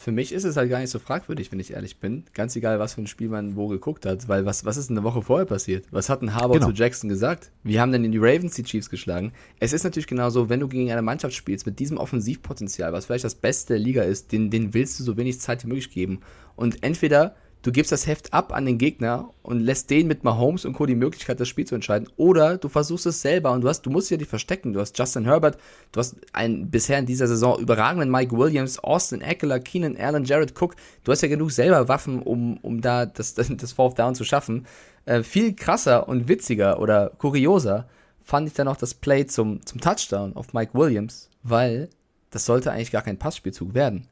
[0.01, 2.23] Für mich ist es halt gar nicht so fragwürdig, wenn ich ehrlich bin.
[2.33, 4.95] Ganz egal, was für ein Spiel man wo geguckt hat, weil was, was ist in
[4.95, 5.87] der Woche vorher passiert?
[5.91, 6.67] Was hat ein Harbour genau.
[6.67, 7.51] zu Jackson gesagt?
[7.63, 9.33] Wie haben denn die Ravens die Chiefs geschlagen?
[9.59, 13.25] Es ist natürlich genauso, wenn du gegen eine Mannschaft spielst mit diesem Offensivpotenzial, was vielleicht
[13.25, 16.21] das Beste der Liga ist, den, den willst du so wenig Zeit wie möglich geben.
[16.55, 20.65] Und entweder du gibst das Heft ab an den Gegner und lässt den mit Mahomes
[20.65, 20.85] und Co.
[20.85, 22.07] die Möglichkeit, das Spiel zu entscheiden.
[22.15, 24.73] Oder du versuchst es selber und du hast, du musst ja die verstecken.
[24.73, 25.57] Du hast Justin Herbert,
[25.91, 30.53] du hast einen bisher in dieser Saison überragenden Mike Williams, Austin Eckler, Keenan Allen, Jared
[30.59, 30.75] Cook.
[31.03, 34.65] Du hast ja genug selber Waffen, um, um da das, das, Fourth Down zu schaffen.
[35.05, 37.87] Äh, viel krasser und witziger oder kurioser
[38.23, 41.89] fand ich dann auch das Play zum, zum Touchdown auf Mike Williams, weil
[42.29, 44.07] das sollte eigentlich gar kein Passspielzug werden.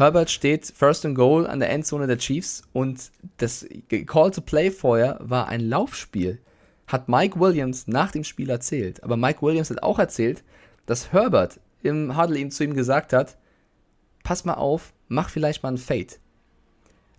[0.00, 3.66] Herbert steht First and Goal an der Endzone der Chiefs und das
[4.06, 6.38] Call to Play vorher war ein Laufspiel.
[6.86, 9.04] Hat Mike Williams nach dem Spiel erzählt.
[9.04, 10.42] Aber Mike Williams hat auch erzählt,
[10.86, 13.36] dass Herbert im Huddle ihm zu ihm gesagt hat,
[14.24, 16.14] pass mal auf, mach vielleicht mal einen Fade.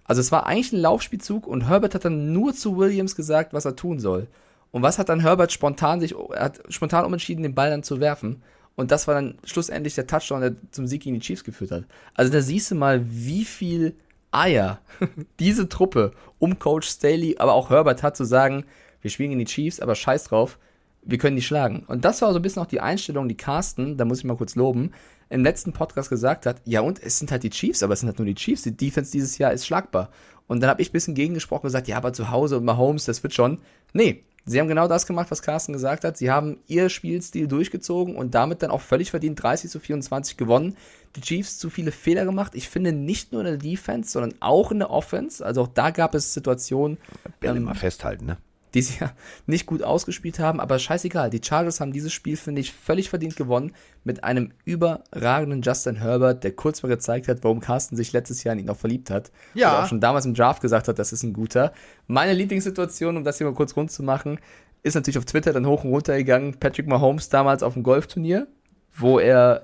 [0.04, 3.66] Also es war eigentlich ein Laufspielzug und Herbert hat dann nur zu Williams gesagt, was
[3.66, 4.28] er tun soll.
[4.72, 8.42] Und was hat dann Herbert spontan sich, hat spontan umentschieden, den Ball dann zu werfen.
[8.82, 11.84] Und das war dann schlussendlich der Touchdown, der zum Sieg gegen die Chiefs geführt hat.
[12.16, 13.96] Also da siehst du mal, wie viel
[14.32, 14.80] Eier
[15.40, 18.66] diese Truppe um Coach Staley, aber auch Herbert hat zu sagen,
[19.02, 20.58] wir spielen gegen die Chiefs, aber scheiß drauf,
[21.04, 21.84] wir können die schlagen.
[21.88, 24.38] Und das war so ein bisschen auch die Einstellung, die Carsten, da muss ich mal
[24.38, 24.92] kurz loben,
[25.30, 28.10] im letzten Podcast gesagt hat, ja und es sind halt die Chiefs, aber es sind
[28.10, 30.10] halt nur die Chiefs, die Defense dieses Jahr ist schlagbar.
[30.48, 33.06] Und dann habe ich ein bisschen gegengesprochen und gesagt, ja, aber zu Hause und Mahomes,
[33.06, 33.60] das wird schon.
[33.94, 36.18] Nee, Sie haben genau das gemacht, was Carsten gesagt hat.
[36.18, 40.78] Sie haben ihr Spielstil durchgezogen und damit dann auch völlig verdient 30 zu 24 gewonnen.
[41.16, 42.56] Die Chiefs zu viele Fehler gemacht.
[42.56, 45.46] Ich finde nicht nur in der Defense, sondern auch in der Offense.
[45.46, 46.98] Also auch da gab es Situationen.
[47.40, 48.38] Bälle ähm, mal festhalten, ne?
[48.74, 49.12] Die sie ja
[49.46, 51.30] nicht gut ausgespielt haben, aber scheißegal.
[51.30, 56.44] Die Chargers haben dieses Spiel, finde ich, völlig verdient gewonnen mit einem überragenden Justin Herbert,
[56.44, 59.32] der kurz mal gezeigt hat, warum Carsten sich letztes Jahr in ihn noch verliebt hat.
[59.54, 59.78] Ja.
[59.78, 61.74] Und auch schon damals im Draft gesagt hat, das ist ein guter.
[62.08, 64.40] Meine Lieblingssituation, um das hier mal kurz rund zu machen,
[64.84, 66.56] ist natürlich auf Twitter dann hoch und runter gegangen.
[66.60, 68.48] Patrick Mahomes damals auf dem Golfturnier,
[68.96, 69.64] wo er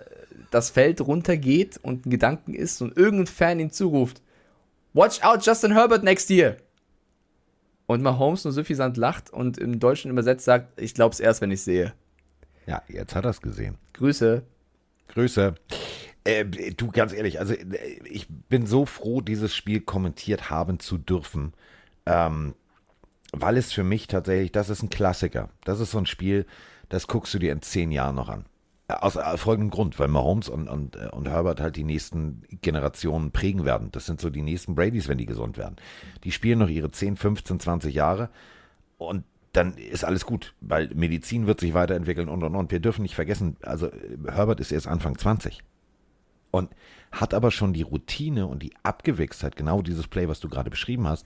[0.51, 4.21] das Feld runtergeht und ein Gedanken ist und irgendein Fan ihm zuruft,
[4.93, 6.57] Watch out Justin Herbert next year.
[7.87, 11.61] Und Mahomes nur suffisant lacht und im Deutschen übersetzt sagt, ich glaub's erst, wenn ich
[11.61, 11.93] sehe.
[12.65, 13.77] Ja, jetzt hat er es gesehen.
[13.93, 14.43] Grüße.
[15.07, 15.55] Grüße.
[16.25, 17.53] Äh, du, ganz ehrlich, also
[18.03, 21.53] ich bin so froh, dieses Spiel kommentiert haben zu dürfen,
[22.05, 22.53] ähm,
[23.31, 25.49] weil es für mich tatsächlich, das ist ein Klassiker.
[25.63, 26.45] Das ist so ein Spiel,
[26.89, 28.45] das guckst du dir in zehn Jahren noch an.
[28.87, 33.89] Aus folgendem Grund, weil Mahomes und, und, und Herbert halt die nächsten Generationen prägen werden.
[33.91, 35.75] Das sind so die nächsten Bradys, wenn die gesund werden.
[36.23, 38.29] Die spielen noch ihre 10, 15, 20 Jahre
[38.97, 42.71] und dann ist alles gut, weil Medizin wird sich weiterentwickeln und und und.
[42.71, 43.89] Wir dürfen nicht vergessen, also
[44.25, 45.63] Herbert ist erst Anfang 20
[46.51, 46.69] und
[47.11, 51.07] hat aber schon die Routine und die Abgewichstheit, genau dieses Play, was du gerade beschrieben
[51.07, 51.25] hast,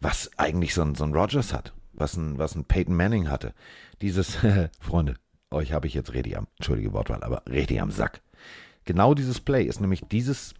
[0.00, 3.54] was eigentlich so ein, so ein Rogers hat, was ein, was ein Peyton Manning hatte.
[4.00, 4.38] Dieses,
[4.80, 5.16] Freunde,
[5.50, 8.20] euch habe ich jetzt richtig am, entschuldige Wortwahl, aber richtig am Sack.
[8.84, 10.54] Genau dieses Play ist nämlich dieses,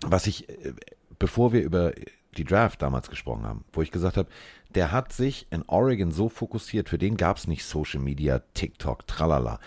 [0.00, 0.72] was ich, äh,
[1.18, 1.92] bevor wir über
[2.36, 4.28] die Draft damals gesprochen haben, wo ich gesagt habe,
[4.74, 9.06] der hat sich in Oregon so fokussiert, für den gab es nicht Social Media, TikTok,
[9.06, 9.58] tralala.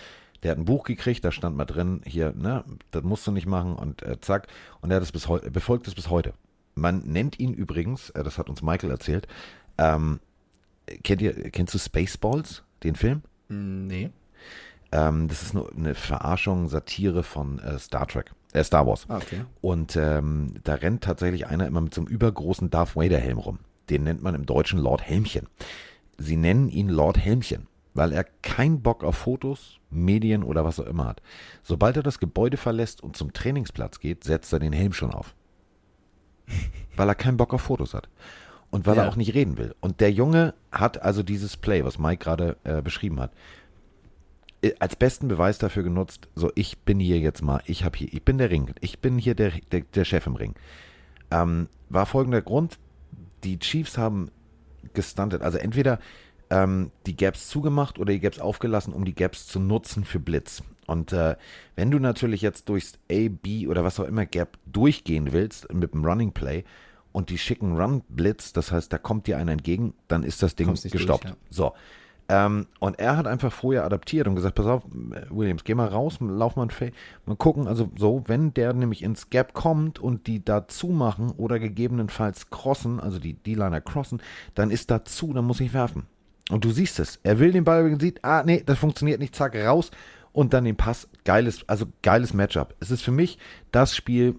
[0.44, 3.48] Der hat ein Buch gekriegt, da stand mal drin, hier, ne, das musst du nicht
[3.48, 4.48] machen und äh, zack.
[4.82, 6.34] Und er hat es bis heute, befolgt es bis heute.
[6.76, 9.28] Man nennt ihn übrigens, äh, das hat uns Michael erzählt,
[9.78, 10.20] ähm,
[11.04, 13.22] kennt ihr, kennst du Spaceballs, den Film?
[13.50, 14.12] Nee.
[14.92, 19.06] Ähm, das ist nur eine Verarschung, Satire von äh, Star Trek, äh, Star Wars.
[19.08, 19.46] Ah, okay.
[19.62, 23.60] Und ähm, da rennt tatsächlich einer immer mit so einem übergroßen Darth Vader Helm rum.
[23.90, 25.48] Den nennt man im Deutschen Lord Helmchen.
[26.18, 30.86] Sie nennen ihn Lord Helmchen, weil er keinen Bock auf Fotos, Medien oder was auch
[30.86, 31.22] immer hat.
[31.64, 35.34] Sobald er das Gebäude verlässt und zum Trainingsplatz geht, setzt er den Helm schon auf.
[36.96, 38.10] weil er keinen Bock auf Fotos hat.
[38.72, 39.04] Und weil ja.
[39.04, 39.74] er auch nicht reden will.
[39.80, 43.32] Und der Junge hat also dieses Play, was Mike gerade äh, beschrieben hat,
[44.80, 48.24] als besten Beweis dafür genutzt, so ich bin hier jetzt mal, ich habe hier, ich
[48.24, 50.56] bin der Ring, ich bin hier der, der, der Chef im Ring.
[51.32, 52.78] Ähm, war folgender Grund,
[53.44, 54.32] die Chiefs haben
[54.94, 56.00] gestuntet, also entweder
[56.50, 60.64] ähm, die Gaps zugemacht oder die Gaps aufgelassen, um die Gaps zu nutzen für Blitz.
[60.88, 61.36] Und äh,
[61.76, 65.94] wenn du natürlich jetzt durchs A, B oder was auch immer Gap durchgehen willst mit
[65.94, 66.64] dem Running Play
[67.12, 70.56] und die schicken Run Blitz, das heißt, da kommt dir einer entgegen, dann ist das
[70.56, 71.26] Ding gestoppt.
[71.26, 71.38] Durch, ja.
[71.52, 71.74] So,
[72.30, 74.84] ähm, und er hat einfach vorher adaptiert und gesagt, pass auf,
[75.32, 76.92] Williams, geh mal raus, lauf mal ein Fade.
[77.26, 81.58] Mal gucken, also so, wenn der nämlich ins Gap kommt und die da zumachen oder
[81.58, 84.22] gegebenenfalls crossen, also die D-Liner crossen,
[84.54, 86.06] dann ist da zu, dann muss ich werfen.
[86.52, 87.20] Und du siehst es.
[87.24, 89.90] Er will den Ball, sieht, ah, nee, das funktioniert nicht, zack, raus
[90.32, 91.10] und dann den Pass.
[91.26, 92.76] Geiles, also geiles Matchup.
[92.80, 93.40] Es ist für mich
[93.72, 94.36] das Spiel,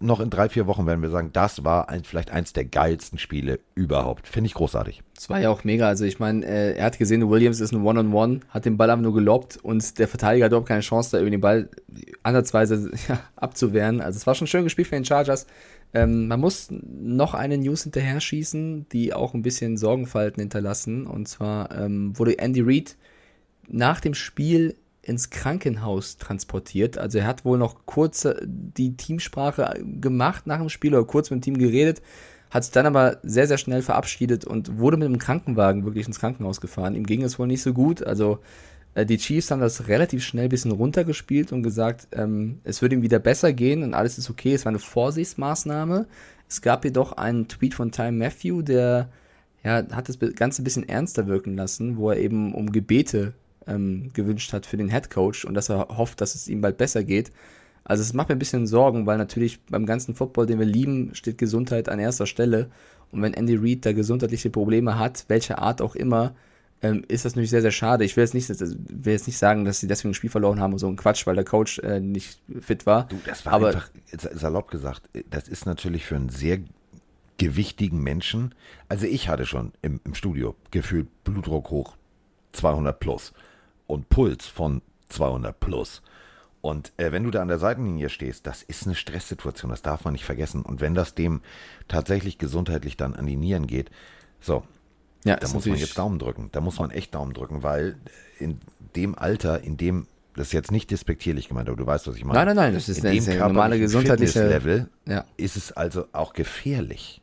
[0.00, 3.18] noch in drei, vier Wochen werden wir sagen, das war ein, vielleicht eins der geilsten
[3.18, 4.26] Spiele überhaupt.
[4.26, 5.02] Finde ich großartig.
[5.16, 5.86] Es war ja auch mega.
[5.86, 8.78] Also ich meine, äh, er hat gesehen, Williams ist ein One-on-One, -on -One, hat den
[8.78, 11.68] Ball einfach nur gelobbt und der Verteidiger hat überhaupt keine Chance, da über den Ball
[12.22, 14.00] ansatzweise ja, abzuwehren.
[14.00, 15.46] Also es war schon schön gespielt für den Chargers.
[15.92, 21.06] Ähm, man muss noch eine News hinterher schießen, die auch ein bisschen Sorgenfalten hinterlassen.
[21.06, 22.96] Und zwar ähm, wurde Andy Reid
[23.68, 26.98] nach dem Spiel ins Krankenhaus transportiert.
[26.98, 31.38] Also er hat wohl noch kurz die Teamsprache gemacht nach dem Spiel oder kurz mit
[31.38, 32.02] dem Team geredet,
[32.50, 36.20] hat sich dann aber sehr, sehr schnell verabschiedet und wurde mit dem Krankenwagen wirklich ins
[36.20, 36.94] Krankenhaus gefahren.
[36.94, 38.02] Ihm ging es wohl nicht so gut.
[38.02, 38.40] Also
[38.94, 42.96] äh, die Chiefs haben das relativ schnell ein bisschen runtergespielt und gesagt, ähm, es würde
[42.96, 44.54] ihm wieder besser gehen und alles ist okay.
[44.54, 46.06] Es war eine Vorsichtsmaßnahme.
[46.48, 49.08] Es gab jedoch einen Tweet von Time Matthew, der
[49.62, 53.34] ja, hat das Ganze ein bisschen ernster wirken lassen, wo er eben um Gebete
[53.66, 56.78] ähm, gewünscht hat für den Head Coach und dass er hofft, dass es ihm bald
[56.78, 57.32] besser geht.
[57.84, 61.14] Also es macht mir ein bisschen Sorgen, weil natürlich beim ganzen Football, den wir lieben,
[61.14, 62.70] steht Gesundheit an erster Stelle.
[63.10, 66.34] Und wenn Andy Reid da gesundheitliche Probleme hat, welcher Art auch immer,
[66.82, 68.04] ähm, ist das natürlich sehr, sehr schade.
[68.04, 70.72] Ich will jetzt, nicht, will jetzt nicht sagen, dass sie deswegen ein Spiel verloren haben
[70.72, 73.04] und so ein Quatsch, weil der Coach äh, nicht fit war.
[73.08, 76.60] Du, das war Aber, einfach, salopp gesagt, das ist natürlich für einen sehr
[77.38, 78.54] gewichtigen Menschen.
[78.88, 81.96] Also ich hatte schon im, im Studio gefühlt Blutdruck hoch
[82.52, 83.32] 200 plus
[83.90, 86.02] und Puls von 200 plus.
[86.62, 90.04] Und äh, wenn du da an der Seitenlinie stehst, das ist eine Stresssituation, das darf
[90.04, 90.62] man nicht vergessen.
[90.62, 91.40] Und wenn das dem
[91.88, 93.90] tatsächlich gesundheitlich dann an die Nieren geht,
[94.40, 94.62] so,
[95.24, 96.50] ja, da muss man jetzt Daumen drücken.
[96.52, 97.96] Da muss man echt Daumen drücken, weil
[98.38, 98.60] in
[98.96, 102.24] dem Alter, in dem, das ist jetzt nicht despektierlich gemeint, aber du weißt, was ich
[102.24, 102.38] meine.
[102.38, 105.24] Nein, nein, nein, das ist, in dem normale gesundheitliche Level ja.
[105.36, 107.19] ist es also auch gefährlich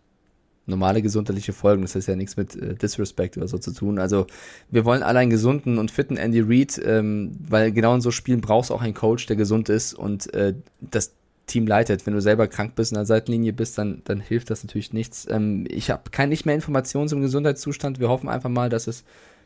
[0.67, 1.81] normale gesundheitliche Folgen.
[1.81, 3.99] Das hat ja nichts mit äh, Disrespect oder so zu tun.
[3.99, 4.27] Also
[4.69, 8.41] wir wollen alle einen gesunden und fitten Andy Reid, ähm, weil genau in so Spielen
[8.41, 11.13] brauchst du auch einen Coach, der gesund ist und äh, das
[11.47, 12.05] Team leitet.
[12.05, 15.25] Wenn du selber krank bist in der Seitenlinie bist, dann, dann hilft das natürlich nichts.
[15.29, 17.99] Ähm, ich habe keine nicht mehr Informationen zum Gesundheitszustand.
[17.99, 19.05] Wir hoffen einfach mal, dass das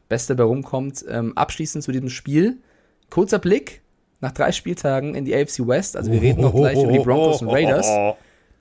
[0.09, 1.05] Beste bei rumkommt.
[1.07, 2.57] Ähm, abschließend zu diesem Spiel.
[3.11, 3.81] Kurzer Blick
[4.19, 5.95] nach drei Spieltagen in die AFC West.
[5.95, 7.87] Also wir reden noch gleich über die Broncos und Raiders.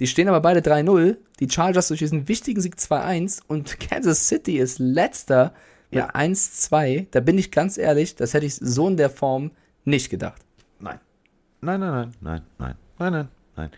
[0.00, 1.16] Die stehen aber beide 3-0.
[1.40, 5.54] Die Chargers durch diesen wichtigen Sieg 2-1 und Kansas City ist letzter
[5.90, 6.10] mit ja.
[6.10, 7.06] 1-2.
[7.10, 9.50] Da bin ich ganz ehrlich, das hätte ich so in der Form
[9.84, 10.42] nicht gedacht.
[10.78, 11.00] Nein.
[11.60, 13.70] Nein, nein, nein, nein, nein, nein, nein, nein.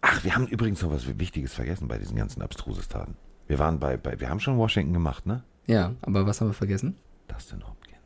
[0.00, 3.16] Ach, wir haben übrigens noch was Wichtiges vergessen bei diesen ganzen Abstrusestaten.
[3.46, 5.42] Wir waren bei, bei, wir haben schon Washington gemacht, ne?
[5.66, 6.96] Ja, aber was haben wir vergessen?
[7.28, 7.98] Dustin Hopkins.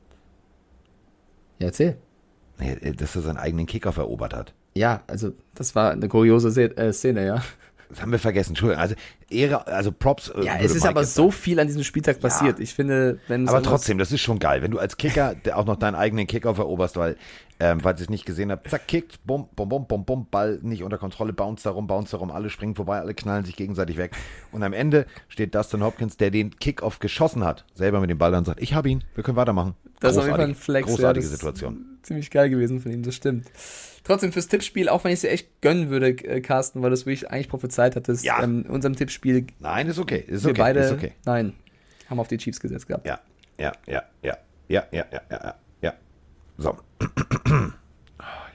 [1.58, 1.96] Ja, erzähl.
[2.96, 4.54] Dass er seinen eigenen Kickoff erobert hat.
[4.74, 7.42] Ja, also das war eine kuriose äh, Szene, ja.
[7.88, 8.82] Das haben wir vergessen, Entschuldigung.
[8.82, 8.94] Also
[9.30, 10.28] Ehre, also Props.
[10.30, 12.58] Äh, ja, es ist aber so viel an diesem Spieltag passiert.
[12.58, 12.62] Ja.
[12.62, 15.76] Ich finde, wenn Aber trotzdem, das ist schon geil, wenn du als Kicker auch noch
[15.76, 17.16] deinen eigenen Kicker eroberst, weil,
[17.60, 20.58] ähm, falls ihr es nicht gesehen habt, zack, kickt, bum, bum, bum, bum, bum, Ball
[20.62, 24.12] nicht unter Kontrolle, bounce darum, bounce darum, alle springen vorbei, alle knallen sich gegenseitig weg.
[24.50, 28.32] Und am Ende steht Dustin Hopkins, der den Kickoff geschossen hat, selber mit dem Ball
[28.32, 29.74] dann sagt, ich habe ihn, wir können weitermachen.
[30.00, 30.88] Das ist auf jeden Fall ein Flex.
[30.88, 31.98] Großartige ja, Situation.
[32.02, 33.46] Ziemlich geil gewesen von ihm, das stimmt.
[34.02, 37.00] Trotzdem fürs Tippspiel, auch wenn ich es dir echt gönnen würde, äh, Carsten, weil das,
[37.00, 38.42] es wirklich eigentlich prophezeit hattest, ja.
[38.42, 39.46] ähm, unserem Tippspiel.
[39.60, 41.12] Nein, ist okay, ist wir okay, beide, ist okay.
[41.24, 41.54] Nein,
[42.10, 43.06] haben auf die Chiefs gesetzt gehabt.
[43.06, 43.20] Ja,
[43.58, 44.36] ja, ja, ja,
[44.68, 45.54] ja, ja, ja, ja.
[45.80, 45.94] ja.
[46.58, 46.76] So,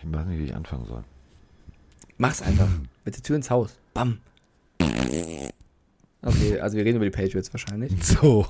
[0.01, 1.03] ich weiß nicht, wie ich anfangen soll.
[2.17, 2.67] Mach's einfach.
[3.05, 3.77] Mit der Tür ins Haus.
[3.93, 4.19] Bam.
[6.21, 7.93] Okay, also wir reden über die Patriots wahrscheinlich.
[8.03, 8.45] So.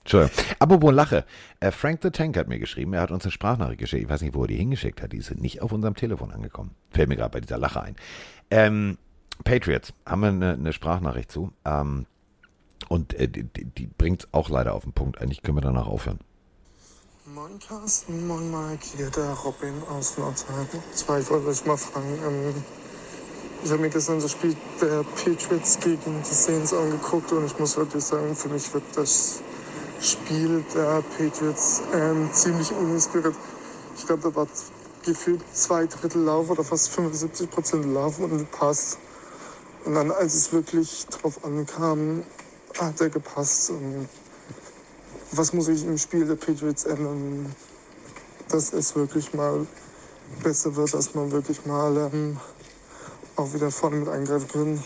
[0.00, 0.44] Entschuldigung.
[0.58, 1.24] Apropos Lache.
[1.60, 4.04] Äh, Frank the Tank hat mir geschrieben, er hat uns eine Sprachnachricht geschickt.
[4.04, 5.12] Ich weiß nicht, wo er die hingeschickt hat.
[5.12, 6.74] Die ist nicht auf unserem Telefon angekommen.
[6.90, 7.96] Fällt mir gerade bei dieser Lache ein.
[8.50, 8.98] Ähm,
[9.44, 11.52] Patriots haben wir eine, eine Sprachnachricht zu.
[11.64, 12.06] Ähm,
[12.88, 15.20] und äh, die, die bringt es auch leider auf den Punkt.
[15.20, 16.20] Eigentlich können wir danach aufhören.
[17.26, 20.68] Moin Carsten, moin Mike, hier der Robin aus Nordheim.
[20.94, 22.54] Zwar, ich wollte euch mal fragen, ähm,
[23.64, 27.78] ich habe mir gestern das Spiel der Patriots gegen die Saints angeguckt und ich muss
[27.78, 29.40] wirklich sagen, für mich wird das
[30.02, 33.34] Spiel der Patriots ähm, ziemlich uninspiriert.
[33.96, 34.46] Ich glaube, da war
[35.02, 38.98] gefühlt zwei Drittel Lauf oder fast 75 Prozent Lauf und Pass.
[39.86, 42.22] Und dann, als es wirklich drauf ankam,
[42.78, 43.70] hat er gepasst.
[43.70, 44.08] Und
[45.32, 47.54] was muss ich im Spiel der Patriots ändern,
[48.48, 49.66] dass es wirklich mal
[50.42, 52.38] besser wird, dass man wirklich mal ähm,
[53.36, 54.84] auch wieder vorne mit eingreifen kann.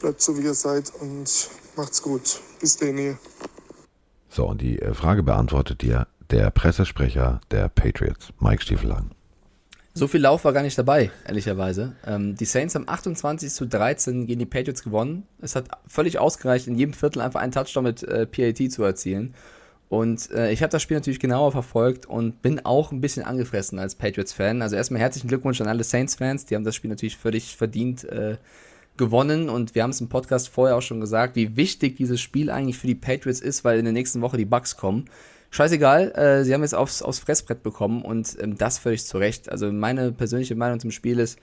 [0.00, 2.40] Bleibt so, wie ihr seid und macht's gut.
[2.60, 3.18] Bis denn.
[4.28, 9.15] So, und die äh, Frage beantwortet dir der Pressesprecher der Patriots, Mike Stiefelhagen.
[9.96, 11.94] So viel Lauf war gar nicht dabei, ehrlicherweise.
[12.06, 15.22] Ähm, die Saints haben 28 zu 13 gegen die Patriots gewonnen.
[15.40, 19.32] Es hat völlig ausgereicht, in jedem Viertel einfach einen Touchdown mit äh, PAT zu erzielen.
[19.88, 23.78] Und äh, ich habe das Spiel natürlich genauer verfolgt und bin auch ein bisschen angefressen
[23.78, 24.60] als Patriots-Fan.
[24.60, 28.36] Also erstmal herzlichen Glückwunsch an alle Saints-Fans, die haben das Spiel natürlich völlig verdient äh,
[28.98, 32.50] gewonnen und wir haben es im Podcast vorher auch schon gesagt, wie wichtig dieses Spiel
[32.50, 35.06] eigentlich für die Patriots ist, weil in der nächsten Woche die Bucks kommen.
[35.50, 39.50] Scheißegal, äh, sie haben jetzt aufs, aufs Fressbrett bekommen und ähm, das völlig zu Recht.
[39.50, 41.38] Also meine persönliche Meinung zum Spiel ist,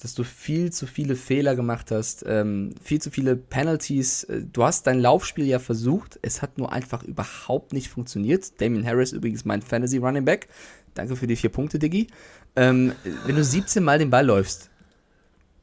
[0.00, 4.24] dass du viel zu viele Fehler gemacht hast, ähm, viel zu viele Penalties.
[4.24, 8.60] Äh, du hast dein Laufspiel ja versucht, es hat nur einfach überhaupt nicht funktioniert.
[8.60, 10.48] Damien Harris übrigens mein Fantasy Running Back.
[10.94, 12.08] Danke für die vier Punkte, Diggi.
[12.56, 12.92] Ähm,
[13.24, 14.70] wenn du 17 Mal den Ball läufst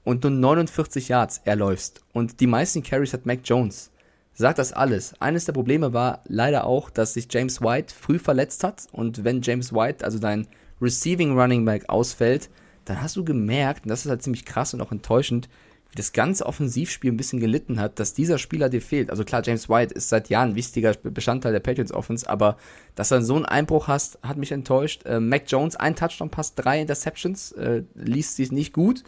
[0.03, 3.89] und nur 49 Yards erläufst und die meisten Carries hat Mac Jones,
[4.33, 5.13] sagt das alles.
[5.21, 9.41] Eines der Probleme war leider auch, dass sich James White früh verletzt hat und wenn
[9.41, 10.47] James White, also dein
[10.81, 12.49] Receiving Running Back, ausfällt,
[12.85, 15.47] dann hast du gemerkt, und das ist halt ziemlich krass und auch enttäuschend,
[15.91, 19.11] wie das ganze Offensivspiel ein bisschen gelitten hat, dass dieser Spieler dir fehlt.
[19.11, 22.57] Also klar, James White ist seit Jahren ein wichtiger Bestandteil der Patriots Offense, aber
[22.95, 25.05] dass du dann so einen Einbruch hast, hat mich enttäuscht.
[25.05, 29.03] Äh, Mac Jones, ein Touchdown-Pass, drei Interceptions, äh, liest sich nicht gut.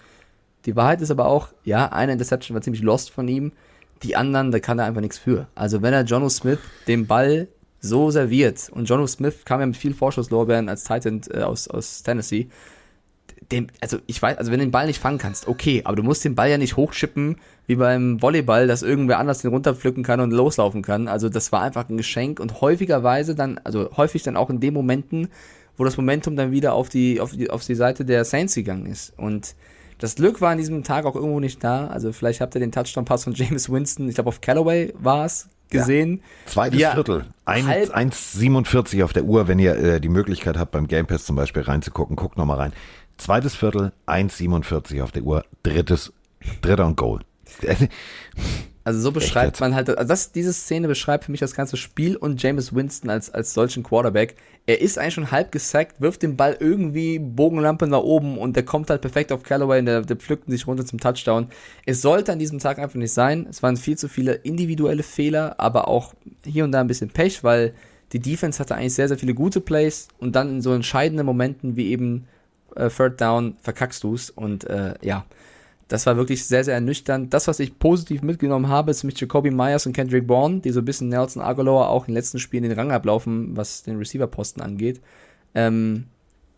[0.66, 3.52] Die Wahrheit ist aber auch, ja, eine Interception war ziemlich lost von ihm.
[4.04, 5.48] Die anderen, da kann er einfach nichts für.
[5.56, 7.48] Also wenn er Jono Smith den Ball
[7.80, 12.04] so serviert, und Jono Smith kam ja mit viel Vorschusslorbeeren als Titan äh, aus, aus
[12.04, 12.50] Tennessee,
[13.52, 16.04] dem, also ich weiß, also wenn du den Ball nicht fangen kannst, okay, aber du
[16.04, 17.38] musst den Ball ja nicht hochschippen
[17.68, 21.08] wie beim Volleyball, dass irgendwer anders den runterpflücken kann und loslaufen kann.
[21.08, 24.74] Also das war einfach ein Geschenk und häufigerweise dann, also häufig dann auch in den
[24.74, 25.30] Momenten,
[25.78, 28.86] wo das Momentum dann wieder auf die, auf die, auf die Seite der Saints gegangen
[28.86, 29.14] ist.
[29.18, 29.56] Und
[30.00, 31.88] das Glück war an diesem Tag auch irgendwo nicht da.
[31.88, 35.48] Also vielleicht habt ihr den Touchdown-Pass von James Winston, ich glaube auf Callaway war es,
[35.70, 36.18] gesehen.
[36.46, 36.52] Ja.
[36.52, 37.26] Zweites Viertel.
[37.46, 41.64] 1,47 auf der Uhr, wenn ihr äh, die Möglichkeit habt, beim Game Pass zum Beispiel
[41.64, 42.74] reinzugucken, guckt nochmal rein.
[43.18, 46.12] Zweites Viertel, 1,47 auf der Uhr, drittes,
[46.62, 47.22] dritter und Goal.
[48.88, 52.16] Also so beschreibt man halt, also das, diese Szene beschreibt für mich das ganze Spiel
[52.16, 54.36] und James Winston als, als solchen Quarterback.
[54.68, 58.64] Er ist eigentlich schon halb gesackt, wirft den Ball irgendwie Bogenlampe nach oben und der
[58.64, 61.50] kommt halt perfekt auf Callaway und der, der pflückt sich runter zum Touchdown.
[61.86, 63.46] Es sollte an diesem Tag einfach nicht sein.
[63.48, 67.44] Es waren viel zu viele individuelle Fehler, aber auch hier und da ein bisschen Pech,
[67.44, 67.76] weil
[68.12, 71.76] die Defense hatte eigentlich sehr, sehr viele gute Plays und dann in so entscheidenden Momenten
[71.76, 72.26] wie eben
[72.76, 75.26] äh, Third Down verkackst du's und äh, ja,
[75.88, 77.34] das war wirklich sehr, sehr ernüchternd.
[77.34, 80.80] Das, was ich positiv mitgenommen habe, ist mit Jacoby Myers und Kendrick Bourne, die so
[80.80, 84.62] ein bisschen Nelson Aguilar auch in den letzten Spielen den Rang ablaufen, was den Receiver-Posten
[84.62, 85.00] angeht.
[85.54, 86.06] Ähm,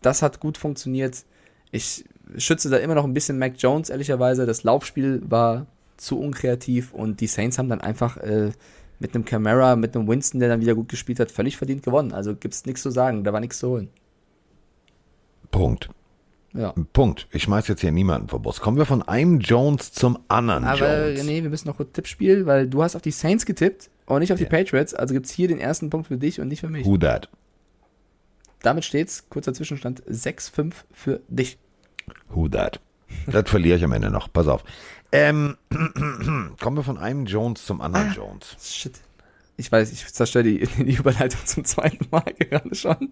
[0.00, 1.24] das hat gut funktioniert.
[1.70, 2.06] Ich
[2.38, 4.46] schütze da immer noch ein bisschen Mac Jones, ehrlicherweise.
[4.46, 5.66] Das Laufspiel war
[5.98, 8.52] zu unkreativ und die Saints haben dann einfach äh,
[8.98, 12.12] mit einem Camara, mit einem Winston, der dann wieder gut gespielt hat, völlig verdient gewonnen.
[12.12, 13.90] Also gibt's nichts zu sagen, da war nichts zu holen.
[15.50, 15.90] Punkt.
[16.58, 16.74] Ja.
[16.92, 17.28] Punkt.
[17.30, 18.60] Ich schmeiß jetzt hier niemanden vor Bus.
[18.60, 21.22] Kommen wir von einem Jones zum anderen Aber Jones.
[21.22, 24.32] nee, wir müssen noch kurz Tippspiel, weil du hast auf die Saints getippt und nicht
[24.32, 24.48] auf yeah.
[24.48, 24.92] die Patriots.
[24.92, 26.84] Also gibt es hier den ersten Punkt für dich und nicht für mich.
[26.84, 27.28] Who that?
[28.62, 31.58] Damit steht's, kurzer Zwischenstand, 6-5 für dich.
[32.30, 32.80] Who that?
[33.28, 34.32] Das verliere ich am Ende noch.
[34.32, 34.64] Pass auf.
[35.12, 35.56] Ähm,
[36.60, 38.56] kommen wir von einem Jones zum anderen ah, Jones.
[38.60, 39.00] Shit
[39.58, 43.10] ich weiß, ich zerstöre die, die Überleitung zum zweiten Mal gerade schon.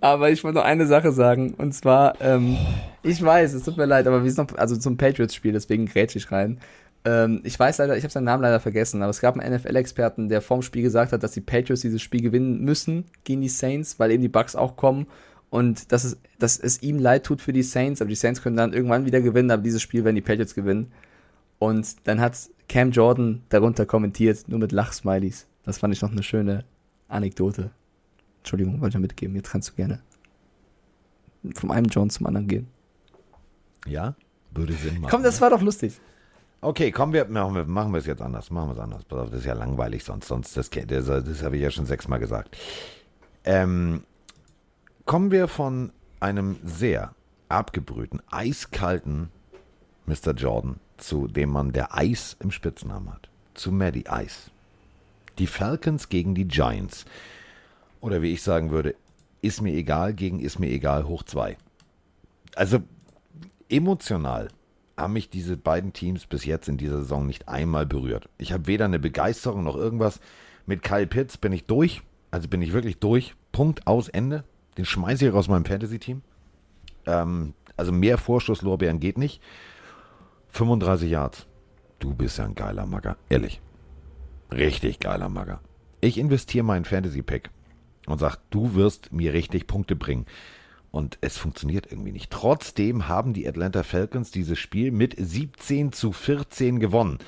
[0.00, 1.54] Aber ich wollte noch eine Sache sagen.
[1.54, 2.56] Und zwar, ähm,
[3.02, 6.14] ich weiß, es tut mir leid, aber wir sind noch, also zum Patriots-Spiel, deswegen grätsch
[6.14, 6.60] ich rein.
[7.04, 10.28] Ähm, ich weiß leider, ich habe seinen Namen leider vergessen, aber es gab einen NFL-Experten,
[10.28, 13.98] der vorm Spiel gesagt hat, dass die Patriots dieses Spiel gewinnen müssen gegen die Saints,
[13.98, 15.08] weil eben die Bucks auch kommen.
[15.50, 18.56] Und dass es, dass es ihm leid tut für die Saints, aber die Saints können
[18.56, 20.92] dann irgendwann wieder gewinnen, aber dieses Spiel werden die Patriots gewinnen.
[21.58, 22.38] Und dann hat
[22.68, 25.48] Cam Jordan darunter kommentiert, nur mit Lachsmilies.
[25.70, 26.64] Das fand ich noch eine schöne
[27.06, 27.70] Anekdote.
[28.38, 29.36] Entschuldigung, wollte ich mitgeben.
[29.36, 30.00] Jetzt kannst du gerne
[31.54, 32.66] vom einen Jones zum anderen gehen.
[33.86, 34.16] Ja,
[34.50, 35.12] würde Sinn machen.
[35.12, 36.00] Komm, das war doch lustig.
[36.60, 38.50] Okay, kommen wir, machen wir, machen wir es jetzt anders.
[38.50, 39.04] Machen wir es anders.
[39.04, 40.26] Pass auf, das ist ja langweilig sonst.
[40.26, 42.56] Sonst, das, das, das habe ich ja schon sechsmal gesagt.
[43.44, 44.02] Ähm,
[45.04, 47.14] kommen wir von einem sehr
[47.48, 49.28] abgebrühten, eiskalten
[50.06, 50.32] Mr.
[50.32, 53.30] Jordan zu dem Mann, der Eis im Spitznamen hat.
[53.54, 54.49] Zu Maddie Ice.
[55.40, 57.06] Die Falcons gegen die Giants.
[58.02, 58.94] Oder wie ich sagen würde,
[59.40, 61.56] ist mir egal gegen ist mir egal hoch zwei.
[62.54, 62.80] Also
[63.70, 64.48] emotional
[64.98, 68.28] haben mich diese beiden Teams bis jetzt in dieser Saison nicht einmal berührt.
[68.36, 70.20] Ich habe weder eine Begeisterung noch irgendwas.
[70.66, 72.02] Mit Kyle Pitts bin ich durch.
[72.30, 73.34] Also bin ich wirklich durch.
[73.50, 74.44] Punkt aus Ende.
[74.76, 76.20] Den schmeiße ich aus meinem Fantasy-Team.
[77.06, 79.40] Ähm, also mehr Vorschusslorbeeren geht nicht.
[80.50, 81.46] 35 Yards.
[81.98, 83.16] Du bist ja ein geiler Macker.
[83.30, 83.62] Ehrlich.
[84.52, 85.60] Richtig geiler Magger.
[86.00, 87.50] Ich investiere meinen Fantasy Pack
[88.06, 90.26] und sage, du wirst mir richtig Punkte bringen.
[90.90, 92.30] Und es funktioniert irgendwie nicht.
[92.30, 97.18] Trotzdem haben die Atlanta Falcons dieses Spiel mit 17 zu 14 gewonnen.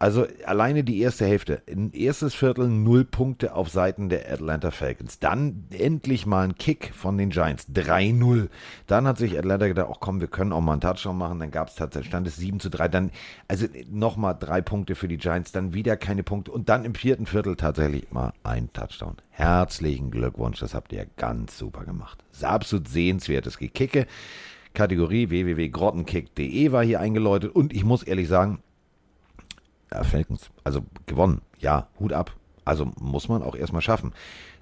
[0.00, 1.62] Also alleine die erste Hälfte.
[1.70, 5.18] Ein erstes Viertel null Punkte auf Seiten der Atlanta Falcons.
[5.18, 7.66] Dann endlich mal ein Kick von den Giants.
[7.68, 8.48] 3-0.
[8.86, 11.38] Dann hat sich Atlanta gedacht, ach komm, wir können auch mal einen Touchdown machen.
[11.38, 12.88] Dann gab es tatsächlich, stand es 7 zu 3.
[12.88, 13.10] Dann,
[13.46, 15.52] also nochmal drei Punkte für die Giants.
[15.52, 16.50] Dann wieder keine Punkte.
[16.50, 19.16] Und dann im vierten Viertel tatsächlich mal ein Touchdown.
[19.28, 20.60] Herzlichen Glückwunsch.
[20.60, 22.24] Das habt ihr ganz super gemacht.
[22.30, 24.06] Das ist absolut sehenswertes Gekicke.
[24.72, 27.54] Kategorie www.grottenkick.de war hier eingeläutet.
[27.54, 28.62] Und ich muss ehrlich sagen,
[29.92, 31.40] ja, Falcons, also gewonnen.
[31.58, 32.36] Ja, Hut ab.
[32.64, 34.12] Also muss man auch erstmal schaffen.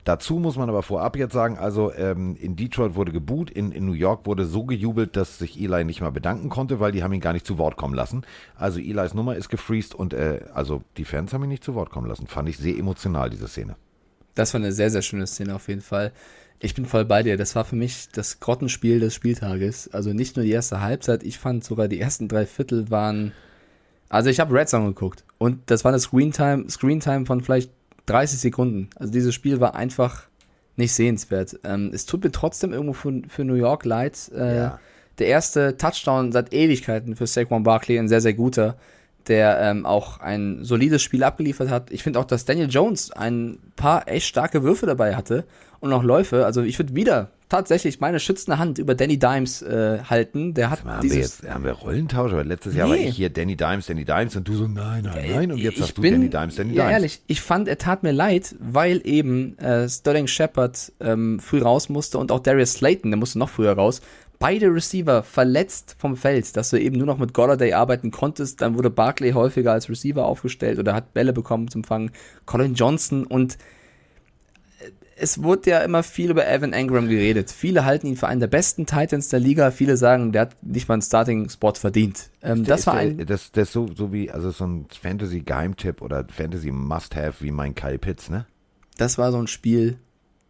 [0.04, 3.84] Dazu muss man aber vorab jetzt sagen, also ähm, in Detroit wurde geboot, in, in
[3.84, 7.12] New York wurde so gejubelt, dass sich Eli nicht mal bedanken konnte, weil die haben
[7.12, 8.22] ihn gar nicht zu Wort kommen lassen.
[8.56, 11.90] Also Elis Nummer ist gefreezed und äh, also die Fans haben ihn nicht zu Wort
[11.90, 12.26] kommen lassen.
[12.26, 13.76] Fand ich sehr emotional, diese Szene.
[14.34, 16.12] Das war eine sehr, sehr schöne Szene auf jeden Fall.
[16.60, 17.36] Ich bin voll bei dir.
[17.36, 19.92] Das war für mich das Grottenspiel des Spieltages.
[19.92, 23.32] Also nicht nur die erste Halbzeit, ich fand sogar die ersten drei Viertel waren
[24.08, 27.42] also ich habe Red Zone geguckt und das war eine Screen Time, Screen Time von
[27.42, 27.70] vielleicht
[28.06, 28.88] 30 Sekunden.
[28.96, 30.28] Also dieses Spiel war einfach
[30.76, 31.58] nicht sehenswert.
[31.64, 34.30] Ähm, es tut mir trotzdem irgendwo für, für New York leid.
[34.34, 34.80] Äh, ja.
[35.18, 38.76] Der erste Touchdown seit Ewigkeiten für Saquon Barkley, ein sehr, sehr guter,
[39.26, 41.90] der ähm, auch ein solides Spiel abgeliefert hat.
[41.90, 45.44] Ich finde auch, dass Daniel Jones ein paar echt starke Würfe dabei hatte
[45.80, 46.46] und noch Läufe.
[46.46, 50.54] Also ich würde wieder tatsächlich meine schützende Hand über Danny Dimes äh, halten.
[50.54, 52.32] Der hat haben, wir jetzt, haben wir Rollentausch?
[52.32, 52.94] Aber letztes Jahr nee.
[52.94, 55.52] war ich hier Danny Dimes, Danny Dimes und du so nein, nein, äh, nein.
[55.52, 56.92] Und jetzt sagst du bin, Danny Dimes, Danny ja, Dimes.
[56.92, 61.88] ehrlich, ich fand, er tat mir leid, weil eben äh, Sterling Shepard ähm, früh raus
[61.88, 64.00] musste und auch Darius Slayton, der musste noch früher raus.
[64.40, 68.60] Beide Receiver verletzt vom Feld, dass du eben nur noch mit Golladay arbeiten konntest.
[68.60, 72.12] Dann wurde Barkley häufiger als Receiver aufgestellt oder hat Bälle bekommen zum Fangen.
[72.46, 73.58] Colin Johnson und
[75.20, 77.50] es wurde ja immer viel über Evan Engram geredet.
[77.50, 79.70] Viele halten ihn für einen der besten Titans der Liga.
[79.70, 82.30] Viele sagen, der hat nicht mal einen Starting-Spot verdient.
[82.42, 83.24] Ähm, das war ein.
[83.26, 88.30] Das, das so, so wie, also so ein Fantasy-Geheimtipp oder Fantasy-Must-Have wie mein Kyle Pitts,
[88.30, 88.46] ne?
[88.96, 89.98] Das war so ein Spiel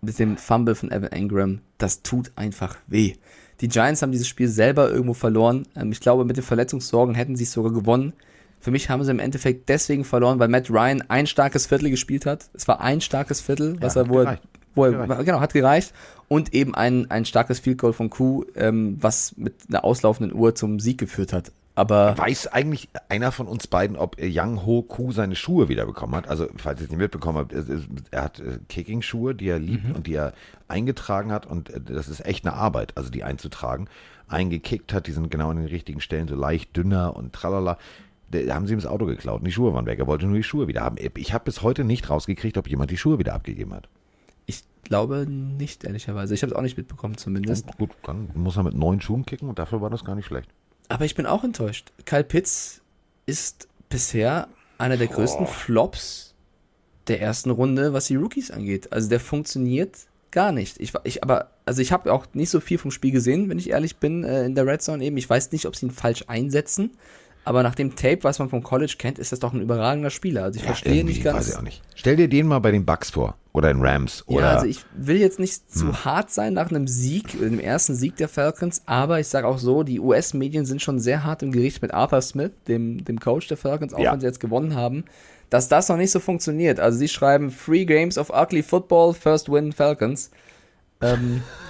[0.00, 1.60] mit dem Fumble von Evan Engram.
[1.78, 3.14] Das tut einfach weh.
[3.60, 5.66] Die Giants haben dieses Spiel selber irgendwo verloren.
[5.76, 8.12] Ähm, ich glaube, mit den Verletzungssorgen hätten sie es sogar gewonnen.
[8.60, 12.26] Für mich haben sie im Endeffekt deswegen verloren, weil Matt Ryan ein starkes Viertel gespielt
[12.26, 12.50] hat.
[12.54, 14.40] Es war ein starkes Viertel, was ja, er, wo er,
[14.74, 15.24] wo er, gereicht.
[15.24, 15.92] genau, hat gereicht.
[16.28, 20.54] Und eben ein, ein starkes Field Goal von Q, ähm, was mit einer auslaufenden Uhr
[20.54, 21.52] zum Sieg geführt hat.
[21.78, 26.28] Aber weiß eigentlich einer von uns beiden, ob Yang Ho Ku seine Schuhe wiederbekommen hat?
[26.28, 27.54] Also, falls ihr es nicht mitbekommen habt,
[28.10, 29.94] er hat äh, Kicking-Schuhe, die er liebt mhm.
[29.94, 30.32] und die er
[30.66, 33.88] eingetragen hat und äh, das ist echt eine Arbeit, also die einzutragen.
[34.26, 37.78] Eingekickt hat, die sind genau an den richtigen Stellen, so leicht dünner und tralala.
[38.32, 40.00] Da haben sie ihm das Auto geklaut und die Schuhe waren weg.
[40.00, 40.96] Er wollte nur die Schuhe wieder haben.
[41.16, 43.88] Ich habe bis heute nicht rausgekriegt, ob jemand die Schuhe wieder abgegeben hat.
[44.88, 46.32] Ich glaube nicht, ehrlicherweise.
[46.32, 47.66] Ich habe es auch nicht mitbekommen, zumindest.
[47.68, 50.24] Oh, gut, dann muss er mit neun Schuhen kicken und dafür war das gar nicht
[50.24, 50.48] schlecht.
[50.88, 51.92] Aber ich bin auch enttäuscht.
[52.06, 52.80] Kyle Pitts
[53.26, 55.46] ist bisher einer der größten.
[55.46, 56.34] Flops
[57.06, 58.90] der ersten Runde, was die Rookies angeht.
[58.90, 60.80] Also der funktioniert gar nicht.
[60.80, 63.68] Ich, ich aber, also ich habe auch nicht so viel vom Spiel gesehen, wenn ich
[63.68, 65.18] ehrlich bin, äh, in der Red Zone eben.
[65.18, 66.92] Ich weiß nicht, ob sie ihn falsch einsetzen.
[67.44, 70.44] Aber nach dem Tape, was man vom College kennt, ist das doch ein überragender Spieler.
[70.44, 71.38] Also ich ja, verstehe nicht ganz.
[71.38, 71.82] Weiß ich auch nicht.
[71.94, 74.42] Stell dir den mal bei den Bucks vor oder in Rams oder.
[74.42, 75.78] Ja, also ich will jetzt nicht hm.
[75.78, 79.58] zu hart sein nach einem Sieg, dem ersten Sieg der Falcons, aber ich sage auch
[79.58, 83.48] so, die US-Medien sind schon sehr hart im Gericht mit Arthur Smith, dem, dem Coach
[83.48, 84.12] der Falcons, auch ja.
[84.12, 85.04] wenn sie jetzt gewonnen haben,
[85.50, 86.78] dass das noch nicht so funktioniert.
[86.78, 90.30] Also sie schreiben Free Games of Ugly Football, First Win Falcons.
[91.00, 91.42] Ähm,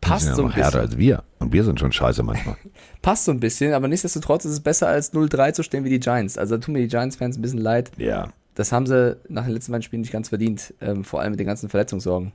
[0.00, 0.80] passt so ein bisschen.
[0.80, 1.24] als wir.
[1.38, 2.56] Und wir sind schon scheiße manchmal.
[3.02, 6.00] passt so ein bisschen, aber nichtsdestotrotz ist es besser als 0-3 zu stehen wie die
[6.00, 6.38] Giants.
[6.38, 7.90] Also da tun mir die Giants-Fans ein bisschen leid.
[7.96, 8.32] Ja.
[8.54, 11.40] Das haben sie nach den letzten beiden Spielen nicht ganz verdient, ähm, vor allem mit
[11.40, 12.32] den ganzen Verletzungssorgen.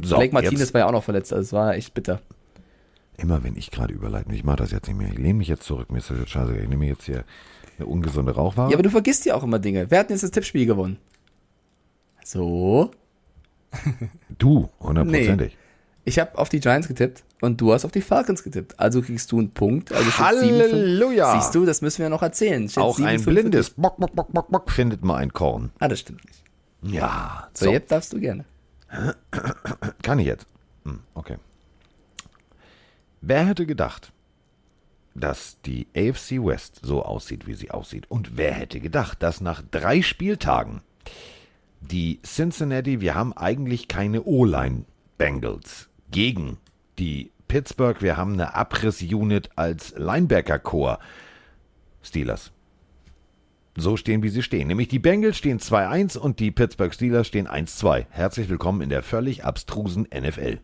[0.00, 0.74] So, Blake Martinez jetzt.
[0.74, 2.20] war ja auch noch verletzt, also es war echt bitter.
[3.16, 5.08] Immer wenn ich gerade überleite, ich mache das jetzt nicht mehr.
[5.08, 6.56] Ich lehne mich jetzt zurück, mir ist das jetzt scheiße.
[6.56, 7.24] Ich nehme jetzt hier
[7.76, 8.70] eine ungesunde Rauchware.
[8.70, 9.90] Ja, aber du vergisst ja auch immer Dinge.
[9.90, 10.98] Wer hat denn jetzt das Tippspiel gewonnen?
[12.24, 12.92] So.
[14.38, 15.52] Du, hundertprozentig.
[15.52, 15.67] Nee.
[16.08, 18.80] Ich habe auf die Giants getippt und du hast auf die Falcons getippt.
[18.80, 19.92] Also kriegst du einen Punkt.
[19.92, 21.32] Also Halleluja!
[21.32, 22.66] 7, siehst du, das müssen wir noch erzählen.
[22.66, 25.70] Steht Auch 7, ein 5, blindes Bock, Bock, Bock, Bock, Bock findet mal ein Korn.
[25.78, 26.42] Ah, das stimmt nicht.
[26.94, 27.50] Ja.
[27.52, 27.72] So, so.
[27.72, 28.46] jetzt darfst du gerne.
[30.02, 30.46] Kann ich jetzt?
[30.86, 31.36] Hm, okay.
[33.20, 34.10] Wer hätte gedacht,
[35.14, 38.10] dass die AFC West so aussieht, wie sie aussieht?
[38.10, 40.80] Und wer hätte gedacht, dass nach drei Spieltagen
[41.82, 44.84] die Cincinnati, wir haben eigentlich keine O-Line
[45.18, 46.58] Bengals gegen
[46.98, 48.00] die Pittsburgh.
[48.02, 50.98] Wir haben eine Abriss-Unit als Linebacker-Core.
[52.02, 52.52] Steelers.
[53.76, 54.68] So stehen, wie sie stehen.
[54.68, 58.06] Nämlich die Bengals stehen 2-1 und die Pittsburgh Steelers stehen 1-2.
[58.10, 60.58] Herzlich willkommen in der völlig abstrusen NFL.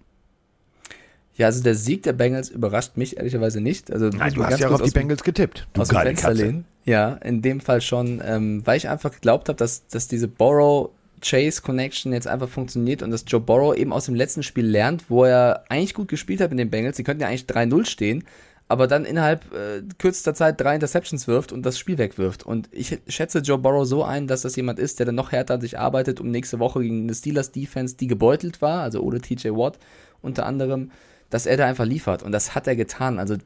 [1.37, 3.93] Ja, also der Sieg der Bengals überrascht mich ehrlicherweise nicht.
[3.93, 5.67] Also Nein, du hast ja auch auf die Bengals getippt.
[5.73, 6.65] Du aus dem Fenster lehnen.
[6.85, 10.91] Ja, in dem Fall schon, ähm, weil ich einfach geglaubt habe, dass, dass diese Borrow
[11.21, 15.09] Chase Connection jetzt einfach funktioniert und dass Joe Borrow eben aus dem letzten Spiel lernt,
[15.09, 16.97] wo er eigentlich gut gespielt hat mit den Bengals.
[16.97, 18.25] Sie könnten ja eigentlich 3-0 stehen,
[18.69, 22.45] aber dann innerhalb äh, kürzester Zeit drei Interceptions wirft und das Spiel wegwirft.
[22.45, 25.55] Und ich schätze Joe Burrow so ein, dass das jemand ist, der dann noch härter
[25.55, 29.21] an sich arbeitet, um nächste Woche gegen eine Steelers Defense, die gebeutelt war, also ohne
[29.21, 29.79] TJ Watt
[30.23, 30.91] unter anderem,
[31.31, 32.23] dass er da einfach liefert.
[32.23, 33.19] Und das hat er getan.
[33.19, 33.37] Also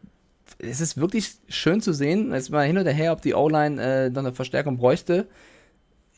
[0.58, 4.10] es ist wirklich schön zu sehen, jetzt mal hin oder her, ob die O-Line äh,
[4.10, 5.26] noch eine Verstärkung bräuchte.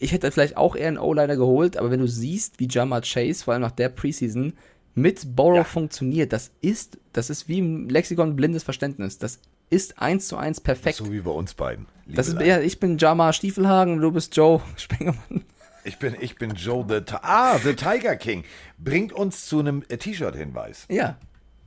[0.02, 3.44] Ich hätte vielleicht auch eher einen O-Liner geholt, aber wenn du siehst, wie Jamar Chase,
[3.44, 4.54] vor allem nach der Preseason,
[4.94, 5.64] mit Borrow ja.
[5.64, 9.18] funktioniert, das ist, das ist wie im Lexikon blindes Verständnis.
[9.18, 10.96] Das ist eins zu eins perfekt.
[10.96, 11.86] So wie bei uns beiden.
[12.06, 15.44] Das ist, ja, ich bin Jama Stiefelhagen, du bist Joe Spengermann.
[15.84, 18.44] Ich bin, ich bin Joe the, ah, the Tiger King.
[18.78, 20.86] Bringt uns zu einem äh, T-Shirt-Hinweis.
[20.88, 21.18] Ja.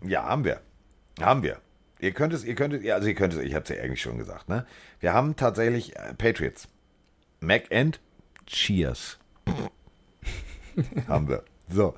[0.03, 0.59] Ja, haben wir.
[1.21, 1.59] Haben wir.
[1.99, 4.01] Ihr könnt es, ihr könnt es, also ihr könnt es, ich habe es ja eigentlich
[4.01, 4.65] schon gesagt, ne?
[4.99, 6.67] Wir haben tatsächlich äh, Patriots.
[7.39, 7.99] Mac and
[8.45, 9.17] Cheers.
[11.07, 11.43] haben wir.
[11.69, 11.95] So.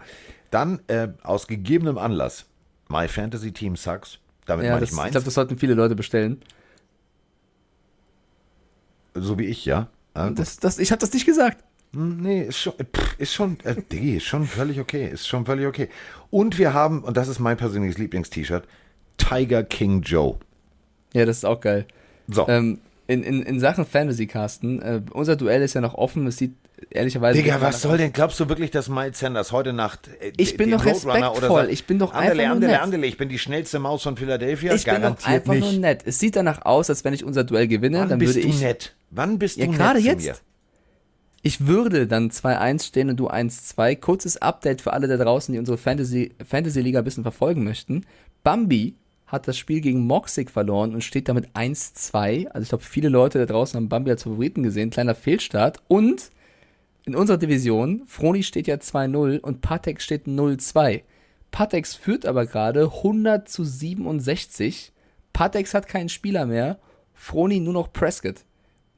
[0.51, 2.45] Dann äh, aus gegebenem Anlass
[2.89, 4.19] My Fantasy Team Sucks.
[4.45, 5.07] Damit ja, meine ich meins.
[5.07, 6.41] Ich glaube, das sollten viele Leute bestellen.
[9.13, 9.89] So wie ich, ja.
[10.13, 11.63] Ah, das, das, ich habe das nicht gesagt.
[11.93, 12.73] Hm, nee, ist schon,
[13.17, 15.09] ist schon, äh, Diggi, ist schon völlig okay.
[15.09, 15.89] Ist schon völlig okay.
[16.29, 18.67] Und wir haben, und das ist mein persönliches Lieblingst-T-Shirt,
[19.17, 20.37] Tiger King Joe.
[21.13, 21.85] Ja, das ist auch geil.
[22.27, 22.47] So.
[22.47, 26.25] Ähm, in, in, in Sachen Fantasy Casten, äh, unser Duell ist ja noch offen.
[26.27, 26.53] Es sieht
[26.89, 27.41] ehrlicherweise.
[27.41, 28.13] Digga, was soll denn?
[28.13, 30.09] Glaubst du wirklich, dass Miles Sanders heute Nacht.
[30.19, 31.67] Äh, ich bin doch respektvoll.
[31.69, 34.73] ich bin doch andele, einfach andele, nur andele, Ich bin die schnellste Maus von Philadelphia.
[34.73, 35.71] Ich Garantiert bin doch einfach nicht.
[35.71, 36.03] nur nett.
[36.05, 37.99] Es sieht danach aus, als wenn ich unser Duell gewinne.
[37.99, 38.95] Wann dann bist würde du ich, nett?
[39.11, 39.79] Wann bist ja, du nett?
[39.79, 40.25] Gerade jetzt.
[40.25, 40.35] Mir?
[41.43, 43.97] Ich würde dann 2-1 stehen und du 1-2.
[43.97, 48.03] Kurzes Update für alle da draußen, die unsere Fantasy, Fantasy ein bisschen verfolgen möchten.
[48.43, 48.95] Bambi
[49.27, 52.47] hat das Spiel gegen Moxig verloren und steht damit 1-2.
[52.47, 54.91] Also ich glaube, viele Leute da draußen haben Bambi als Favoriten gesehen.
[54.91, 55.81] Kleiner Fehlstart.
[55.87, 56.29] Und
[57.05, 61.01] in unserer Division, Froni steht ja 2-0 und Patex steht 0-2.
[61.51, 64.91] Patex führt aber gerade 100 zu 67.
[65.33, 66.79] Patex hat keinen Spieler mehr.
[67.13, 68.43] Froni nur noch Prescott.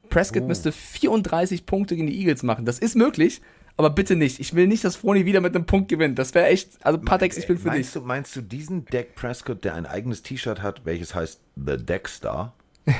[0.10, 0.48] Prescott oh.
[0.48, 2.66] müsste 34 Punkte gegen die Eagles machen.
[2.66, 3.42] Das ist möglich,
[3.78, 4.40] aber bitte nicht.
[4.40, 6.18] Ich will nicht, dass Froni wieder mit einem Punkt gewinnt.
[6.18, 8.02] Das wäre echt, also Patex, ich bin für meinst dich.
[8.02, 12.08] Du, meinst du diesen Deck Prescott, der ein eigenes T-Shirt hat, welches heißt The Deck
[12.08, 12.54] Star?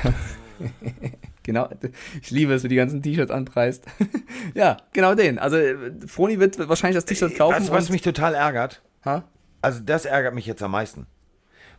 [1.42, 1.68] genau,
[2.22, 3.86] ich liebe es, wie die ganzen T-Shirts anpreist.
[4.54, 5.40] ja, genau den.
[5.40, 5.58] Also
[6.06, 7.56] Froni wird wahrscheinlich das T-Shirt kaufen.
[7.56, 8.80] Weißt du, was mich total ärgert?
[9.04, 9.24] Ha?
[9.60, 11.06] Also das ärgert mich jetzt am meisten.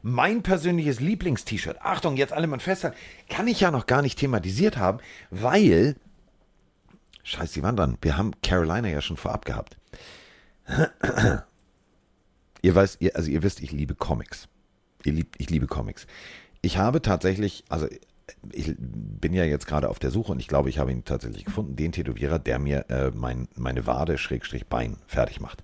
[0.01, 2.97] Mein persönliches Lieblings-T-Shirt, Achtung, jetzt alle mal festhalten,
[3.29, 5.95] kann ich ja noch gar nicht thematisiert haben, weil
[7.29, 7.97] Scheiße, die waren dran.
[8.01, 9.77] Wir haben Carolina ja schon vorab gehabt.
[12.61, 14.47] ihr weißt, ihr, also ihr wisst, ich liebe Comics.
[15.03, 16.07] Ihr liebt, ich liebe Comics.
[16.61, 17.87] Ich habe tatsächlich, also
[18.51, 21.45] ich bin ja jetzt gerade auf der Suche und ich glaube, ich habe ihn tatsächlich
[21.45, 25.63] gefunden, den Tätowierer, der mir äh, mein, meine Wade Schrägstrich Bein fertig macht.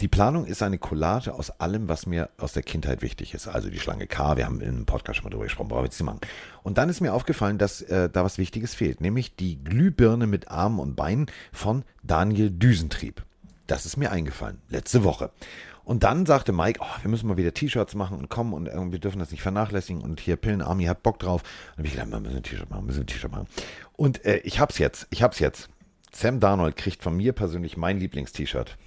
[0.00, 3.46] Die Planung ist eine Collage aus allem, was mir aus der Kindheit wichtig ist.
[3.46, 6.00] Also die Schlange K, wir haben einem Podcast schon mal drüber gesprochen, brauche ich jetzt
[6.00, 6.20] nicht machen.
[6.62, 10.48] Und dann ist mir aufgefallen, dass äh, da was Wichtiges fehlt, nämlich die Glühbirne mit
[10.48, 13.22] Armen und Beinen von Daniel Düsentrieb.
[13.66, 15.32] Das ist mir eingefallen, letzte Woche.
[15.84, 18.92] Und dann sagte Mike, oh, wir müssen mal wieder T-Shirts machen und kommen und äh,
[18.92, 21.42] wir dürfen das nicht vernachlässigen und hier Pillen Army hat Bock drauf.
[21.76, 23.48] Und ich gedacht, wir müssen ein T-Shirt machen, müssen ein T-Shirt machen.
[23.96, 25.68] Und äh, ich hab's jetzt, ich hab's jetzt.
[26.10, 28.78] Sam Darnold kriegt von mir persönlich mein Lieblings-T-Shirt.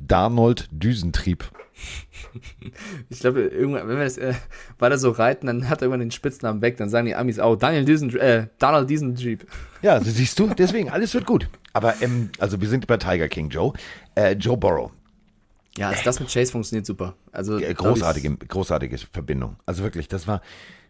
[0.00, 1.44] Darnold Düsentrieb.
[3.10, 4.34] Ich glaube, irgendwann, wenn wir das äh,
[4.78, 6.76] weiter so reiten, dann hat er irgendwann den Spitznamen weg.
[6.78, 9.46] Dann sagen die Amis auch, Daniel Düsen, äh, Donald Düsentrieb.
[9.82, 11.48] Ja, also siehst du, deswegen, alles wird gut.
[11.72, 13.72] Aber, ähm, also wir sind bei Tiger King Joe.
[14.14, 14.92] Äh, Joe Burrow.
[15.76, 17.14] Ja, also das mit Chase funktioniert super.
[17.32, 19.56] Also großartige, großartige Verbindung.
[19.66, 20.42] Also wirklich, das war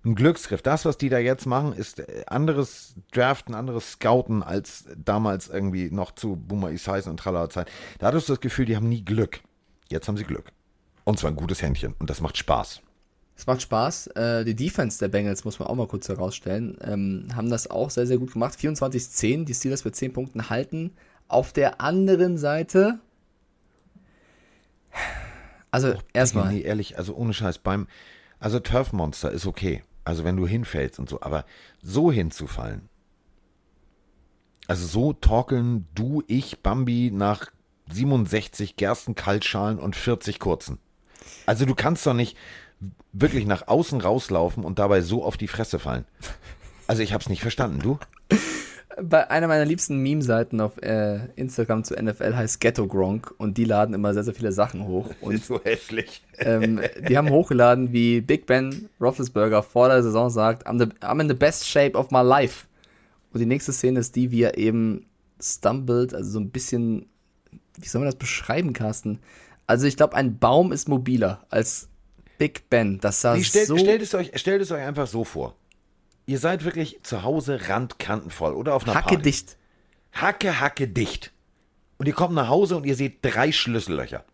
[0.04, 0.62] ein Glücksgriff.
[0.62, 5.90] Das, was die da jetzt machen, ist äh, anderes Draften, anderes Scouten als damals irgendwie
[5.90, 7.70] noch zu Boomer Esiason und Tralala Zeit.
[7.98, 9.40] Da hattest du das Gefühl, die haben nie Glück.
[9.88, 10.52] Jetzt haben sie Glück.
[11.04, 11.94] Und zwar ein gutes Händchen.
[11.98, 12.80] Und das macht Spaß.
[13.36, 14.08] Es macht Spaß.
[14.08, 16.76] Äh, die Defense der Bengals muss man auch mal kurz herausstellen.
[16.82, 18.58] Ähm, haben das auch sehr, sehr gut gemacht.
[18.58, 19.44] 24-10.
[19.44, 20.92] Die Steelers mit 10 Punkten halten.
[21.28, 22.98] Auf der anderen Seite.
[25.70, 26.52] Also, erstmal.
[26.52, 27.58] Nee, ehrlich, also ohne Scheiß.
[27.58, 27.86] Beim.
[28.38, 29.82] Also, Turf Monster ist okay.
[30.04, 31.44] Also wenn du hinfällst und so, aber
[31.80, 32.88] so hinzufallen.
[34.66, 37.50] Also so torkeln du, ich, Bambi nach
[37.90, 40.78] 67 Gerstenkaltschalen und 40 kurzen.
[41.46, 42.36] Also du kannst doch nicht
[43.12, 46.04] wirklich nach außen rauslaufen und dabei so auf die Fresse fallen.
[46.86, 47.98] Also ich hab's nicht verstanden, du?
[49.00, 53.64] Bei einer meiner liebsten Meme-Seiten auf äh, Instagram zu NFL heißt Ghetto Gronk und die
[53.64, 55.10] laden immer sehr, sehr viele Sachen hoch.
[55.20, 56.22] Und, ist so hässlich.
[56.38, 61.20] ähm, die haben hochgeladen, wie Big Ben Roethlisberger vor der Saison sagt, I'm, the, I'm
[61.20, 62.66] in the best shape of my life.
[63.32, 65.06] Und die nächste Szene ist die, wie er eben
[65.40, 67.06] stumbled, also so ein bisschen,
[67.78, 69.20] wie soll man das beschreiben, Carsten?
[69.66, 71.88] Also ich glaube, ein Baum ist mobiler als
[72.38, 72.98] Big Ben.
[73.00, 73.78] Das sah Nee, stellt, so...
[73.78, 75.56] stellt, es euch, stellt es euch einfach so vor.
[76.26, 79.22] Ihr seid wirklich zu Hause randkantenvoll oder auf einer Hacke Party.
[79.22, 79.56] dicht.
[80.12, 81.32] Hacke, Hacke dicht.
[81.98, 84.24] Und ihr kommt nach Hause und ihr seht drei Schlüssellöcher.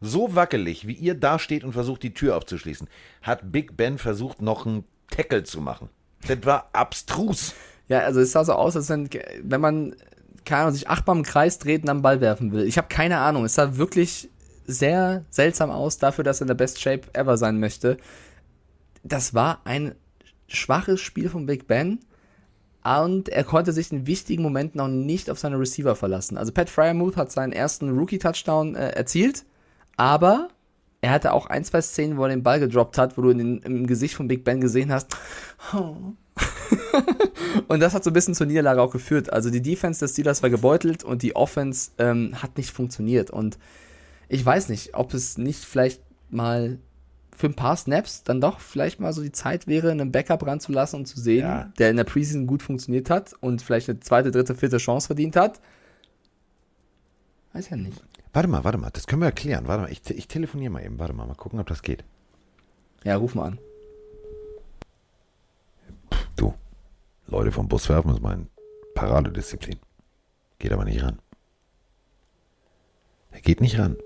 [0.00, 2.88] So wackelig, wie ihr da steht und versucht, die Tür aufzuschließen,
[3.22, 5.88] hat Big Ben versucht, noch einen Tackle zu machen.
[6.26, 7.54] Das war abstrus.
[7.88, 9.08] Ja, also es sah so aus, als wenn,
[9.42, 9.94] wenn man,
[10.44, 12.66] keine Ahnung, sich achtmal im Kreis dreht und am Ball werfen will.
[12.66, 13.44] Ich habe keine Ahnung.
[13.44, 14.28] Es sah wirklich
[14.66, 17.98] sehr seltsam aus dafür, dass er in der Best Shape ever sein möchte.
[19.02, 19.94] Das war ein
[20.46, 22.00] schwaches Spiel von Big Ben
[22.84, 26.36] und er konnte sich in wichtigen Momenten auch nicht auf seine Receiver verlassen.
[26.36, 29.44] Also Pat Fryermuth hat seinen ersten Rookie-Touchdown äh, erzielt,
[29.96, 30.48] aber
[31.00, 33.58] er hatte auch ein, zwei Szenen, wo er den Ball gedroppt hat, wo du den,
[33.58, 35.16] im Gesicht von Big Ben gesehen hast,
[37.68, 39.32] und das hat so ein bisschen zur Niederlage auch geführt.
[39.32, 43.30] Also die Defense des Steelers war gebeutelt und die Offense ähm, hat nicht funktioniert.
[43.30, 43.58] Und
[44.28, 46.78] ich weiß nicht, ob es nicht vielleicht mal
[47.36, 51.00] für ein paar Snaps dann doch vielleicht mal so die Zeit wäre, einen Backup ranzulassen
[51.00, 51.72] und zu sehen, Ja.
[51.78, 55.36] der in der Preseason gut funktioniert hat und vielleicht eine zweite, dritte, vierte Chance verdient
[55.36, 55.60] hat.
[57.52, 58.02] Weiß ja nicht.
[58.32, 59.66] Warte mal, warte mal, das können wir erklären.
[59.68, 60.98] Warte mal, ich, ich telefoniere mal eben.
[60.98, 62.04] Warte mal, mal gucken, ob das geht.
[63.04, 63.58] Ja, ruf mal an.
[66.36, 66.54] Du,
[67.26, 68.48] Leute vom Bus werfen ist mein
[68.94, 69.78] Paradedisziplin.
[70.58, 71.18] Geht aber nicht ran.
[73.30, 73.96] Er geht nicht ran.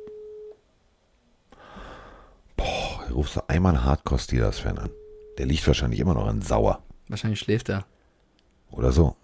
[2.57, 4.91] Boah, er rufst du einmal einen Hardcore-Steelers-Fan an.
[5.39, 6.83] Der liegt wahrscheinlich immer noch an Sauer.
[7.09, 7.85] Wahrscheinlich schläft er.
[8.71, 9.17] Oder so.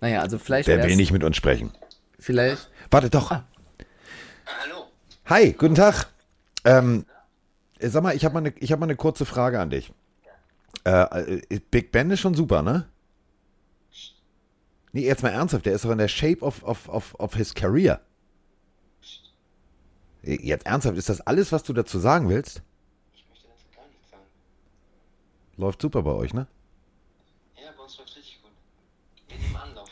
[0.00, 0.68] Naja, also vielleicht.
[0.68, 1.72] Der will nicht mit uns sprechen.
[2.18, 2.70] Vielleicht.
[2.90, 3.30] Warte doch.
[3.30, 3.42] Hallo.
[5.26, 6.06] Hi, guten Tag.
[6.64, 7.06] Ähm,
[7.78, 9.92] äh, sag mal, ich habe mal, eine- ich hab mal eine kurze Frage an dich.
[10.84, 12.86] Äh, äh, Big Ben ist schon super, ne?
[14.92, 17.52] Nee, jetzt mal ernsthaft, der ist doch in der Shape of, of, of, of his
[17.54, 18.00] career.
[20.26, 22.62] Jetzt ernsthaft, ist das alles, was du dazu sagen willst?
[23.14, 24.22] Ich möchte dazu gar nichts sagen.
[25.56, 26.46] Läuft super bei euch, ne?
[27.56, 28.50] Ja, bei uns läuft richtig gut.
[29.28, 29.90] Wir nehmen Anlauf.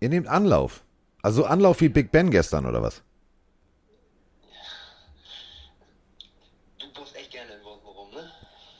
[0.00, 0.84] Ihr nehmt Anlauf.
[1.22, 3.02] Also Anlauf wie Big Ben gestern, oder was?
[6.78, 8.30] Du bohrst echt gerne in Wunden rum, ne?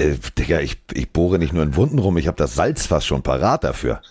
[0.05, 3.23] Äh, Digga, ich, ich bohre nicht nur in Wunden rum, ich habe das Salzfass schon
[3.23, 4.03] parat dafür.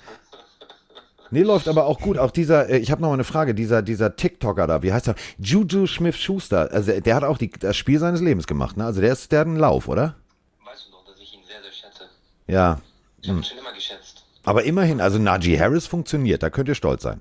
[1.31, 2.17] Nee, läuft aber auch gut.
[2.17, 5.09] Auch dieser, äh, ich habe noch mal eine Frage, dieser, dieser TikToker da, wie heißt
[5.09, 5.15] er?
[5.39, 6.71] Juju Smith-Schuster.
[6.71, 8.85] Also der hat auch die, das Spiel seines Lebens gemacht, ne?
[8.85, 10.15] Also der ist, der hat einen Lauf, oder?
[10.63, 12.05] Weißt du doch, dass ich ihn sehr, sehr schätze.
[12.47, 12.79] Ja.
[13.21, 14.23] Ich habe ihn schon immer geschätzt.
[14.45, 17.19] Aber immerhin, also Najee Harris funktioniert, da könnt ihr stolz sein.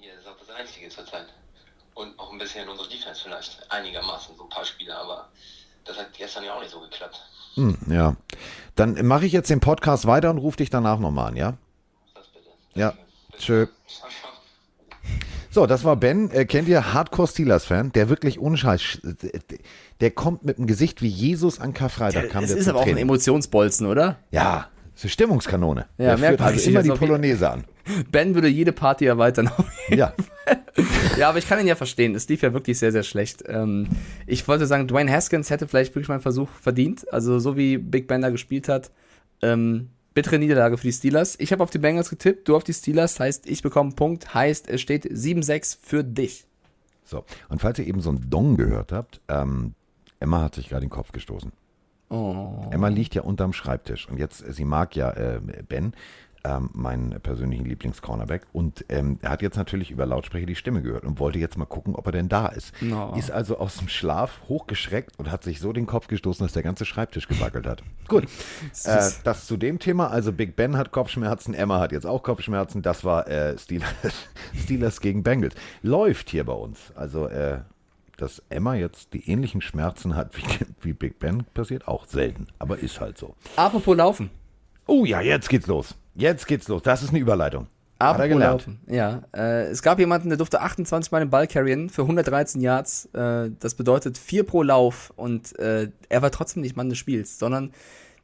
[0.00, 1.26] Hier ist auch das Einzige zurzeit.
[1.94, 3.70] Und auch ein bisschen unsere Defense vielleicht.
[3.70, 5.28] Einigermaßen, so ein paar Spiele, aber
[5.84, 7.20] das hat gestern ja auch nicht so geklappt.
[7.54, 8.16] Hm, ja.
[8.76, 11.54] Dann mache ich jetzt den Podcast weiter und rufe dich danach nochmal an, ja?
[12.14, 12.48] Das bitte.
[12.74, 12.94] Ja.
[13.42, 13.66] Tschö.
[15.50, 16.30] So, das war Ben.
[16.30, 17.92] Äh, kennt ihr Hardcore Steelers-Fan?
[17.92, 19.58] Der wirklich ohne Scheiß, sch-
[20.00, 22.30] der kommt mit dem Gesicht wie Jesus an Karfreitag.
[22.30, 23.02] kam Es der ist aber auch ein Training.
[23.02, 24.18] Emotionsbolzen, oder?
[24.30, 25.86] Ja, ist eine Stimmungskanone.
[25.98, 27.64] Ja, der merkt führt also immer die Polonaise an.
[28.12, 29.50] Ben würde jede Party erweitern.
[29.90, 30.14] Ja.
[31.18, 32.14] ja, aber ich kann ihn ja verstehen.
[32.14, 33.42] Es lief ja wirklich sehr, sehr schlecht.
[33.48, 33.88] Ähm,
[34.26, 37.12] ich wollte sagen, Dwayne Haskins hätte vielleicht wirklich mal einen Versuch verdient.
[37.12, 38.90] Also so wie Big Ben da gespielt hat.
[39.42, 41.36] Ähm, bittere Niederlage für die Steelers.
[41.38, 43.18] Ich habe auf die Bengals getippt, du auf die Steelers.
[43.18, 44.34] Heißt, ich bekomme einen Punkt.
[44.34, 46.46] Heißt, es steht 7-6 für dich.
[47.04, 49.74] So, und falls ihr eben so ein Dong gehört habt, ähm,
[50.20, 51.52] Emma hat sich gerade den Kopf gestoßen.
[52.10, 52.68] Oh.
[52.70, 55.94] Emma liegt ja unterm Schreibtisch und jetzt, sie mag ja äh, Ben,
[56.44, 61.04] ähm, meinen persönlichen Lieblingscornerback und ähm, er hat jetzt natürlich über Lautsprecher die Stimme gehört
[61.04, 62.72] und wollte jetzt mal gucken, ob er denn da ist.
[62.82, 63.14] No.
[63.16, 66.62] Ist also aus dem Schlaf hochgeschreckt und hat sich so den Kopf gestoßen, dass der
[66.62, 67.82] ganze Schreibtisch gewackelt hat.
[68.08, 68.24] Gut,
[68.84, 70.08] äh, das zu dem Thema.
[70.08, 72.82] Also Big Ben hat Kopfschmerzen, Emma hat jetzt auch Kopfschmerzen.
[72.82, 73.92] Das war äh, Steelers,
[74.64, 75.54] Steelers gegen Bengals.
[75.82, 76.92] Läuft hier bei uns.
[76.94, 77.60] Also äh,
[78.16, 80.42] dass Emma jetzt die ähnlichen Schmerzen hat wie,
[80.80, 82.46] wie Big Ben, passiert auch selten.
[82.58, 83.34] Aber ist halt so.
[83.56, 84.30] Apropos Laufen.
[84.86, 85.96] Oh ja, jetzt geht's los.
[86.14, 86.82] Jetzt geht's los.
[86.82, 87.68] Das ist eine Überleitung.
[88.46, 88.50] Er.
[88.50, 88.80] Laufen.
[88.88, 93.06] Ja, äh, es gab jemanden, der durfte 28 Mal den Ball carryen für 113 Yards.
[93.14, 97.38] Äh, das bedeutet 4 pro Lauf und äh, er war trotzdem nicht Mann des Spiels,
[97.38, 97.72] sondern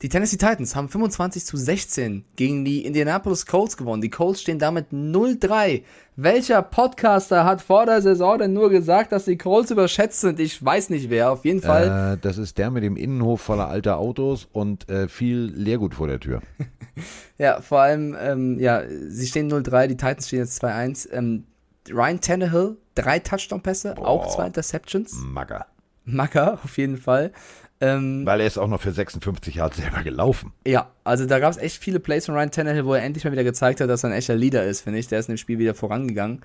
[0.00, 4.00] Die Tennessee Titans haben 25 zu 16 gegen die Indianapolis Colts gewonnen.
[4.00, 5.82] Die Colts stehen damit 0-3.
[6.14, 10.38] Welcher Podcaster hat vor der Saison denn nur gesagt, dass die Colts überschätzt sind?
[10.38, 11.32] Ich weiß nicht wer.
[11.32, 12.14] Auf jeden Fall.
[12.14, 16.06] Äh, das ist der mit dem Innenhof voller alter Autos und äh, viel Leergut vor
[16.06, 16.42] der Tür.
[17.38, 21.12] ja, vor allem, ähm, ja, sie stehen 0-3, die Titans stehen jetzt 2-1.
[21.12, 21.44] Ähm,
[21.90, 25.14] Ryan Tannehill, drei Touchdown-Pässe, auch zwei Interceptions.
[25.14, 25.66] Macker.
[26.04, 27.32] Macker, auf jeden Fall.
[27.80, 30.52] Ähm, Weil er ist auch noch für 56 Jahre selber gelaufen.
[30.66, 33.32] Ja, also da gab es echt viele Plays von Ryan Tannehill, wo er endlich mal
[33.32, 35.06] wieder gezeigt hat, dass er ein echter Leader ist, finde ich.
[35.06, 36.42] Der ist in dem Spiel wieder vorangegangen.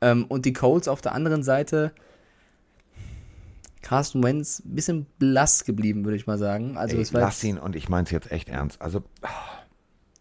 [0.00, 1.92] Ähm, und die Colts auf der anderen Seite,
[3.80, 6.76] Carsten Wentz, ein bisschen blass geblieben, würde ich mal sagen.
[6.76, 8.82] Also Ey, lass ihn und ich meine es jetzt echt ernst.
[8.82, 9.28] Also, oh.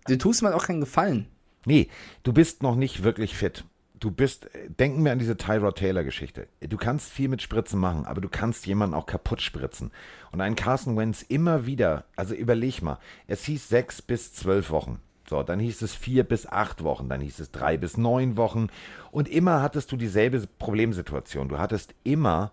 [0.07, 1.27] du tust mir auch keinen Gefallen.
[1.65, 1.89] Nee,
[2.23, 3.65] du bist noch nicht wirklich fit
[4.03, 4.49] du bist,
[4.79, 6.47] denken wir an diese Tyrod Taylor Geschichte.
[6.59, 9.91] Du kannst viel mit Spritzen machen, aber du kannst jemanden auch kaputt spritzen.
[10.31, 14.99] Und ein Carson Wentz immer wieder, also überleg mal, es hieß sechs bis zwölf Wochen.
[15.29, 18.67] So, dann hieß es vier bis acht Wochen, dann hieß es drei bis neun Wochen.
[19.11, 21.47] Und immer hattest du dieselbe Problemsituation.
[21.47, 22.51] Du hattest immer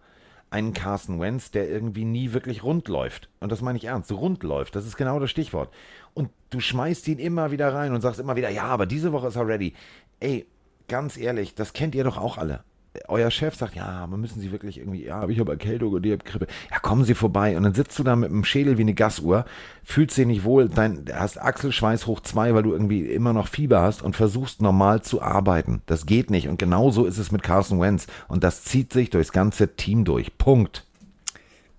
[0.50, 3.28] einen Carson Wentz, der irgendwie nie wirklich rund läuft.
[3.40, 4.76] Und das meine ich ernst, rund läuft.
[4.76, 5.72] Das ist genau das Stichwort.
[6.14, 9.28] Und du schmeißt ihn immer wieder rein und sagst immer wieder, ja, aber diese Woche
[9.28, 9.74] ist er ready.
[10.20, 10.46] Ey,
[10.90, 12.60] ganz ehrlich, das kennt ihr doch auch alle.
[13.06, 16.10] Euer Chef sagt, ja, wir müssen Sie wirklich irgendwie, ja, ich habe Erkältung und ich
[16.10, 16.48] habe Grippe.
[16.72, 17.56] Ja, kommen Sie vorbei.
[17.56, 19.44] Und dann sitzt du da mit dem Schädel wie eine Gasuhr,
[19.84, 23.80] fühlst dich nicht wohl, dein, hast Achselschweiß hoch zwei, weil du irgendwie immer noch Fieber
[23.80, 25.82] hast und versuchst normal zu arbeiten.
[25.86, 26.48] Das geht nicht.
[26.48, 28.08] Und genauso ist es mit Carson Wentz.
[28.26, 30.36] Und das zieht sich durchs ganze Team durch.
[30.36, 30.84] Punkt.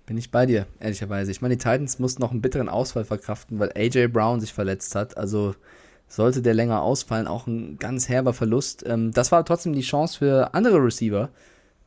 [0.06, 1.30] Bin ich bei dir, ehrlicherweise.
[1.30, 4.94] Ich meine, die Titans mussten noch einen bitteren Ausfall verkraften, weil AJ Brown sich verletzt
[4.94, 5.18] hat.
[5.18, 5.54] Also
[6.12, 8.84] sollte der länger ausfallen, auch ein ganz herber Verlust.
[8.86, 11.30] Ähm, das war trotzdem die Chance für andere Receiver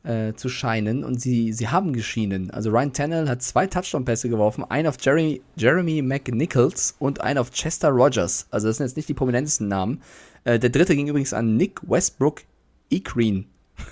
[0.02, 2.50] äh, zu scheinen und sie, sie haben geschienen.
[2.50, 7.52] Also Ryan Tannehill hat zwei Touchdown-Pässe geworfen, einen auf Jeremy, Jeremy McNichols und einen auf
[7.52, 8.48] Chester Rogers.
[8.50, 10.02] Also das sind jetzt nicht die prominentesten Namen.
[10.42, 12.42] Äh, der dritte ging übrigens an Nick Westbrook
[12.90, 13.46] Ekreen.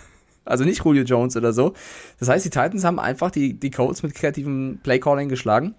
[0.47, 1.73] Also nicht Julio Jones oder so.
[2.19, 5.75] Das heißt, die Titans haben einfach die, die Colts mit kreativem Playcalling geschlagen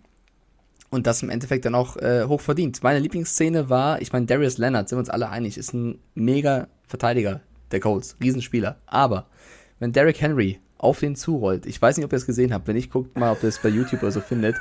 [0.89, 2.81] und das im Endeffekt dann auch äh, hoch verdient.
[2.83, 6.67] Meine Lieblingsszene war, ich meine, Darius Leonard, sind wir uns alle einig, ist ein mega
[6.87, 7.41] Verteidiger
[7.71, 8.77] der Colts, Riesenspieler.
[8.85, 9.27] Aber
[9.79, 12.77] wenn Derrick Henry auf den zurollt, ich weiß nicht, ob ihr es gesehen habt, wenn
[12.77, 14.55] ich guckt mal, ob ihr es bei YouTube oder so findet,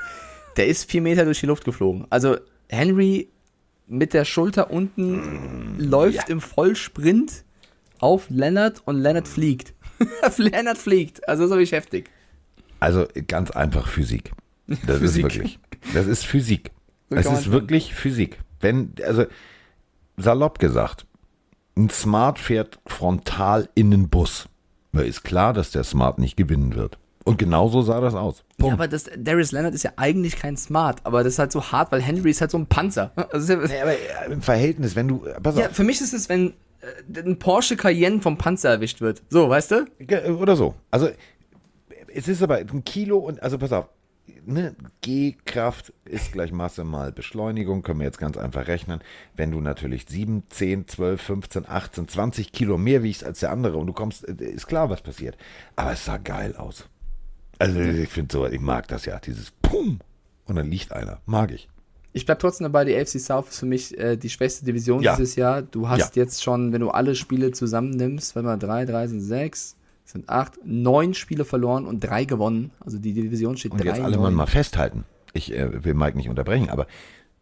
[0.56, 2.06] der ist vier Meter durch die Luft geflogen.
[2.10, 2.36] Also
[2.68, 3.28] Henry
[3.86, 6.24] mit der Schulter unten läuft ja.
[6.28, 7.44] im Vollsprint
[7.98, 9.74] auf Leonard und Leonard fliegt.
[10.36, 11.28] Leonard fliegt.
[11.28, 12.10] Also so wie heftig.
[12.80, 14.32] Also ganz einfach Physik.
[14.86, 15.58] Das ist wirklich.
[15.92, 16.70] Das ist Physik.
[17.10, 18.38] es ist wirklich Physik.
[18.60, 19.26] Wenn, also
[20.16, 21.06] salopp gesagt,
[21.76, 24.48] ein Smart fährt frontal in den Bus.
[24.92, 26.98] Da ist klar, dass der Smart nicht gewinnen wird.
[27.24, 28.44] Und genauso sah das aus.
[28.58, 28.68] Punkt.
[28.68, 31.72] Ja, aber das, Darius Leonard ist ja eigentlich kein Smart, aber das ist halt so
[31.72, 33.12] hart, weil Henry ist halt so ein Panzer.
[33.32, 33.94] Also nee, aber
[34.32, 35.24] im Verhältnis, wenn du.
[35.42, 35.72] Pass ja, auf.
[35.72, 39.22] für mich ist es, wenn äh, ein Porsche Cayenne vom Panzer erwischt wird.
[39.30, 39.86] So, weißt du?
[40.38, 40.74] Oder so.
[40.90, 41.08] Also,
[42.14, 43.88] es ist aber ein Kilo und, also pass auf,
[44.46, 49.00] ne, G-Kraft ist gleich Masse mal Beschleunigung, können wir jetzt ganz einfach rechnen.
[49.34, 53.76] Wenn du natürlich 7, 10, 12, 15, 18, 20 Kilo mehr wiegst als der andere
[53.76, 55.36] und du kommst, äh, ist klar, was passiert.
[55.76, 56.88] Aber es sah geil aus.
[57.58, 60.00] Also ich finde so, ich mag das ja, dieses Pum
[60.46, 61.20] und dann liegt einer.
[61.26, 61.68] Mag ich.
[62.12, 65.16] Ich bleibe trotzdem dabei, die AFC South ist für mich äh, die schwächste Division ja.
[65.16, 65.62] dieses Jahr.
[65.62, 66.22] Du hast ja.
[66.22, 70.58] jetzt schon, wenn du alle Spiele zusammennimmst, wenn mal drei, drei sind sechs, sind acht,
[70.64, 72.70] neun Spiele verloren und drei gewonnen.
[72.80, 73.90] Also die Division steht und drei.
[73.90, 74.34] Und jetzt alle neun.
[74.34, 75.04] mal festhalten.
[75.32, 76.86] Ich äh, will Mike nicht unterbrechen, aber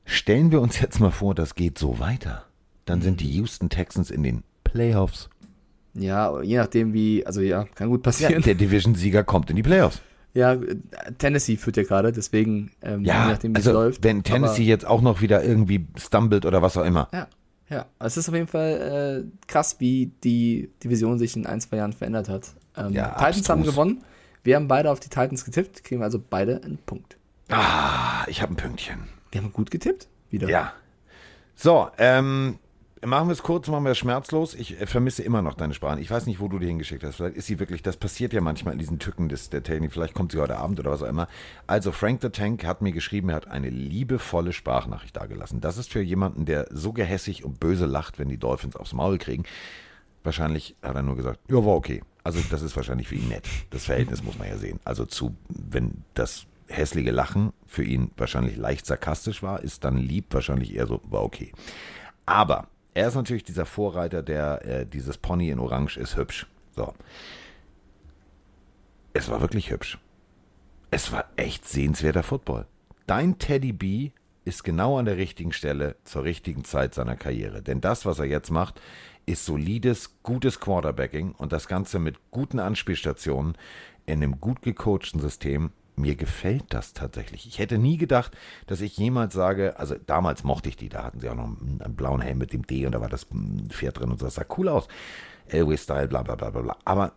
[0.04, 2.46] stellen wir uns jetzt mal vor, das geht so weiter.
[2.84, 5.28] Dann sind die Houston Texans in den Playoffs.
[5.94, 8.32] Ja, je nachdem wie, also ja, kann gut passieren.
[8.32, 10.00] Ja, der Division-Sieger kommt in die Playoffs.
[10.34, 10.56] Ja,
[11.18, 14.04] Tennessee führt ja gerade, deswegen, ähm, ja, je nachdem wie also, es läuft.
[14.04, 17.08] Wenn Tennessee jetzt auch noch wieder irgendwie stumbled oder was auch immer.
[17.12, 17.28] Ja,
[17.72, 21.78] ja, es ist auf jeden Fall äh, krass, wie die Division sich in ein, zwei
[21.78, 22.48] Jahren verändert hat.
[22.76, 23.48] Ähm, ja, Titans abstrus.
[23.48, 24.04] haben gewonnen.
[24.44, 27.16] Wir haben beide auf die Titans getippt, kriegen wir also beide einen Punkt.
[27.48, 29.08] Ah, ich habe ein Pünktchen.
[29.30, 30.48] Wir haben gut getippt, wieder.
[30.48, 30.72] Ja.
[31.54, 32.58] So, ähm,
[33.04, 34.54] Machen wir es kurz, machen wir es schmerzlos.
[34.54, 35.98] Ich äh, vermisse immer noch deine Sprache.
[35.98, 37.16] Ich weiß nicht, wo du die hingeschickt hast.
[37.16, 39.92] Vielleicht ist sie wirklich, das passiert ja manchmal in diesen Tücken des, der Technik.
[39.92, 41.26] Vielleicht kommt sie heute Abend oder was auch immer.
[41.66, 45.60] Also Frank the Tank hat mir geschrieben, er hat eine liebevolle Sprachnachricht dagelassen.
[45.60, 49.18] Das ist für jemanden, der so gehässig und böse lacht, wenn die Dolphins aufs Maul
[49.18, 49.42] kriegen.
[50.22, 52.04] Wahrscheinlich hat er nur gesagt, ja, war okay.
[52.22, 53.48] Also das ist wahrscheinlich für ihn nett.
[53.70, 54.78] Das Verhältnis muss man ja sehen.
[54.84, 60.26] Also zu, wenn das hässliche Lachen für ihn wahrscheinlich leicht sarkastisch war, ist dann lieb
[60.30, 61.50] wahrscheinlich eher so, war okay.
[62.26, 66.46] Aber er ist natürlich dieser Vorreiter, der äh, dieses Pony in Orange ist hübsch.
[66.76, 66.94] So.
[69.12, 69.98] Es war wirklich hübsch.
[70.90, 72.66] Es war echt sehenswerter Football.
[73.06, 74.10] Dein Teddy B
[74.44, 77.62] ist genau an der richtigen Stelle zur richtigen Zeit seiner Karriere.
[77.62, 78.80] Denn das, was er jetzt macht,
[79.24, 83.56] ist solides, gutes Quarterbacking und das Ganze mit guten Anspielstationen
[84.06, 85.70] in einem gut gecoachten System.
[85.94, 87.46] Mir gefällt das tatsächlich.
[87.46, 88.36] Ich hätte nie gedacht,
[88.66, 91.94] dass ich jemals sage, also damals mochte ich die, da hatten sie auch noch einen
[91.94, 93.26] blauen Helm mit dem D und da war das
[93.68, 94.88] Pferd drin und so, das sah cool aus.
[95.48, 96.76] Elway-Style, bla bla bla bla bla.
[96.84, 97.12] Aber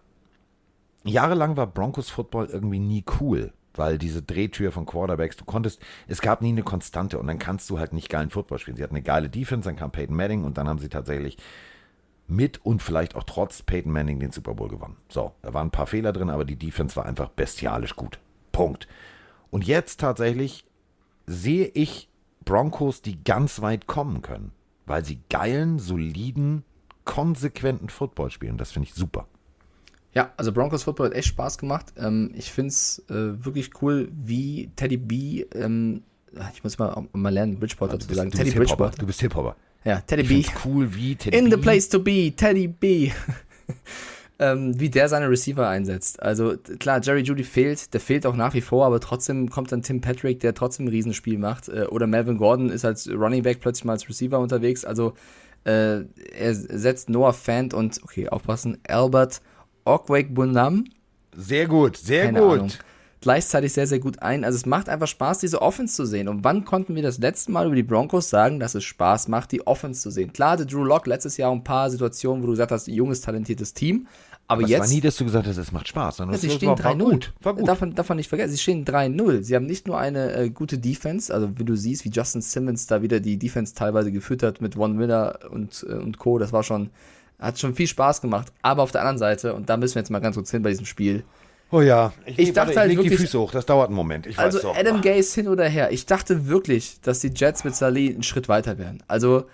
[1.03, 6.21] jahrelang war Broncos Football irgendwie nie cool weil diese Drehtür von Quarterbacks, du konntest, es
[6.21, 8.77] gab nie eine Konstante und dann kannst du halt nicht geilen Football spielen.
[8.77, 11.37] Sie hatten eine geile Defense, dann kam Peyton Manning und dann haben sie tatsächlich
[12.27, 14.97] mit und vielleicht auch trotz Peyton Manning den Super Bowl gewonnen.
[15.09, 18.19] So, da waren ein paar Fehler drin, aber die Defense war einfach bestialisch gut.
[18.55, 18.87] Punkt.
[19.51, 20.65] Und jetzt tatsächlich
[21.27, 22.07] sehe ich
[22.45, 24.51] Broncos, die ganz weit kommen können,
[24.85, 26.63] weil sie geilen, soliden,
[27.03, 28.57] konsequenten Football spielen.
[28.57, 29.27] Das finde ich super.
[30.13, 31.93] Ja, also Broncos Football hat echt Spaß gemacht.
[31.97, 36.03] Ähm, ich finde es äh, wirklich cool, wie Teddy B, ähm,
[36.53, 38.31] ich muss mal, mal lernen, Bridgewater zu sagen.
[38.31, 38.97] Teddy Bridgewater.
[38.97, 39.57] Du bist Hip-Hopper.
[39.83, 40.53] Ja, Teddy ich B.
[40.63, 41.51] cool wie Teddy In B.
[41.51, 43.11] the place to be, Teddy B.
[44.39, 46.21] ähm, wie der seine Receiver einsetzt.
[46.21, 49.81] Also klar, Jerry Judy fehlt, der fehlt auch nach wie vor, aber trotzdem kommt dann
[49.81, 51.69] Tim Patrick, der trotzdem ein Riesenspiel macht.
[51.69, 54.83] Äh, oder Melvin Gordon ist als Running Back plötzlich mal als Receiver unterwegs.
[54.83, 55.13] Also
[55.63, 56.01] äh,
[56.33, 59.41] er setzt Noah Fant und, okay, aufpassen, Albert
[59.85, 60.85] Okwek Bunam.
[61.35, 62.51] Sehr gut, sehr Keine gut.
[62.51, 62.71] Ahnung.
[63.25, 64.43] Gleichzeitig sehr, sehr gut ein.
[64.43, 66.27] Also es macht einfach Spaß, diese Offense zu sehen.
[66.27, 69.51] Und wann konnten wir das letzte Mal über die Broncos sagen, dass es Spaß macht,
[69.51, 70.31] die Offense zu sehen?
[70.31, 73.73] Klar, hatte Drew Lock letztes Jahr ein paar Situationen, wo du gesagt hast, junges, talentiertes
[73.73, 74.05] Team.
[74.47, 74.83] Aber, aber jetzt.
[74.83, 76.17] Es war nie, dass du gesagt hast, es macht Spaß.
[76.17, 77.29] Sondern ja, sie stehen 3-0.
[77.41, 77.67] War gut.
[77.67, 79.41] Darf, darf man nicht vergessen, sie stehen 3-0.
[79.41, 82.85] Sie haben nicht nur eine äh, gute Defense, also wie du siehst, wie Justin Simmons
[82.85, 86.37] da wieder die Defense teilweise geführt hat mit Von Miller und, äh, und Co.
[86.37, 86.91] Das war schon
[87.39, 88.53] hat schon viel Spaß gemacht.
[88.61, 90.69] Aber auf der anderen Seite, und da müssen wir jetzt mal ganz kurz hin bei
[90.69, 91.23] diesem Spiel.
[91.71, 93.95] Oh ja, ich, ich dachte warte, halt ich wirklich, die Füße hoch, das dauert einen
[93.95, 94.27] Moment.
[94.27, 95.91] Ich also weiß Adam Gase hin oder her.
[95.91, 99.03] Ich dachte wirklich, dass die Jets mit Saleh einen Schritt weiter wären.
[99.07, 99.45] Also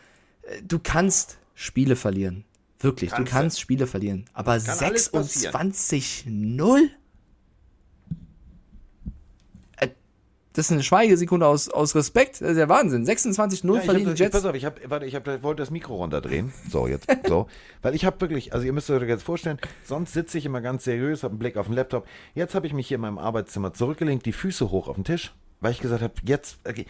[0.43, 2.43] äh, du kannst Spiele verlieren.
[2.79, 4.25] Wirklich, kannst du kannst Spiele verlieren.
[4.33, 6.89] Aber 26-0?
[10.53, 12.41] Das ist eine Schweigesekunde aus, aus Respekt.
[12.41, 13.05] Das ist ja Wahnsinn.
[13.05, 14.31] 26-0 ja, verlieren Jets.
[14.31, 16.51] Pass auf, ich, hab, warte, ich hab, wollte das Mikro runterdrehen.
[16.69, 17.07] So, jetzt.
[17.27, 17.47] so.
[17.81, 20.83] Weil ich habe wirklich, also ihr müsst euch jetzt vorstellen, sonst sitze ich immer ganz
[20.83, 22.05] seriös, habe einen Blick auf den Laptop.
[22.35, 25.33] Jetzt habe ich mich hier in meinem Arbeitszimmer zurückgelegt, die Füße hoch auf den Tisch,
[25.61, 26.85] weil ich gesagt habe, jetzt, okay,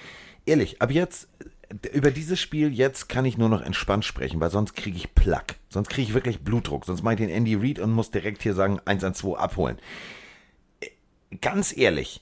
[0.45, 1.27] ehrlich, ab jetzt,
[1.93, 5.55] über dieses Spiel jetzt kann ich nur noch entspannt sprechen, weil sonst kriege ich Plack.
[5.69, 6.85] Sonst kriege ich wirklich Blutdruck.
[6.85, 9.77] Sonst mache ich den Andy Reid und muss direkt hier sagen, 112 abholen.
[11.39, 12.21] Ganz ehrlich,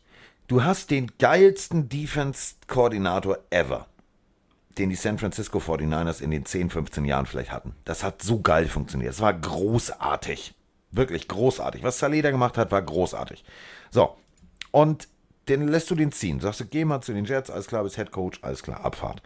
[0.49, 3.85] Du hast den geilsten Defense-Koordinator ever,
[4.79, 7.75] den die San Francisco 49ers in den 10, 15 Jahren vielleicht hatten.
[7.85, 9.13] Das hat so geil funktioniert.
[9.13, 10.55] Es war großartig.
[10.89, 11.83] Wirklich großartig.
[11.83, 13.43] Was Saleda gemacht hat, war großartig.
[13.91, 14.17] So.
[14.71, 15.07] Und
[15.45, 16.39] dann lässt du den ziehen.
[16.39, 19.21] Sagst du, geh mal zu den Jets, alles klar, bist Head Coach, alles klar, Abfahrt.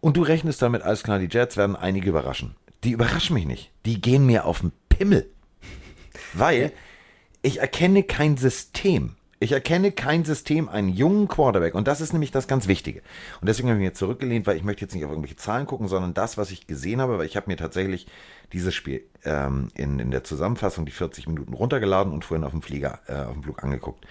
[0.00, 2.56] Und du rechnest damit, alles klar, die Jets werden einige überraschen.
[2.84, 3.70] Die überraschen mich nicht.
[3.84, 5.30] Die gehen mir auf den Pimmel.
[6.32, 6.72] Weil
[7.42, 9.16] ich erkenne kein System.
[9.44, 11.74] Ich erkenne kein System, einen jungen Quarterback.
[11.74, 13.02] Und das ist nämlich das ganz Wichtige.
[13.42, 15.86] Und deswegen habe ich jetzt zurückgelehnt, weil ich möchte jetzt nicht auf irgendwelche Zahlen gucken,
[15.86, 18.06] sondern das, was ich gesehen habe, weil ich habe mir tatsächlich
[18.54, 22.62] dieses Spiel ähm, in, in der Zusammenfassung die 40 Minuten runtergeladen und vorhin auf dem
[22.62, 24.06] Flieger, äh, auf dem Flug angeguckt.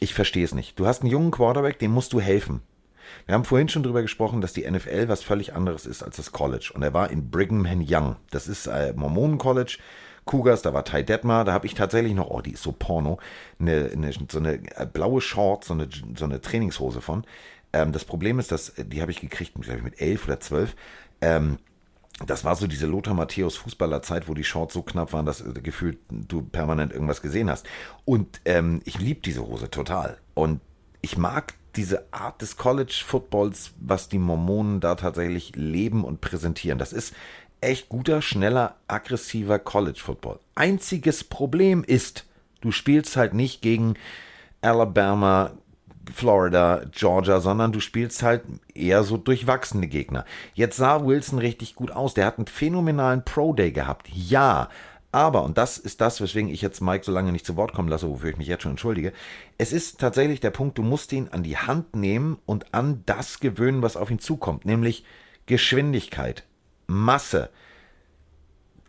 [0.00, 0.76] Ich verstehe es nicht.
[0.76, 2.62] Du hast einen jungen Quarterback, dem musst du helfen.
[3.26, 6.32] Wir haben vorhin schon darüber gesprochen, dass die NFL was völlig anderes ist als das
[6.32, 6.72] College.
[6.74, 8.16] Und er war in Brigham Young.
[8.32, 9.78] Das ist äh, Mormonen College
[10.24, 13.18] Cougars, da war Ty Detmar, da habe ich tatsächlich noch, oh, die ist so porno,
[13.58, 17.24] eine, eine, so eine äh, blaue Short, so eine, so eine Trainingshose von.
[17.72, 20.76] Ähm, das Problem ist, dass die habe ich gekriegt, glaube ich, mit elf oder zwölf.
[21.20, 21.58] Ähm,
[22.26, 25.52] das war so diese Lothar Matthäus Fußballerzeit, wo die Shorts so knapp waren, dass äh,
[25.62, 27.66] gefühlt du permanent irgendwas gesehen hast.
[28.04, 30.16] Und ähm, ich liebe diese Hose total.
[30.34, 30.60] Und
[31.02, 36.78] ich mag diese Art des College Footballs, was die Mormonen da tatsächlich leben und präsentieren.
[36.78, 37.14] Das ist
[37.64, 40.38] echt guter, schneller, aggressiver College Football.
[40.54, 42.26] Einziges Problem ist,
[42.60, 43.94] du spielst halt nicht gegen
[44.62, 45.52] Alabama,
[46.12, 48.42] Florida, Georgia, sondern du spielst halt
[48.74, 50.24] eher so durchwachsene Gegner.
[50.54, 52.14] Jetzt sah Wilson richtig gut aus.
[52.14, 54.08] Der hat einen phänomenalen Pro Day gehabt.
[54.10, 54.68] Ja,
[55.14, 57.88] aber, und das ist das, weswegen ich jetzt Mike so lange nicht zu Wort kommen
[57.88, 59.12] lasse, wofür ich mich jetzt schon entschuldige,
[59.58, 63.38] es ist tatsächlich der Punkt, du musst ihn an die Hand nehmen und an das
[63.38, 65.04] gewöhnen, was auf ihn zukommt, nämlich
[65.46, 66.42] Geschwindigkeit,
[66.86, 67.50] Masse,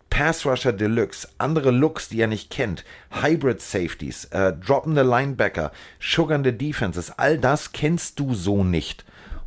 [0.10, 2.86] Pass Rusher Deluxe, andere Looks, die er nicht kennt,
[3.22, 9.04] Hybrid Safeties, äh, droppende Linebacker, suggernde Defenses, all das kennst du so nicht.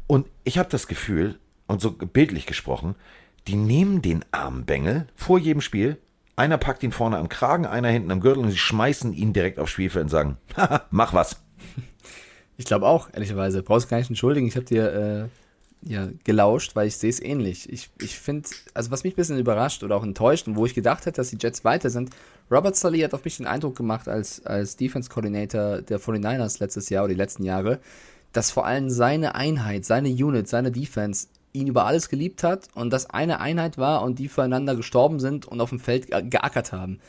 [0.07, 2.97] Und ich habe das Gefühl, und so bildlich gesprochen,
[3.47, 5.97] die nehmen den Armbengel vor jedem Spiel,
[6.37, 9.59] einer packt ihn vorne am Kragen, einer hinten am Gürtel und sie schmeißen ihn direkt
[9.59, 10.37] aufs Spielfeld und sagen,
[10.91, 11.41] mach was.
[12.57, 13.63] Ich glaube auch, ehrlicherweise.
[13.63, 14.47] Brauchst gar nicht entschuldigen.
[14.47, 15.29] Ich habe dir äh,
[15.83, 17.71] ja gelauscht, weil ich sehe es ähnlich.
[17.73, 20.75] Ich, ich finde, also was mich ein bisschen überrascht oder auch enttäuscht und wo ich
[20.75, 22.11] gedacht hätte, dass die Jets weiter sind,
[22.51, 26.89] Robert Sully hat auf mich den Eindruck gemacht als, als Defense Coordinator der 49ers letztes
[26.89, 27.79] Jahr oder die letzten Jahre,
[28.33, 32.91] dass vor allem seine Einheit, seine Unit, seine Defense ihn über alles geliebt hat und
[32.91, 37.01] das eine Einheit war und die füreinander gestorben sind und auf dem Feld geackert haben.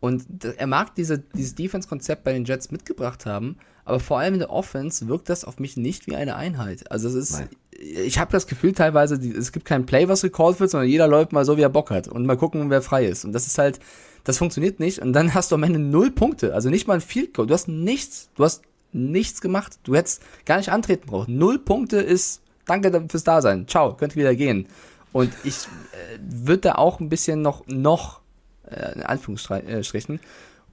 [0.00, 4.40] Und er mag diese, dieses Defense-Konzept bei den Jets mitgebracht haben, aber vor allem in
[4.40, 6.90] der Offense wirkt das auf mich nicht wie eine Einheit.
[6.92, 7.48] Also es ist, Nein.
[7.72, 11.32] ich habe das Gefühl teilweise, es gibt kein Play, was gecallt wird, sondern jeder läuft
[11.32, 13.24] mal so, wie er Bock hat und mal gucken, wer frei ist.
[13.24, 13.80] Und das ist halt,
[14.24, 17.00] das funktioniert nicht und dann hast du am Ende null Punkte, also nicht mal ein
[17.00, 17.46] Field Goal.
[17.46, 18.62] Du hast nichts, du hast
[18.92, 19.78] nichts gemacht.
[19.84, 21.36] Du hättest gar nicht antreten brauchen.
[21.36, 23.66] Null Punkte ist danke fürs Dasein.
[23.66, 24.66] Ciao, könnt wieder gehen.
[25.12, 28.20] Und ich äh, würde da auch ein bisschen noch, noch,
[28.70, 30.20] äh, in Anführungsstrichen,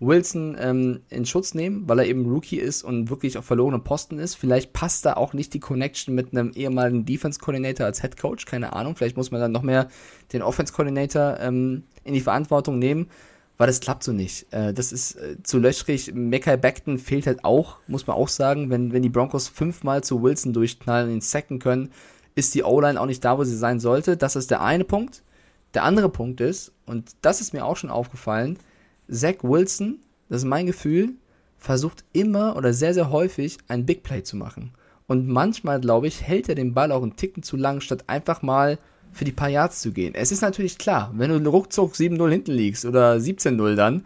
[0.01, 4.19] Wilson ähm, in Schutz nehmen, weil er eben Rookie ist und wirklich auf verlorenen Posten
[4.19, 4.35] ist.
[4.35, 8.45] Vielleicht passt da auch nicht die Connection mit einem ehemaligen Defense Coordinator als Head Coach,
[8.45, 8.97] keine Ahnung.
[8.97, 9.87] Vielleicht muss man dann noch mehr
[10.33, 13.07] den Offense Coordinator ähm, in die Verantwortung nehmen
[13.57, 14.51] weil das klappt so nicht.
[14.51, 16.13] Äh, das ist äh, zu löchrig.
[16.13, 18.69] Mekai Beckton fehlt halt auch, muss man auch sagen.
[18.69, 21.91] Wenn, wenn die Broncos fünfmal zu Wilson durchknallen und ihn sacken können,
[22.35, 24.17] ist die O-Line auch nicht da, wo sie sein sollte.
[24.17, 25.23] Das ist der eine Punkt.
[25.75, 28.57] Der andere Punkt ist, und das ist mir auch schon aufgefallen,
[29.09, 29.99] Zach Wilson,
[30.29, 31.13] das ist mein Gefühl,
[31.57, 34.71] versucht immer oder sehr, sehr häufig ein Big Play zu machen.
[35.07, 38.41] Und manchmal, glaube ich, hält er den Ball auch einen Ticken zu lang, statt einfach
[38.41, 38.79] mal
[39.11, 40.15] für die paar Yards zu gehen.
[40.15, 44.05] Es ist natürlich klar, wenn du ruckzuck 7-0 hinten liegst oder 17-0 dann,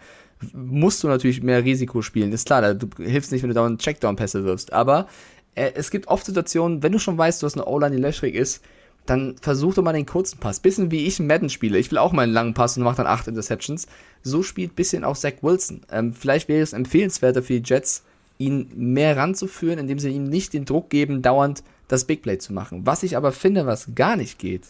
[0.54, 2.32] musst du natürlich mehr Risiko spielen.
[2.32, 4.72] Ist klar, du hilfst nicht, wenn du da einen Checkdown-Pässe wirfst.
[4.74, 5.08] Aber
[5.56, 8.36] äh, es gibt oft Situationen, wenn du schon weißt, du hast eine O-Line, die löchrig
[8.36, 8.64] ist,
[9.06, 10.60] dann versuch doch mal den kurzen Pass.
[10.60, 11.80] Bisschen wie ich im Madden spiele.
[11.80, 13.88] Ich will auch mal einen langen Pass und mach dann acht Interceptions.
[14.22, 15.82] So spielt bisschen auch Zach Wilson.
[15.92, 18.04] Ähm, vielleicht wäre es empfehlenswerter für die Jets,
[18.38, 22.54] ihn mehr ranzuführen, indem sie ihm nicht den Druck geben, dauernd das Big Play zu
[22.54, 22.86] machen.
[22.86, 24.68] Was ich aber finde, was gar nicht geht,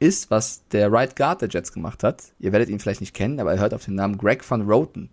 [0.00, 2.24] ist, was der Right Guard der Jets gemacht hat.
[2.40, 5.08] Ihr werdet ihn vielleicht nicht kennen, aber er hört auf den Namen Greg van Roten.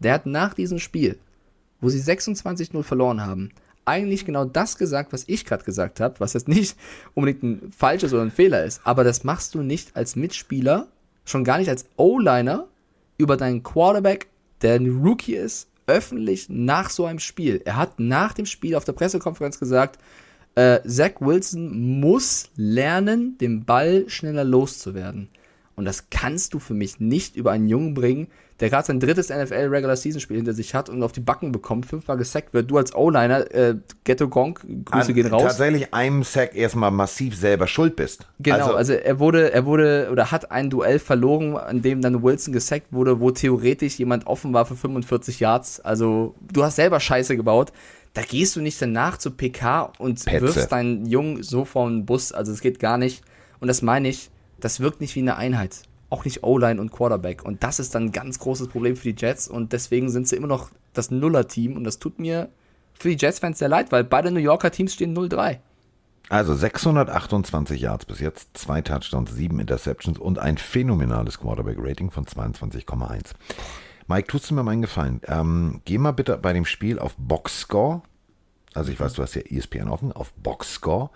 [0.00, 1.18] Der hat nach diesem Spiel,
[1.80, 3.50] wo sie 26-0 verloren haben,
[3.84, 6.76] eigentlich genau das gesagt, was ich gerade gesagt habe, was jetzt nicht
[7.14, 8.80] unbedingt ein falsches oder ein Fehler ist.
[8.84, 10.88] Aber das machst du nicht als Mitspieler,
[11.24, 12.66] schon gar nicht als O-Liner,
[13.18, 14.28] über deinen Quarterback,
[14.62, 17.60] der ein Rookie ist, öffentlich nach so einem Spiel.
[17.64, 19.98] Er hat nach dem Spiel auf der Pressekonferenz gesagt,
[20.54, 25.28] äh, Zach Wilson muss lernen, den Ball schneller loszuwerden.
[25.76, 28.28] Und das kannst du für mich nicht über einen Jungen bringen,
[28.60, 31.50] der gerade sein drittes NFL Regular Season Spiel hinter sich hat und auf die Backen
[31.50, 32.70] bekommt, fünfmal gesackt wird.
[32.70, 35.42] Du als O-Liner, äh, Ghetto Gonk, Grüße An, gehen raus.
[35.42, 38.26] Tatsächlich einem Sack erstmal massiv selber schuld bist.
[38.38, 42.22] Genau, also, also, er wurde, er wurde oder hat ein Duell verloren, an dem dann
[42.22, 45.80] Wilson gesackt wurde, wo theoretisch jemand offen war für 45 Yards.
[45.80, 47.72] Also du hast selber Scheiße gebaut
[48.14, 50.40] da gehst du nicht danach zu PK und Petze.
[50.40, 52.32] wirfst deinen Jungen so vor den Bus.
[52.32, 53.22] Also es geht gar nicht.
[53.58, 55.82] Und das meine ich, das wirkt nicht wie eine Einheit.
[56.14, 57.44] Auch nicht O-Line und Quarterback.
[57.44, 59.48] Und das ist dann ein ganz großes Problem für die Jets.
[59.48, 61.76] Und deswegen sind sie immer noch das Nuller-Team.
[61.76, 62.50] Und das tut mir
[62.92, 65.58] für die Jets-Fans sehr leid, weil beide New Yorker Teams stehen 0-3.
[66.28, 73.32] Also 628 Yards bis jetzt, zwei Touchdowns, sieben Interceptions und ein phänomenales Quarterback-Rating von 22,1.
[74.06, 75.20] Mike, tust du mir mal einen Gefallen?
[75.26, 78.02] Ähm, geh mal bitte bei dem Spiel auf Boxscore.
[78.72, 81.10] Also ich weiß, du hast ja ESPN offen, auf Boxscore.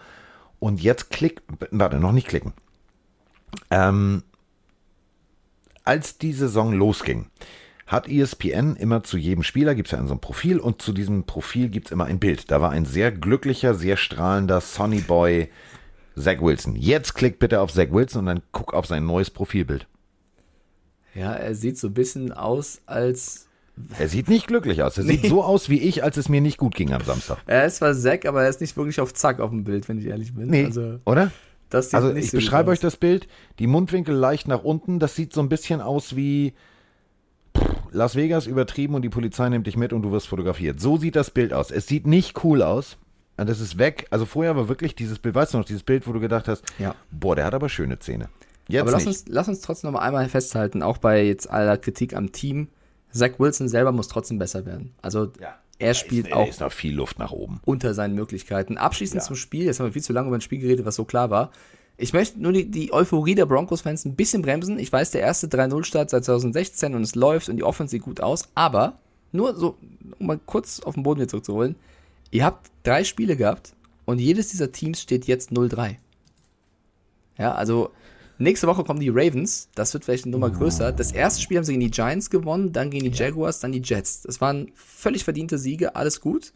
[0.59, 2.53] Und jetzt klick, warte, noch nicht klicken.
[3.71, 4.25] Ähm,
[5.89, 7.31] als die Saison losging,
[7.87, 11.25] hat ESPN immer zu jedem Spieler, gibt es ja so ein Profil und zu diesem
[11.25, 12.51] Profil gibt es immer ein Bild.
[12.51, 15.49] Da war ein sehr glücklicher, sehr strahlender Sonny Boy
[16.15, 16.77] Zach Wilson.
[16.77, 19.87] Jetzt klick bitte auf Zach Wilson und dann guck auf sein neues Profilbild.
[21.15, 23.47] Ja, er sieht so ein bisschen aus, als.
[23.99, 24.99] Er sieht nicht glücklich aus.
[24.99, 25.13] Er nee.
[25.13, 27.39] sieht so aus wie ich, als es mir nicht gut ging am Samstag.
[27.47, 29.99] Er ist zwar Zack, aber er ist nicht wirklich auf Zack auf dem Bild, wenn
[29.99, 30.49] ich ehrlich bin.
[30.49, 31.33] Nee, also, oder?
[31.71, 33.29] Also ich so beschreibe euch das Bild.
[33.59, 34.99] Die Mundwinkel leicht nach unten.
[34.99, 36.55] Das sieht so ein bisschen aus wie
[37.91, 40.81] Las Vegas übertrieben und die Polizei nimmt dich mit und du wirst fotografiert.
[40.81, 41.71] So sieht das Bild aus.
[41.71, 42.97] Es sieht nicht cool aus.
[43.37, 44.07] Das ist weg.
[44.11, 46.65] Also vorher war wirklich dieses Bild, weißt du noch, dieses Bild, wo du gedacht hast,
[46.79, 46.95] ja.
[47.11, 48.29] boah, der hat aber schöne Zähne.
[48.67, 52.15] Jetzt Aber lass uns, lass uns trotzdem noch einmal festhalten, auch bei jetzt aller Kritik
[52.15, 52.69] am Team,
[53.11, 54.93] Zach Wilson selber muss trotzdem besser werden.
[55.01, 57.61] Also ja, er spielt ist, auch ist noch viel Luft nach oben.
[57.65, 58.77] unter seinen Möglichkeiten.
[58.77, 59.27] Abschließend ja.
[59.27, 61.31] zum Spiel, jetzt haben wir viel zu lange über ein Spiel geredet, was so klar
[61.31, 61.53] war.
[61.97, 64.79] Ich möchte nur die, die Euphorie der Broncos-Fans ein bisschen bremsen.
[64.79, 68.21] Ich weiß, der erste 3-0-Start seit 2016 und es läuft und die Offense sieht gut
[68.21, 68.99] aus, aber
[69.33, 69.77] nur so,
[70.19, 71.77] um mal kurz auf den Boden wieder zurückzuholen,
[72.31, 73.75] ihr habt drei Spiele gehabt
[74.05, 75.97] und jedes dieser Teams steht jetzt 0-3.
[77.37, 77.91] Ja, also
[78.39, 79.69] Nächste Woche kommen die Ravens.
[79.75, 80.93] Das wird vielleicht eine Nummer größer.
[80.93, 83.83] Das erste Spiel haben sie gegen die Giants gewonnen, dann gegen die Jaguars, dann die
[83.83, 84.23] Jets.
[84.23, 86.53] Das waren völlig verdiente Siege, alles gut.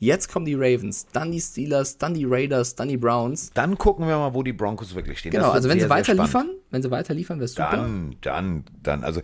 [0.00, 3.50] Jetzt kommen die Ravens, dann die Steelers, dann die Raiders, dann die Browns.
[3.52, 5.32] Dann gucken wir mal, wo die Broncos wirklich stehen.
[5.32, 7.70] Genau, also wenn sehr, sie weiter liefern, wenn sie weiter liefern, wäre super.
[7.72, 9.02] Dann, dann, dann.
[9.02, 9.22] Also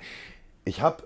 [0.65, 1.05] ich habe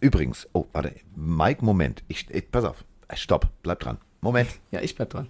[0.00, 2.04] übrigens, oh, warte, Mike, Moment.
[2.06, 2.84] Ich, ich, pass auf,
[3.14, 3.98] stopp, bleib dran.
[4.20, 4.48] Moment.
[4.70, 5.28] Ja, ich bleib dran.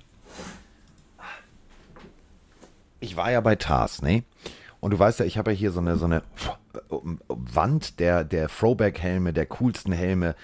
[3.01, 4.23] Ich war ja bei TARS, ne?
[4.81, 6.23] Und du weißt ja, ich habe ja hier so eine, so eine
[7.28, 10.35] Wand der, der Throwback-Helme, der coolsten Helme.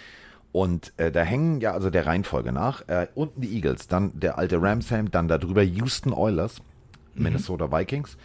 [0.53, 2.87] Und äh, da hängen ja also der Reihenfolge nach.
[2.89, 6.61] Äh, unten die Eagles, dann der alte Rams-Helm, dann darüber Houston Oilers,
[7.15, 7.25] mhm.
[7.25, 8.17] Minnesota Vikings.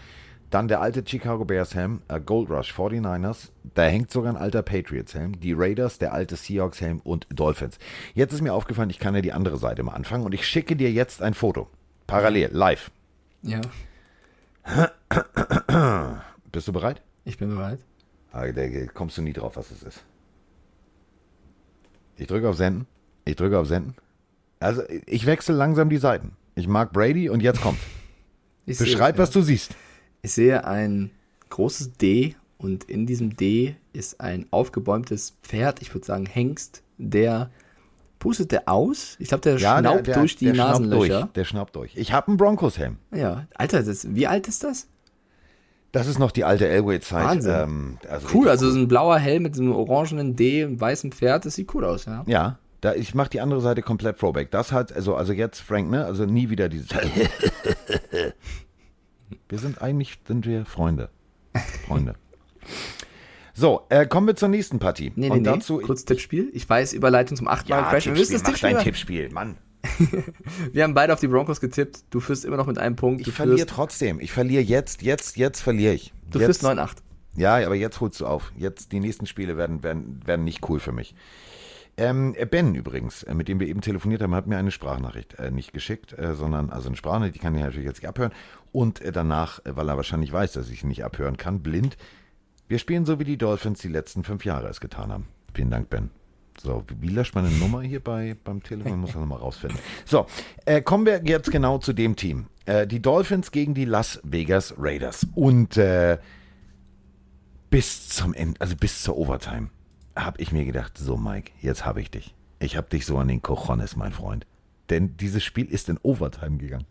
[0.49, 3.49] Dann der alte Chicago Bears Helm, äh, Gold Rush 49ers.
[3.75, 5.39] Da hängt sogar ein alter Patriots Helm.
[5.39, 7.79] Die Raiders, der alte Seahawks Helm und Dolphins.
[8.13, 10.75] Jetzt ist mir aufgefallen, ich kann ja die andere Seite mal anfangen und ich schicke
[10.75, 11.67] dir jetzt ein Foto.
[12.07, 12.91] Parallel, live.
[13.41, 13.59] Ja.
[16.51, 17.01] Bist du bereit?
[17.25, 17.79] Ich bin bereit.
[18.31, 20.03] Ah, da kommst du nie drauf, was es ist.
[22.17, 22.87] Ich drücke auf Senden.
[23.25, 23.95] Ich drücke auf Senden.
[24.59, 26.35] Also, ich wechsle langsam die Seiten.
[26.55, 27.79] Ich mag Brady und jetzt kommt.
[28.65, 29.75] Ich Beschreib, sehe, was du siehst.
[30.21, 31.11] Ich sehe ein
[31.49, 37.51] großes D und in diesem D ist ein aufgebäumtes Pferd, ich würde sagen Hengst, der
[38.19, 39.15] pustet der aus.
[39.19, 41.21] Ich glaube, der ja, schnaubt der, der, durch die der Nasenlöcher.
[41.21, 41.95] Durch, der schnaubt durch.
[41.95, 42.97] Ich habe einen Broncos-Helm.
[43.13, 44.87] Ja, Alter, das, wie alt ist das?
[45.91, 47.45] Das ist noch die alte Elway-Zeit.
[47.45, 51.11] Ähm, also cool, also so ein blauer Helm mit so einem orangenen D, einem weißen
[51.11, 52.23] Pferd, das sieht cool aus, ja.
[52.27, 54.51] Ja, da, ich mache die andere Seite komplett Throwback.
[54.51, 56.05] Das hat, also, also jetzt Frank, ne?
[56.05, 56.89] Also nie wieder dieses.
[59.49, 61.09] wir sind eigentlich, sind wir Freunde.
[61.87, 62.15] Freunde.
[63.57, 65.11] So, äh, kommen wir zur nächsten Partie.
[65.15, 65.83] Nee, nee, Und dazu, nee.
[65.83, 66.51] Kurz Tippspiel.
[66.53, 67.77] Ich weiß, Überleitung zum achten Mal.
[67.77, 69.57] Ja, Tippspiel, wir mach Tippspiel dein Tippspiel, Mann.
[70.73, 72.03] wir haben beide auf die Broncos getippt.
[72.11, 73.25] Du führst immer noch mit einem Punkt.
[73.25, 74.19] Du ich verliere trotzdem.
[74.19, 76.13] Ich verliere jetzt, jetzt, jetzt verliere ich.
[76.29, 76.97] Du jetzt, führst 9-8.
[77.35, 78.51] Ja, aber jetzt holst du auf.
[78.55, 81.15] Jetzt, die nächsten Spiele werden, werden, werden nicht cool für mich.
[81.97, 85.49] Ähm, ben übrigens, äh, mit dem wir eben telefoniert haben, hat mir eine Sprachnachricht äh,
[85.49, 88.33] nicht geschickt, äh, sondern also eine Sprachnachricht, die kann ich natürlich jetzt nicht abhören.
[88.71, 91.97] Und äh, danach, äh, weil er wahrscheinlich weiß, dass ich sie nicht abhören kann, blind.
[92.67, 95.27] Wir spielen so, wie die Dolphins die letzten fünf Jahre es getan haben.
[95.53, 96.09] Vielen Dank, Ben.
[96.61, 98.99] So, wie löscht man eine Nummer hier bei, beim Telefon?
[98.99, 99.79] Muss man nochmal rausfinden.
[100.05, 100.25] So,
[100.65, 102.47] äh, kommen wir jetzt genau zu dem Team.
[102.65, 105.27] Äh, die Dolphins gegen die Las Vegas Raiders.
[105.35, 106.17] Und äh,
[107.69, 109.69] bis zum Ende, also bis zur Overtime,
[110.15, 112.33] habe ich mir gedacht, so Mike, jetzt habe ich dich.
[112.59, 114.47] Ich habe dich so an den Cojones, mein Freund.
[114.89, 116.87] Denn dieses Spiel ist in Overtime gegangen.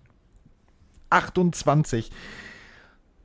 [1.11, 2.11] 28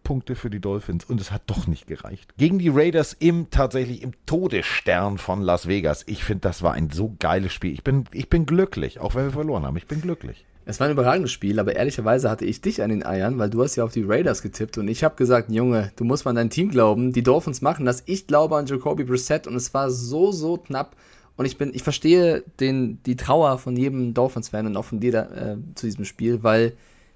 [0.03, 2.33] Punkte für die Dolphins und es hat doch nicht gereicht.
[2.37, 6.03] Gegen die Raiders im tatsächlich im Todesstern von Las Vegas.
[6.07, 7.73] Ich finde, das war ein so geiles Spiel.
[7.73, 9.77] Ich bin, ich bin glücklich, auch wenn wir verloren haben.
[9.77, 10.45] Ich bin glücklich.
[10.65, 13.63] Es war ein überragendes Spiel, aber ehrlicherweise hatte ich dich an den Eiern, weil du
[13.63, 16.35] hast ja auf die Raiders getippt und ich habe gesagt, Junge, du musst mal an
[16.35, 17.13] dein Team glauben.
[17.13, 18.03] Die Dolphins machen das.
[18.05, 20.95] Ich glaube an Jacoby Brissett und es war so, so knapp.
[21.35, 25.11] Und ich bin, ich verstehe den, die Trauer von jedem Dolphins-Fan und auch von dir
[25.11, 26.73] da, äh, zu diesem Spiel, weil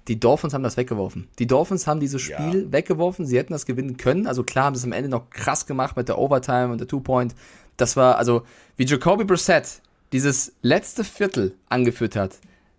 [0.08, 1.28] die Dolphins haben das weggeworfen.
[1.38, 2.72] Die Dolphins haben dieses Spiel ja.
[2.72, 3.26] weggeworfen.
[3.26, 4.26] Sie hätten das gewinnen können.
[4.26, 6.88] Also klar haben sie es am Ende noch krass gemacht mit der Overtime und der
[6.88, 7.34] Two-Point.
[7.76, 8.42] Das war, also,
[8.76, 9.80] wie Jacoby Brissett
[10.12, 12.38] dieses letzte Viertel angeführt hat,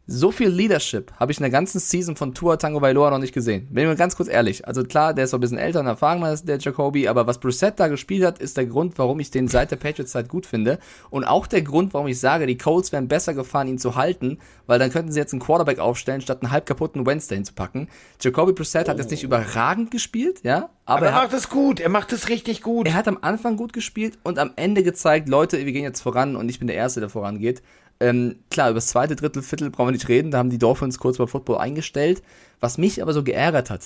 [0.09, 3.33] so viel Leadership habe ich in der ganzen Season von Tua Tango Bailoa noch nicht
[3.33, 3.67] gesehen.
[3.69, 4.65] Bin ich mal ganz kurz ehrlich.
[4.65, 7.39] Also klar, der ist so ein bisschen älter und erfahrener als der Jacoby, aber was
[7.39, 10.79] Brissett da gespielt hat, ist der Grund, warum ich den seit der Patriots-Zeit gut finde.
[11.09, 14.39] Und auch der Grund, warum ich sage, die Colts wären besser gefahren, ihn zu halten,
[14.65, 17.89] weil dann könnten sie jetzt einen Quarterback aufstellen, statt einen halb kaputten Wednesday hinzupacken.
[18.21, 18.91] Jacoby Brissett oh.
[18.91, 22.13] hat jetzt nicht überragend gespielt, ja, aber, aber er, er macht es gut, er macht
[22.13, 22.87] es richtig gut.
[22.87, 26.37] Er hat am Anfang gut gespielt und am Ende gezeigt, Leute, wir gehen jetzt voran
[26.37, 27.61] und ich bin der Erste, der vorangeht.
[27.99, 30.99] Ähm, klar, über das zweite Drittel, Viertel brauchen wir nicht reden, da haben die Dolphins
[30.99, 32.21] kurz bei Football eingestellt.
[32.59, 33.81] Was mich aber so geärgert hat,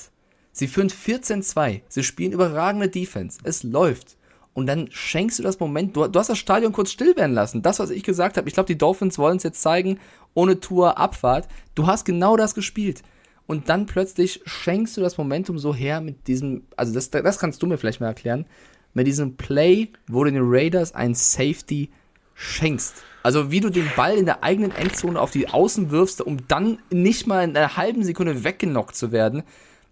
[0.51, 4.17] sie führen 14-2, sie spielen überragende Defense, es läuft.
[4.53, 7.61] Und dann schenkst du das Moment, du, du hast das Stadion kurz still werden lassen.
[7.61, 9.97] Das, was ich gesagt habe, ich glaube, die Dolphins wollen es jetzt zeigen,
[10.33, 11.47] ohne Tour, Abfahrt.
[11.73, 13.01] Du hast genau das gespielt.
[13.47, 17.61] Und dann plötzlich schenkst du das Momentum so her mit diesem, also das, das kannst
[17.61, 18.45] du mir vielleicht mal erklären,
[18.93, 21.89] mit diesem Play, wo du den Raiders ein Safety
[22.33, 23.03] schenkst.
[23.23, 26.79] Also wie du den Ball in der eigenen Endzone auf die Außen wirfst, um dann
[26.89, 29.43] nicht mal in einer halben Sekunde weggenockt zu werden.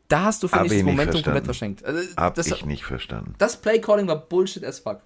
[0.07, 1.85] Da hast du, finde ich, das Momentum komplett verschenkt.
[1.85, 3.35] Also, Hab das, ich nicht verstanden.
[3.37, 5.01] Das Playcalling war Bullshit as fuck.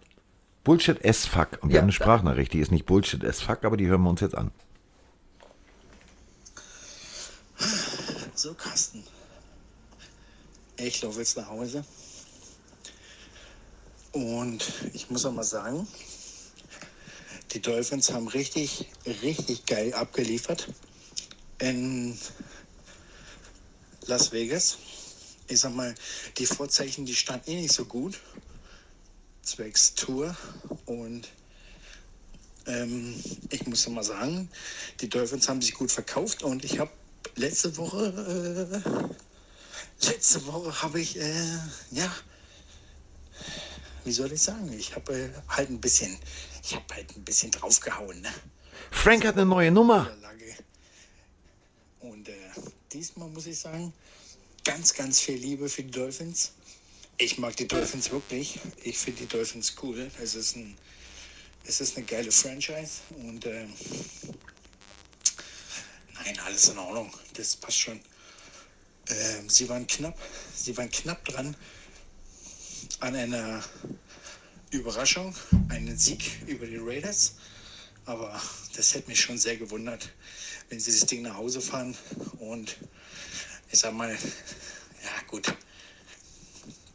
[0.63, 1.59] Bullshit as fuck.
[1.61, 4.01] Und wir ja, haben eine Sprachnachricht, die ist nicht Bullshit as fuck, aber die hören
[4.01, 4.51] wir uns jetzt an.
[8.33, 9.03] So, Carsten.
[10.77, 11.83] Ich laufe jetzt nach Hause.
[14.13, 14.63] Und
[14.93, 15.87] ich muss auch mal sagen,
[17.53, 18.87] die Dolphins haben richtig,
[19.21, 20.67] richtig geil abgeliefert
[21.59, 22.17] in
[24.05, 24.77] Las Vegas.
[25.47, 25.93] Ich sag mal,
[26.37, 28.19] die Vorzeichen, die standen eh nicht so gut.
[29.43, 30.35] Zwecks Tour.
[30.85, 31.29] Und
[32.65, 34.49] Ähm, ich muss mal sagen,
[35.01, 36.91] die Dolphins haben sich gut verkauft und ich habe
[37.35, 41.57] letzte Woche, äh, letzte Woche habe ich, äh,
[41.91, 42.09] ja,
[44.05, 46.17] wie soll ich sagen, ich habe äh, halt ein bisschen,
[46.63, 48.21] ich habe halt ein bisschen draufgehauen.
[48.21, 48.33] Ne?
[48.91, 50.11] Frank hat eine neue Nummer.
[51.99, 52.33] Und äh,
[52.91, 53.93] diesmal muss ich sagen,
[54.63, 56.53] ganz, ganz viel Liebe für die Dolphins.
[57.17, 58.59] Ich mag die Dolphins wirklich.
[58.83, 60.09] Ich finde die Dolphins cool.
[60.21, 60.77] Es ist, ein,
[61.65, 63.67] es ist eine geile Franchise und äh,
[66.13, 67.11] nein, alles in Ordnung.
[67.33, 67.99] Das passt schon.
[69.07, 70.17] Äh, sie waren knapp,
[70.55, 71.55] sie waren knapp dran
[72.99, 73.63] an einer
[74.77, 75.35] Überraschung,
[75.69, 77.35] einen Sieg über die Raiders.
[78.05, 78.41] Aber
[78.75, 80.09] das hätte mich schon sehr gewundert,
[80.69, 81.95] wenn sie das Ding nach Hause fahren
[82.39, 82.77] und
[83.71, 85.55] ich sag mal, ja gut,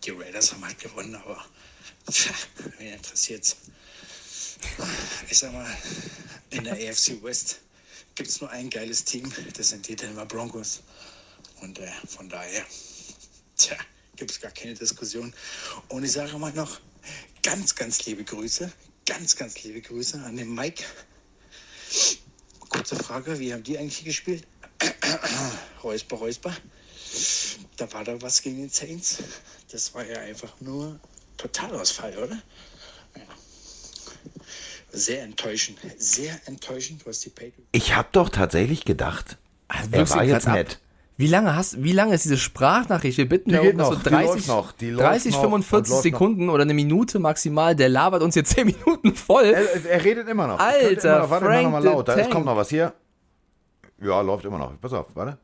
[0.05, 1.45] die Raiders haben halt gewonnen, aber
[2.79, 3.57] wen interessiert's?
[5.31, 5.67] Ich sag mal,
[6.51, 7.61] in der AFC West
[8.17, 10.83] gibt es nur ein geiles Team, das sind die Denver Broncos.
[11.61, 12.65] Und äh, von daher,
[13.57, 13.77] tja,
[14.17, 15.33] gibt es gar keine Diskussion.
[15.89, 16.81] Und ich sage mal noch
[17.43, 18.70] ganz, ganz liebe Grüße,
[19.06, 20.85] ganz, ganz liebe Grüße an den Mike.
[22.69, 24.47] Kurze Frage, wie haben die eigentlich gespielt?
[25.82, 26.55] Räusper, Räusper.
[27.77, 29.19] Da war da was gegen den Saints.
[29.70, 31.01] Das war ja einfach nur
[31.36, 32.43] Totalausfall, oder?
[33.16, 33.23] Ja.
[34.90, 37.69] Sehr enttäuschend, sehr enttäuschend, was die Patriots.
[37.73, 39.36] Ich habe doch tatsächlich gedacht,
[39.69, 40.78] also er war jetzt nett.
[41.19, 43.19] Wie lange hast, wie lange ist diese Sprachnachricht?
[43.19, 45.95] Wir bitten die da geht noch, noch, so 30, die noch, die 30 noch 45
[45.97, 47.74] Sekunden oder eine Minute maximal.
[47.74, 49.47] Der labert uns jetzt 10 Minuten voll.
[49.47, 50.61] Er, er redet immer noch.
[50.61, 52.09] Alter, immer noch, warte, Frank mach noch mal laut.
[52.09, 52.93] Da the ist, kommt noch was hier.
[54.01, 54.81] Ja, läuft immer noch.
[54.81, 55.39] Pass auf, warte.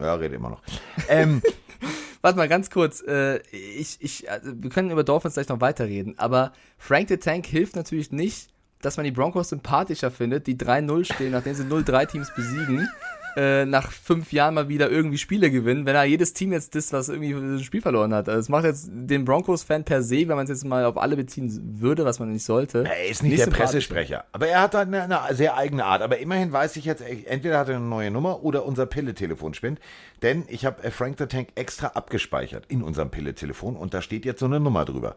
[0.00, 0.62] Ja, redet immer noch.
[1.08, 1.42] Ähm,
[2.22, 3.02] Warte mal ganz kurz.
[3.06, 7.44] Äh, ich, ich, also wir können über Dolphins gleich noch weiterreden, aber Frank the Tank
[7.44, 8.48] hilft natürlich nicht,
[8.80, 12.88] dass man die Broncos sympathischer findet, die 3-0 stehen, nachdem sie 0-3 Teams besiegen.
[13.36, 16.92] Äh, nach fünf Jahren mal wieder irgendwie Spiele gewinnen, wenn er jedes Team jetzt das,
[16.92, 18.28] was irgendwie ein Spiel verloren hat.
[18.28, 21.16] Also das macht jetzt den Broncos-Fan per se, wenn man es jetzt mal auf alle
[21.16, 22.84] beziehen würde, was man nicht sollte.
[22.84, 24.24] Er ist nicht, der Pressesprecher.
[24.32, 26.02] Aber er hat halt eine, eine, sehr eigene Art.
[26.02, 29.80] Aber immerhin weiß ich jetzt, entweder hat er eine neue Nummer oder unser Pille-Telefon spinnt.
[30.22, 34.40] Denn ich habe Frank the Tank extra abgespeichert in unserem Pille-Telefon und da steht jetzt
[34.40, 35.16] so eine Nummer drüber.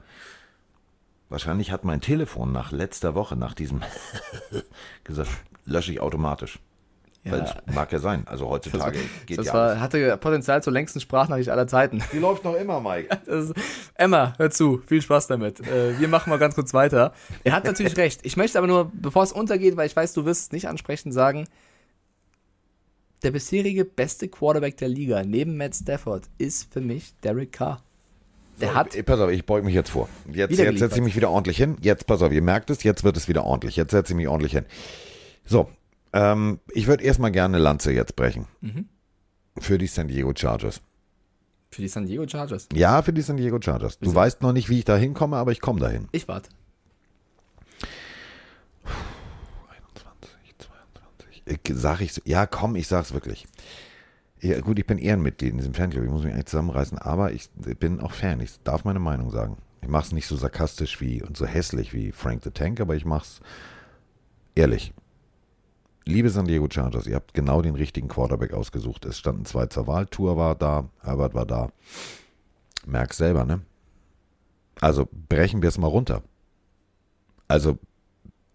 [1.30, 3.82] Wahrscheinlich hat mein Telefon nach letzter Woche, nach diesem
[5.04, 5.30] gesagt,
[5.66, 6.60] lösche ich automatisch.
[7.28, 7.34] Ja.
[7.34, 8.24] Weil es mag ja sein.
[8.26, 9.80] Also heutzutage das, geht das ja war, alles.
[9.80, 12.02] hatte Potenzial zur längsten Sprachnachricht aller Zeiten.
[12.12, 13.16] Die läuft noch immer, Mike.
[13.26, 13.54] Ist,
[13.96, 14.82] Emma, hör zu.
[14.88, 15.60] Viel Spaß damit.
[15.60, 17.14] Äh, wir machen mal ganz kurz weiter.
[17.44, 18.22] Er hat natürlich recht.
[18.24, 21.12] Ich möchte aber nur, bevor es untergeht, weil ich weiß, du wirst es nicht ansprechen,
[21.12, 21.48] sagen,
[23.24, 27.82] der bisherige beste Quarterback der Liga neben Matt Stafford ist für mich Derek Carr.
[28.62, 29.06] Der so, hat.
[29.06, 30.10] Pass auf, ich beug mich jetzt vor.
[30.32, 31.78] Jetzt, jetzt setze ich mich wieder ordentlich hin.
[31.82, 33.76] Jetzt, pass auf, ihr merkt es, jetzt wird es wieder ordentlich.
[33.76, 34.66] Jetzt setze ich mich ordentlich hin.
[35.46, 35.70] So,
[36.18, 38.48] ähm, ich würde erstmal gerne Lanze jetzt brechen.
[38.62, 38.90] Mhm.
[39.60, 40.82] Für die San Diego Chargers.
[41.70, 42.68] Für die San Diego Chargers?
[42.74, 44.00] Ja, für die San Diego Chargers.
[44.00, 46.08] Du weißt noch nicht, wie ich da hinkomme, aber ich komme dahin.
[46.14, 46.50] Ich warte.
[48.84, 50.56] 21,
[51.54, 51.78] 22.
[51.80, 53.48] Sag ich so, ja, komm, ich sag's wirklich.
[54.42, 56.04] Ja, gut, ich bin Ehrenmitglied in diesem Fanclub.
[56.04, 57.50] Ich muss mich eigentlich zusammenreißen, aber ich
[57.80, 58.40] bin auch Fan.
[58.40, 59.58] Ich darf meine Meinung sagen.
[59.82, 63.06] Ich mach's nicht so sarkastisch wie und so hässlich wie Frank the Tank, aber ich
[63.06, 63.40] mach's
[64.56, 64.94] ehrlich.
[66.08, 69.06] Liebe San Diego Chargers, ihr habt genau den richtigen Quarterback ausgesucht.
[69.06, 70.06] Es standen zwei zur Wahl.
[70.06, 71.70] Tour war da, Herbert war da.
[72.86, 73.62] Merk's selber, ne?
[74.80, 76.22] Also brechen wir es mal runter.
[77.48, 77.78] Also,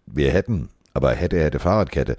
[0.05, 2.17] wir hätten, aber hätte, hätte Fahrradkette.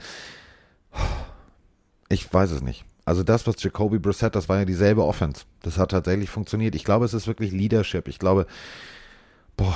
[2.08, 2.84] Ich weiß es nicht.
[3.04, 5.44] Also das, was Jacoby Brissett, das war ja dieselbe Offense.
[5.62, 6.74] Das hat tatsächlich funktioniert.
[6.74, 8.08] Ich glaube, es ist wirklich Leadership.
[8.08, 8.46] Ich glaube,
[9.56, 9.74] boah,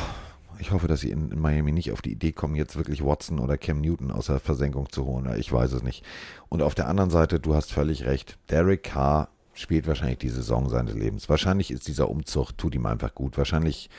[0.60, 3.38] ich hoffe, dass sie in, in, Miami nicht auf die Idee kommen, jetzt wirklich Watson
[3.38, 5.32] oder Cam Newton aus der Versenkung zu holen.
[5.38, 6.04] Ich weiß es nicht.
[6.48, 8.38] Und auf der anderen Seite, du hast völlig recht.
[8.50, 11.28] Derek Carr spielt wahrscheinlich die Saison seines Lebens.
[11.28, 13.36] Wahrscheinlich ist dieser Umzug, tut ihm einfach gut.
[13.36, 13.90] Wahrscheinlich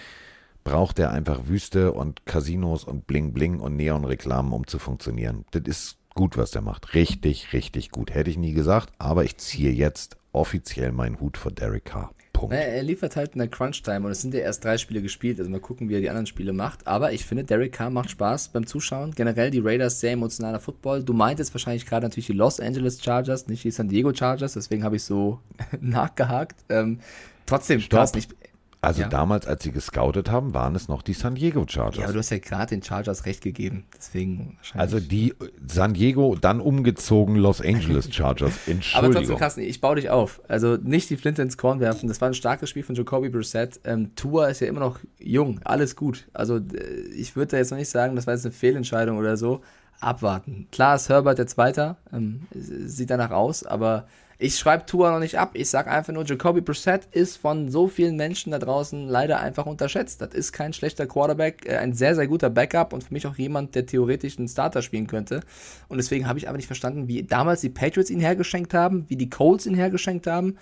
[0.63, 5.45] braucht er einfach Wüste und Casinos und Bling Bling und Neonreklamen, um zu funktionieren.
[5.51, 6.93] Das ist gut, was der macht.
[6.93, 8.13] Richtig, richtig gut.
[8.13, 12.13] Hätte ich nie gesagt, aber ich ziehe jetzt offiziell meinen Hut vor Derek Carr.
[12.39, 12.55] Punkt.
[12.55, 15.39] Naja, er liefert halt in der Crunch-Time und es sind ja erst drei Spiele gespielt,
[15.39, 16.87] also mal gucken, wie er die anderen Spiele macht.
[16.87, 19.11] Aber ich finde, Derek Carr macht Spaß beim Zuschauen.
[19.11, 21.03] Generell die Raiders sehr emotionaler Football.
[21.03, 24.83] Du meintest wahrscheinlich gerade natürlich die Los Angeles Chargers, nicht die San Diego Chargers, deswegen
[24.83, 25.39] habe ich so
[25.81, 26.63] nachgehakt.
[26.69, 26.99] Ähm,
[27.45, 28.15] trotzdem, Stopp.
[28.15, 28.35] Nicht,
[28.81, 29.09] also ja.
[29.09, 31.97] damals, als sie gescoutet haben, waren es noch die San Diego Chargers.
[31.97, 33.83] Ja, aber du hast ja gerade den Chargers recht gegeben.
[33.97, 34.57] Deswegen.
[34.73, 35.33] Also die
[35.67, 38.67] San Diego, dann umgezogen Los Angeles Chargers.
[38.67, 38.95] Entschuldigung.
[38.95, 40.41] aber trotzdem, Carsten, ich baue dich auf.
[40.47, 42.07] Also nicht die Flinte ins Korn werfen.
[42.07, 43.81] Das war ein starkes Spiel von Jacoby Brissett.
[43.83, 45.59] Ähm, Tua ist ja immer noch jung.
[45.65, 46.29] Alles gut.
[46.31, 46.61] Also äh,
[47.15, 49.61] ich würde da jetzt noch nicht sagen, das war jetzt eine Fehlentscheidung oder so.
[49.99, 50.67] abwarten.
[50.71, 54.07] Klar ist Herbert der Zweiter, ähm, sieht danach aus, aber
[54.41, 55.51] ich schreibe Tua noch nicht ab.
[55.53, 59.65] Ich sage einfach nur, Jacoby Brissett ist von so vielen Menschen da draußen leider einfach
[59.65, 60.21] unterschätzt.
[60.21, 63.35] Das ist kein schlechter Quarterback, äh, ein sehr, sehr guter Backup und für mich auch
[63.35, 65.41] jemand, der theoretisch einen Starter spielen könnte.
[65.89, 69.17] Und deswegen habe ich aber nicht verstanden, wie damals die Patriots ihn hergeschenkt haben, wie
[69.17, 70.55] die Colts ihn hergeschenkt haben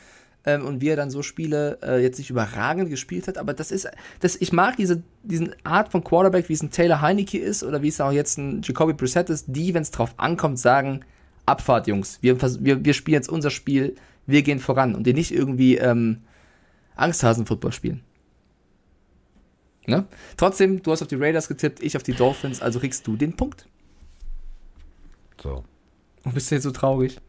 [0.45, 3.38] ähm, und wie er dann so Spiele äh, jetzt nicht überragend gespielt hat.
[3.38, 3.88] Aber das ist,
[4.22, 7.84] das, ich mag diese diesen Art von Quarterback, wie es ein Taylor Heineke ist oder
[7.84, 11.02] wie es auch jetzt ein Jacoby Brissett ist, die, wenn es drauf ankommt, sagen,
[11.48, 13.95] Abfahrt, Jungs, wir, wir, wir spielen jetzt unser Spiel,
[14.26, 16.22] wir gehen voran und die nicht irgendwie ähm,
[16.95, 18.03] Angsthasen-Football spielen.
[19.88, 20.06] Ne?
[20.36, 23.36] Trotzdem, du hast auf die Raiders getippt, ich auf die Dolphins, also kriegst du den
[23.36, 23.65] Punkt.
[25.41, 25.64] So.
[26.24, 27.19] Und bist du jetzt so traurig?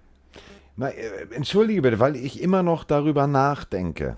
[0.77, 4.17] Na, äh, entschuldige bitte, weil ich immer noch darüber nachdenke.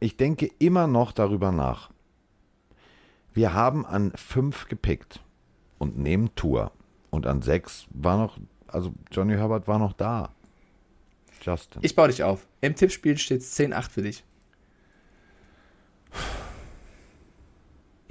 [0.00, 1.90] Ich denke immer noch darüber nach.
[3.34, 5.20] Wir haben an fünf gepickt
[5.78, 6.72] und nehmen Tour.
[7.10, 8.38] Und an sechs war noch,
[8.72, 10.30] also Johnny Herbert war noch da.
[11.42, 11.82] Justin.
[11.84, 12.46] Ich baue dich auf.
[12.60, 14.24] Im Tippspiel steht es 10-8 für dich.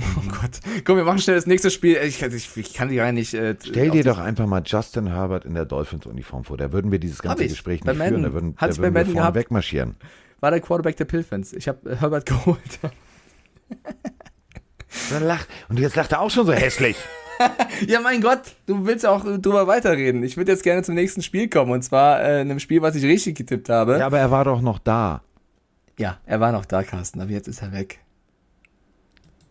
[0.03, 0.59] Oh Gott.
[0.83, 1.95] Komm, wir machen schnell das nächste Spiel.
[2.03, 3.35] Ich, ich, ich kann die gar nicht.
[3.35, 6.57] Äh, Stell dir doch einfach mal Justin Herbert in der Dolphins-Uniform vor.
[6.57, 8.23] Da würden wir dieses ganze Gespräch nicht führen.
[8.23, 9.35] Da würden, Hat's da würden wir vorne gehabt.
[9.35, 9.95] wegmarschieren.
[10.39, 11.53] War der Quarterback der Pilfans.
[11.53, 12.79] Ich habe Herbert geholt.
[15.69, 16.97] Und jetzt lacht er auch schon so hässlich.
[17.87, 20.23] ja, mein Gott, du willst auch drüber weiterreden.
[20.23, 21.71] Ich würde jetzt gerne zum nächsten Spiel kommen.
[21.71, 23.97] Und zwar äh, einem Spiel, was ich richtig getippt habe.
[23.97, 25.21] Ja, aber er war doch noch da.
[25.97, 27.21] Ja, er war noch da, Carsten.
[27.21, 27.99] Aber jetzt ist er weg.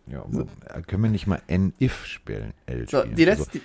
[0.07, 0.47] Ja, so.
[0.87, 2.53] können wir nicht mal N-If spielen?
[2.65, 3.61] L so, die letzte, also, die,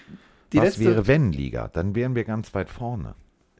[0.53, 1.69] die was letzte, wäre wenn Liga?
[1.73, 3.15] Dann wären wir ganz weit vorne.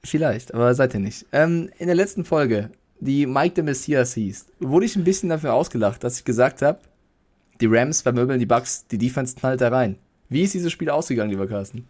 [0.05, 1.27] Vielleicht, aber seid ihr nicht.
[1.33, 2.71] Ähm, in der letzten Folge,
[3.01, 6.79] die Mike the Messias hieß, wurde ich ein bisschen dafür ausgelacht, dass ich gesagt habe,
[7.61, 9.99] die Rams vermöbeln die Bucks, die Defense knallt da rein.
[10.29, 11.87] Wie ist dieses Spiel ausgegangen, lieber Carsten?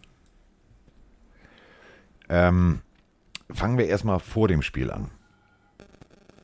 [2.29, 2.81] Ähm,
[3.49, 5.09] fangen wir erstmal vor dem Spiel an.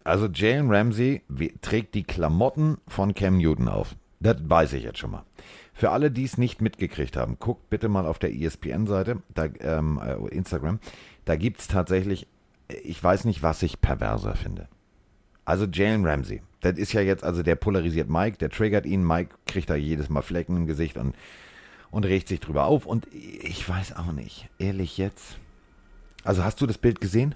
[0.04, 1.22] Also Jalen Ramsey
[1.62, 3.96] trägt die Klamotten von Cam Newton auf.
[4.20, 5.26] Das weiß ich jetzt schon mal.
[5.74, 9.22] Für alle, die es nicht mitgekriegt haben, guckt bitte mal auf der ESPN-Seite,
[9.60, 10.80] ähm, äh, Instagram.
[11.26, 12.28] Da gibt es tatsächlich,
[12.84, 14.68] ich weiß nicht, was ich perverser finde.
[15.46, 19.06] Also Jalen Ramsey, das ist ja jetzt, also der polarisiert Mike, der triggert ihn.
[19.06, 21.16] Mike kriegt da jedes Mal Flecken im Gesicht und,
[21.94, 22.86] und regt sich drüber auf.
[22.86, 25.38] Und ich weiß auch nicht, ehrlich jetzt.
[26.24, 27.36] Also hast du das Bild gesehen?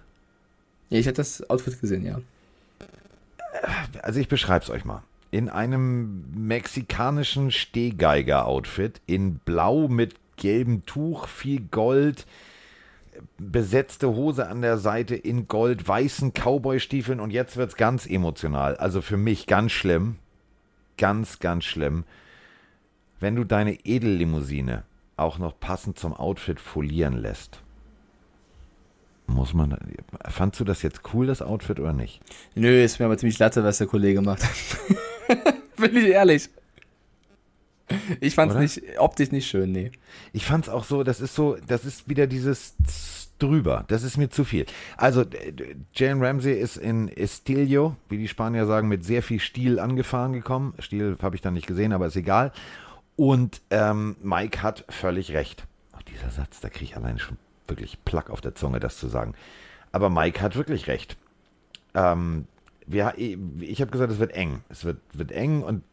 [0.90, 2.20] Ja, ich habe das Outfit gesehen, ja.
[4.02, 11.28] Also ich beschreibe es euch mal in einem mexikanischen Stehgeiger-Outfit in Blau mit gelbem Tuch,
[11.28, 12.26] viel Gold,
[13.38, 18.78] besetzte Hose an der Seite in Gold, weißen Cowboy-Stiefeln und jetzt wird es ganz emotional.
[18.78, 20.16] Also für mich ganz schlimm.
[20.98, 22.06] Ganz, ganz schlimm.
[23.20, 24.84] Wenn du deine Edellimousine
[25.16, 27.62] auch noch passend zum Outfit folieren lässt.
[29.26, 29.78] Muss man.
[30.30, 32.22] Fandst du das jetzt cool, das Outfit, oder nicht?
[32.56, 34.42] Nö, ist mir aber ziemlich latte, was der Kollege macht.
[35.78, 36.50] Bin ich ehrlich.
[38.20, 39.92] Ich fand es nicht optisch nicht schön, nee.
[40.34, 42.76] Ich fand es auch so, das ist so, das ist wieder dieses
[43.40, 43.86] drüber.
[43.88, 44.66] Das ist mir zu viel.
[44.98, 45.24] Also
[45.94, 50.74] Jane Ramsey ist in Estilio, wie die Spanier sagen, mit sehr viel Stil angefahren gekommen.
[50.80, 52.52] Stil habe ich dann nicht gesehen, aber ist egal.
[53.18, 55.66] Und ähm, Mike hat völlig recht.
[55.92, 57.38] Auch dieser Satz, da kriege ich alleine schon
[57.68, 59.34] wirklich Plack auf der Zunge, das zu sagen.
[59.92, 61.18] Aber Mike hat wirklich recht.
[61.96, 62.46] Ähm,
[62.86, 64.62] wir, ich habe gesagt, es wird eng.
[64.70, 65.84] Es wird, wird eng und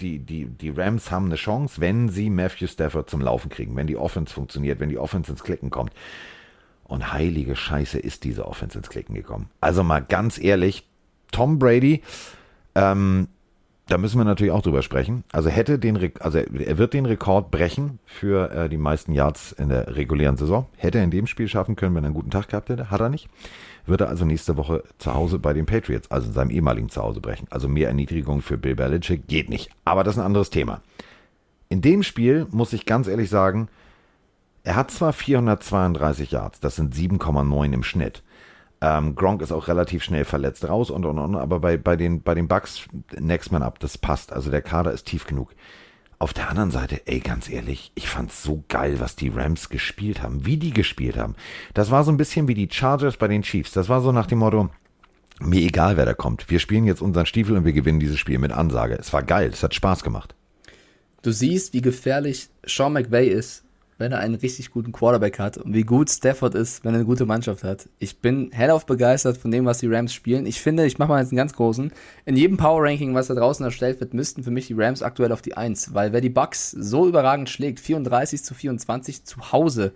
[0.00, 3.88] die, die, die Rams haben eine Chance, wenn sie Matthew Stafford zum Laufen kriegen, wenn
[3.88, 5.92] die Offense funktioniert, wenn die Offense ins Klicken kommt.
[6.84, 9.48] Und heilige Scheiße ist diese Offense ins Klicken gekommen.
[9.60, 10.86] Also mal ganz ehrlich,
[11.32, 12.02] Tom Brady,
[12.74, 13.28] ähm,
[13.86, 15.24] da müssen wir natürlich auch drüber sprechen.
[15.32, 19.68] Also hätte den, also er wird den Rekord brechen für äh, die meisten Yards in
[19.68, 20.66] der regulären Saison.
[20.76, 23.00] Hätte er in dem Spiel schaffen können, wenn er einen guten Tag gehabt hätte, hat
[23.00, 23.28] er nicht
[23.86, 27.20] wird er also nächste Woche zu Hause bei den Patriots, also in seinem ehemaligen Zuhause
[27.20, 27.46] brechen.
[27.50, 29.70] Also mehr Erniedrigung für Bill Belichick geht nicht.
[29.84, 30.80] Aber das ist ein anderes Thema.
[31.68, 33.68] In dem Spiel muss ich ganz ehrlich sagen,
[34.62, 38.22] er hat zwar 432 Yards, das sind 7,9 im Schnitt.
[38.84, 42.20] Ähm, Gronk ist auch relativ schnell verletzt raus und und und, aber bei, bei den,
[42.20, 42.82] bei den Bucks
[43.18, 44.30] next man up, das passt.
[44.30, 45.54] Also der Kader ist tief genug.
[46.18, 50.22] Auf der anderen Seite, ey, ganz ehrlich, ich fand's so geil, was die Rams gespielt
[50.22, 51.34] haben, wie die gespielt haben.
[51.72, 53.72] Das war so ein bisschen wie die Chargers bei den Chiefs.
[53.72, 54.68] Das war so nach dem Motto,
[55.40, 56.50] mir egal, wer da kommt.
[56.50, 58.98] Wir spielen jetzt unseren Stiefel und wir gewinnen dieses Spiel mit Ansage.
[59.00, 60.34] Es war geil, es hat Spaß gemacht.
[61.22, 63.63] Du siehst, wie gefährlich Sean McVay ist,
[63.98, 67.04] wenn er einen richtig guten Quarterback hat und wie gut Stafford ist, wenn er eine
[67.04, 67.88] gute Mannschaft hat.
[67.98, 70.46] Ich bin hellauf begeistert von dem, was die Rams spielen.
[70.46, 71.92] Ich finde, ich mache mal jetzt einen ganz großen.
[72.24, 75.32] In jedem Power Ranking, was da draußen erstellt wird, müssten für mich die Rams aktuell
[75.32, 79.92] auf die 1, weil wer die Bucks so überragend schlägt, 34 zu 24 zu Hause,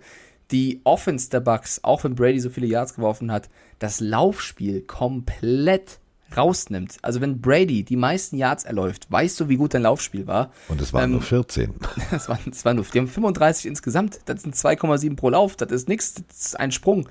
[0.51, 5.99] die Offense der Bucks, auch wenn Brady so viele Yards geworfen hat, das Laufspiel komplett
[6.35, 6.97] rausnimmt.
[7.01, 10.51] Also wenn Brady die meisten Yards erläuft, weißt du, wie gut dein Laufspiel war.
[10.67, 11.73] Und es waren ähm, nur 14.
[12.11, 14.19] Das waren, das waren nur, die haben 35 insgesamt.
[14.25, 15.55] Das sind 2,7 pro Lauf.
[15.55, 16.15] Das ist nichts.
[16.27, 17.07] Das ist ein Sprung.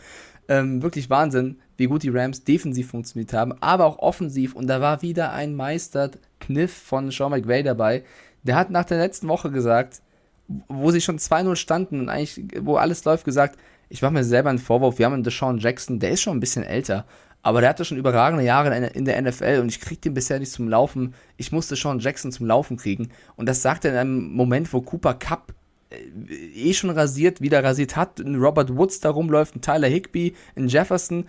[0.48, 4.54] Ähm, wirklich Wahnsinn, wie gut die Rams defensiv funktioniert haben, aber auch offensiv.
[4.54, 8.04] Und da war wieder ein Meisterkniff von Sean McVay dabei.
[8.44, 10.00] Der hat nach der letzten Woche gesagt,
[10.68, 13.58] wo sie schon 2-0 standen und eigentlich, wo alles läuft, gesagt,
[13.90, 16.40] ich mache mir selber einen Vorwurf, wir haben einen Deshaun Jackson, der ist schon ein
[16.40, 17.04] bisschen älter,
[17.48, 20.52] aber der hatte schon überragende Jahre in der NFL und ich krieg den bisher nicht
[20.52, 21.14] zum Laufen.
[21.38, 23.08] Ich musste Deshaun Jackson zum Laufen kriegen.
[23.36, 25.54] Und das sagt er in einem Moment, wo Cooper Cup
[25.88, 30.36] äh, eh schon rasiert, wieder rasiert hat, ein Robert Woods da rumläuft, ein Tyler Higby,
[30.56, 31.24] ein Jefferson,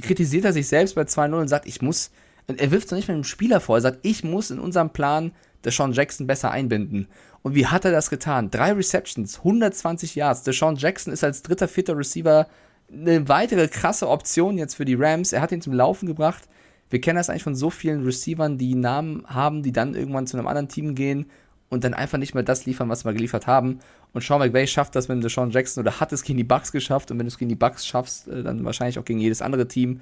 [0.00, 2.12] kritisiert er sich selbst bei 2-0 und sagt, ich muss,
[2.46, 5.32] er wirft es nicht mit einem Spieler vor, er sagt, ich muss in unserem Plan
[5.66, 7.08] Deshaun Jackson besser einbinden.
[7.42, 8.50] Und wie hat er das getan?
[8.50, 10.44] Drei Receptions, 120 Yards.
[10.44, 12.46] Deshaun Jackson ist als dritter, vierter Receiver
[12.92, 15.32] eine weitere krasse Option jetzt für die Rams.
[15.32, 16.48] Er hat ihn zum Laufen gebracht.
[16.90, 20.38] Wir kennen das eigentlich von so vielen Receivern, die Namen haben, die dann irgendwann zu
[20.38, 21.26] einem anderen Team gehen
[21.68, 23.80] und dann einfach nicht mehr das liefern, was wir geliefert haben.
[24.14, 27.10] Und Sean McVay schafft das mit Deshaun Jackson oder hat es gegen die Bucks geschafft.
[27.10, 29.68] Und wenn du es gegen die Bucks schaffst, äh, dann wahrscheinlich auch gegen jedes andere
[29.68, 30.00] Team.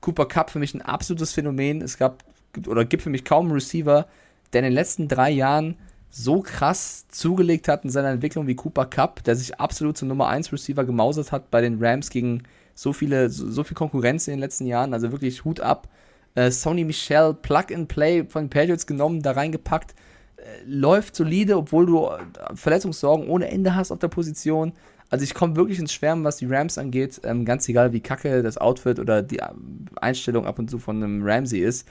[0.00, 1.80] Cooper Cup für mich ein absolutes Phänomen.
[1.80, 2.22] Es gab
[2.66, 4.06] oder gibt für mich kaum einen Receiver,
[4.52, 5.76] der in den letzten drei Jahren
[6.18, 10.28] so krass zugelegt hat in seiner Entwicklung wie Cooper Cup, der sich absolut zum Nummer
[10.28, 12.44] 1 Receiver gemausert hat bei den Rams gegen
[12.74, 14.94] so viele, so, so viel Konkurrenz in den letzten Jahren.
[14.94, 15.88] Also wirklich Hut ab.
[16.34, 19.94] Äh, Sony Michel, Plug and Play von den Patriots genommen, da reingepackt.
[20.36, 22.18] Äh, läuft solide, obwohl du äh,
[22.54, 24.72] Verletzungssorgen ohne Ende hast auf der Position.
[25.10, 27.20] Also ich komme wirklich ins Schwärmen, was die Rams angeht.
[27.24, 29.48] Ähm, ganz egal, wie kacke das Outfit oder die äh,
[29.96, 31.86] Einstellung ab und zu von einem Ramsey ist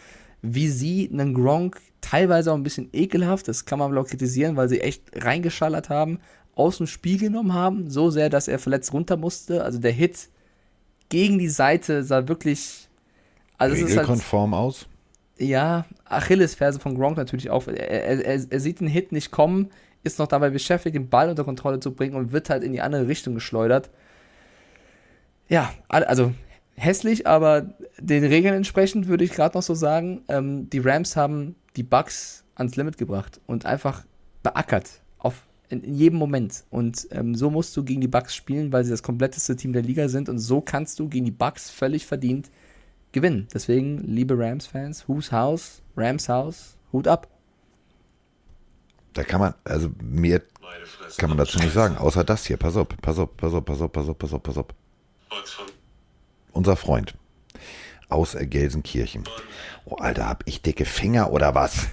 [0.54, 4.70] wie sie einen Gronk teilweise auch ein bisschen ekelhaft, das kann man auch kritisieren, weil
[4.70, 6.20] sie echt reingeschallert haben,
[6.54, 9.64] aus dem Spiel genommen haben, so sehr, dass er verletzt runter musste.
[9.64, 10.30] Also der Hit
[11.10, 12.88] gegen die Seite sah wirklich.
[13.58, 14.88] Also Regelkonform halt, aus?
[15.38, 17.68] Ja, Achillesferse von Gronk natürlich auch.
[17.68, 19.72] Er, er, er, sieht den Hit nicht kommen,
[20.04, 22.82] ist noch dabei beschäftigt, den Ball unter Kontrolle zu bringen und wird halt in die
[22.82, 23.90] andere Richtung geschleudert.
[25.50, 26.34] Ja, also
[26.76, 31.56] hässlich, aber den Regeln entsprechend würde ich gerade noch so sagen, ähm, die Rams haben
[31.76, 34.06] die Bucks ans Limit gebracht und einfach
[34.44, 36.64] beackert auf in, in jedem Moment.
[36.70, 39.82] Und ähm, so musst du gegen die Bucks spielen, weil sie das kompletteste Team der
[39.82, 42.52] Liga sind und so kannst du gegen die Bucks völlig verdient
[43.12, 43.48] gewinnen.
[43.54, 47.28] Deswegen, liebe Rams-Fans, Whose House, Rams House, Hut ab.
[49.14, 50.42] Da kann man, also mehr
[51.18, 52.58] kann man dazu nicht sagen, außer das hier.
[52.58, 54.66] Pass auf, pass auf, pass auf, pass auf, pass auf, pass auf, pass auf
[56.52, 57.14] unser Freund
[58.10, 59.24] aus Gelsenkirchen.
[59.86, 61.88] Oh, Alter, hab ich dicke Finger oder was?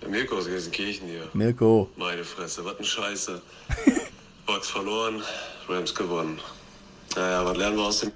[0.00, 1.28] Der Mirko aus Gelsenkirchen hier.
[1.32, 1.88] Mirko.
[1.96, 3.40] Meine Fresse, was ein Scheiße.
[4.46, 5.22] Bugs verloren,
[5.68, 6.38] Rams gewonnen.
[7.16, 8.12] Naja, was lernen wir aus dem...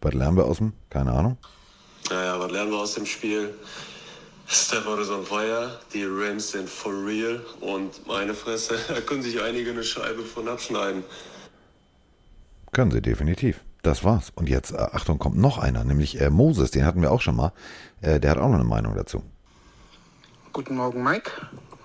[0.00, 0.72] Was lernen wir aus dem?
[0.88, 1.36] Keine Ahnung.
[2.08, 3.54] Naja, was lernen wir aus dem Spiel?
[4.46, 9.40] Stafford ist on fire, die Rams sind for real und meine Fresse, da können sich
[9.40, 11.04] einige eine Scheibe von abschneiden.
[12.72, 13.60] Können sie definitiv.
[13.82, 14.30] Das war's.
[14.34, 17.36] Und jetzt, äh, Achtung, kommt noch einer, nämlich äh, Moses, den hatten wir auch schon
[17.36, 17.52] mal.
[18.02, 19.22] Äh, der hat auch noch eine Meinung dazu.
[20.52, 21.30] Guten Morgen, Mike.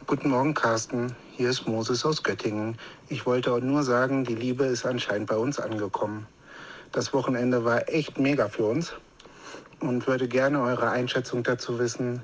[0.06, 1.16] Guten Morgen, Carsten.
[1.32, 2.78] Hier ist Moses aus Göttingen.
[3.10, 6.28] Ich wollte nur sagen, die Liebe ist anscheinend bei uns angekommen.
[6.92, 8.94] Das Wochenende war echt mega für uns
[9.80, 12.24] und würde gerne eure Einschätzung dazu wissen.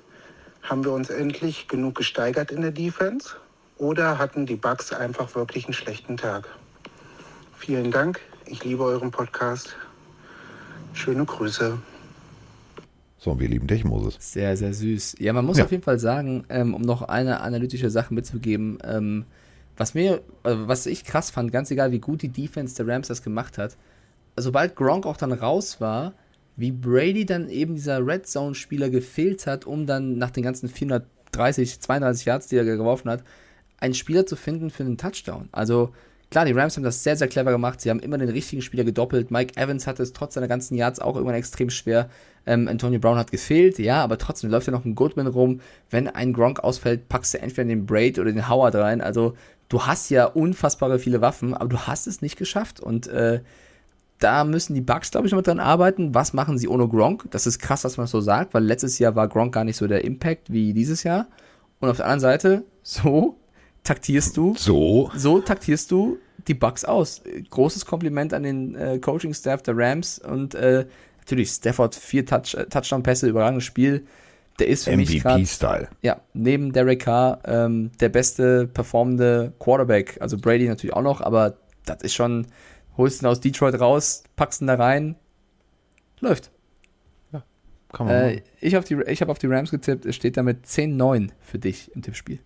[0.64, 3.36] Haben wir uns endlich genug gesteigert in der Defense
[3.78, 6.48] oder hatten die Bugs einfach wirklich einen schlechten Tag?
[7.58, 8.20] Vielen Dank,
[8.52, 9.78] ich liebe euren Podcast.
[10.94, 11.78] Schöne Grüße.
[13.18, 14.18] So, wir lieben dich, Moses.
[14.20, 15.16] Sehr, sehr süß.
[15.20, 15.64] Ja, man muss ja.
[15.64, 19.26] auf jeden Fall sagen, ähm, um noch eine analytische Sache mitzugeben, ähm,
[19.78, 23.08] was mir, äh, was ich krass fand, ganz egal wie gut die Defense der Rams
[23.08, 23.78] das gemacht hat,
[24.36, 26.14] sobald Gronk auch dann raus war,
[26.58, 31.80] wie Brady dann eben dieser Red Zone-Spieler gefehlt hat, um dann nach den ganzen 430,
[31.80, 33.24] 32 Yards, die er geworfen hat,
[33.78, 35.48] einen Spieler zu finden für einen Touchdown.
[35.54, 35.94] Also
[36.32, 37.82] Klar, die Rams haben das sehr, sehr clever gemacht.
[37.82, 39.32] Sie haben immer den richtigen Spieler gedoppelt.
[39.32, 42.10] Mike Evans hatte es trotz seiner ganzen Yards auch irgendwann extrem schwer.
[42.46, 45.60] Ähm, Antonio Brown hat gefehlt, ja, aber trotzdem läuft ja noch ein Goodman rum.
[45.90, 49.02] Wenn ein Gronk ausfällt, packst du entweder den Braid oder den Howard rein.
[49.02, 49.34] Also
[49.68, 52.80] du hast ja unfassbare viele Waffen, aber du hast es nicht geschafft.
[52.80, 53.42] Und äh,
[54.20, 56.16] da müssen die Bugs, glaube ich, noch dran arbeiten.
[56.16, 57.30] Was machen sie ohne Gronk?
[57.32, 59.76] Das ist krass, dass man das so sagt, weil letztes Jahr war Gronk gar nicht
[59.76, 61.28] so der Impact wie dieses Jahr.
[61.82, 63.36] Und auf der anderen Seite, so
[63.84, 64.56] taktierst du.
[64.58, 65.12] So.
[65.16, 66.18] So taktierst du
[66.48, 67.22] die Bugs aus.
[67.50, 70.86] Großes Kompliment an den äh, Coaching-Staff der Rams und äh,
[71.20, 74.06] natürlich Stafford, vier Touch, äh, Touchdown-Pässe, überragendes Spiel.
[74.60, 75.88] der ist für mich MVP-Style.
[76.02, 80.18] Ja, neben Derek Carr ähm, der beste performende Quarterback.
[80.20, 82.48] Also Brady natürlich auch noch, aber das ist schon,
[82.98, 85.16] holst ihn aus Detroit raus, packst ihn da rein,
[86.20, 86.52] läuft.
[87.32, 87.44] Ja,
[87.92, 91.60] kann man äh, ich ich habe auf die Rams getippt, es steht damit 10-9 für
[91.60, 92.40] dich im Tippspiel.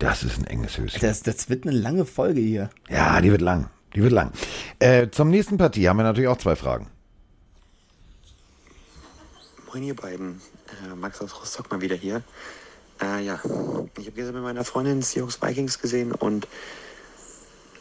[0.00, 0.98] Das ist ein enges Höschen.
[1.02, 2.70] Das, das wird eine lange Folge hier.
[2.88, 3.68] Ja, die wird lang.
[3.94, 4.32] Die wird lang.
[4.78, 6.88] Äh, zum nächsten Partie haben wir natürlich auch zwei Fragen.
[9.66, 10.40] Moin ihr beiden.
[10.82, 12.22] Äh, Max aus Rostock mal wieder hier.
[13.02, 13.34] Äh, ja,
[13.98, 16.48] ich habe gestern mit meiner Freundin Seahawks Vikings gesehen und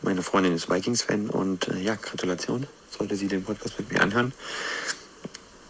[0.02, 2.68] meine Freundin ist Vikings-Fan und äh, ja, Gratulation.
[2.90, 4.34] Sollte sie den Podcast mit mir anhören.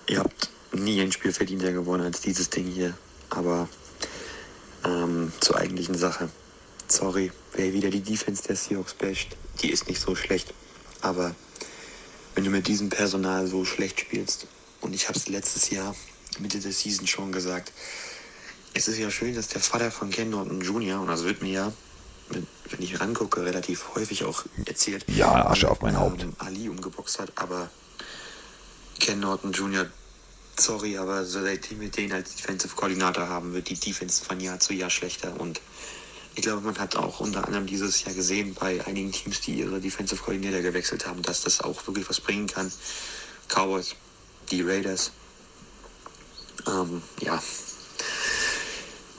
[0.08, 2.96] Ihr habt nie ein Spiel verdienter gewonnen als dieses Ding hier.
[3.30, 3.70] Aber
[4.84, 6.30] ähm, zur eigentlichen Sache.
[6.90, 10.54] Sorry, wer wieder die Defense der Seahawks basht, die ist nicht so schlecht.
[11.02, 11.36] Aber
[12.36, 14.48] wenn du mit diesem Personal so schlecht spielst,
[14.82, 15.96] und ich habe es letztes Jahr
[16.40, 17.72] Mitte der Season schon gesagt.
[18.74, 21.52] Es ist ja schön, dass der Vater von Ken Norton Jr., und das wird mir
[21.52, 21.74] ja,
[22.30, 25.06] wenn ich rangucke, relativ häufig auch erzählt.
[25.08, 26.24] Ja, Asche auf mein Haupt.
[26.24, 27.70] Ähm, Ali umgeboxt hat, aber
[29.00, 29.88] Ken Norton Jr.,
[30.58, 34.74] sorry, aber seitdem wir den als Defensive Koordinator haben, wird die Defense von Jahr zu
[34.74, 35.62] Jahr schlechter und
[36.40, 39.82] ich glaube, man hat auch unter anderem dieses Jahr gesehen bei einigen Teams, die ihre
[39.82, 42.72] Defensive Koordinator gewechselt haben, dass das auch wirklich was bringen kann.
[43.50, 43.94] Cowboys,
[44.50, 45.12] die Raiders,
[46.66, 47.44] ähm, ja.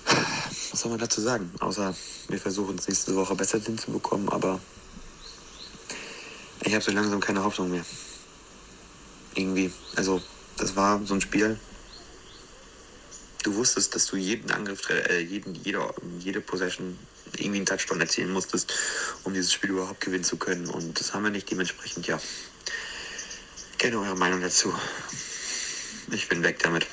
[0.06, 1.52] Was soll man dazu sagen?
[1.60, 1.94] Außer
[2.28, 4.58] wir versuchen es nächste Woche besser hinzubekommen, aber
[6.64, 7.84] ich habe so langsam keine Hoffnung mehr.
[9.34, 9.70] Irgendwie.
[9.94, 10.22] Also,
[10.56, 11.60] das war so ein Spiel.
[13.42, 16.98] Du wusstest, dass du jeden Angriff, äh, jeden, jede, jede Possession
[17.36, 18.72] irgendwie einen Touchdown erzielen musstest,
[19.24, 20.68] um dieses Spiel überhaupt gewinnen zu können.
[20.68, 21.50] Und das haben wir nicht.
[21.50, 22.18] Dementsprechend, ja.
[23.78, 24.72] Gerne eure Meinung dazu.
[26.12, 26.86] Ich bin weg damit.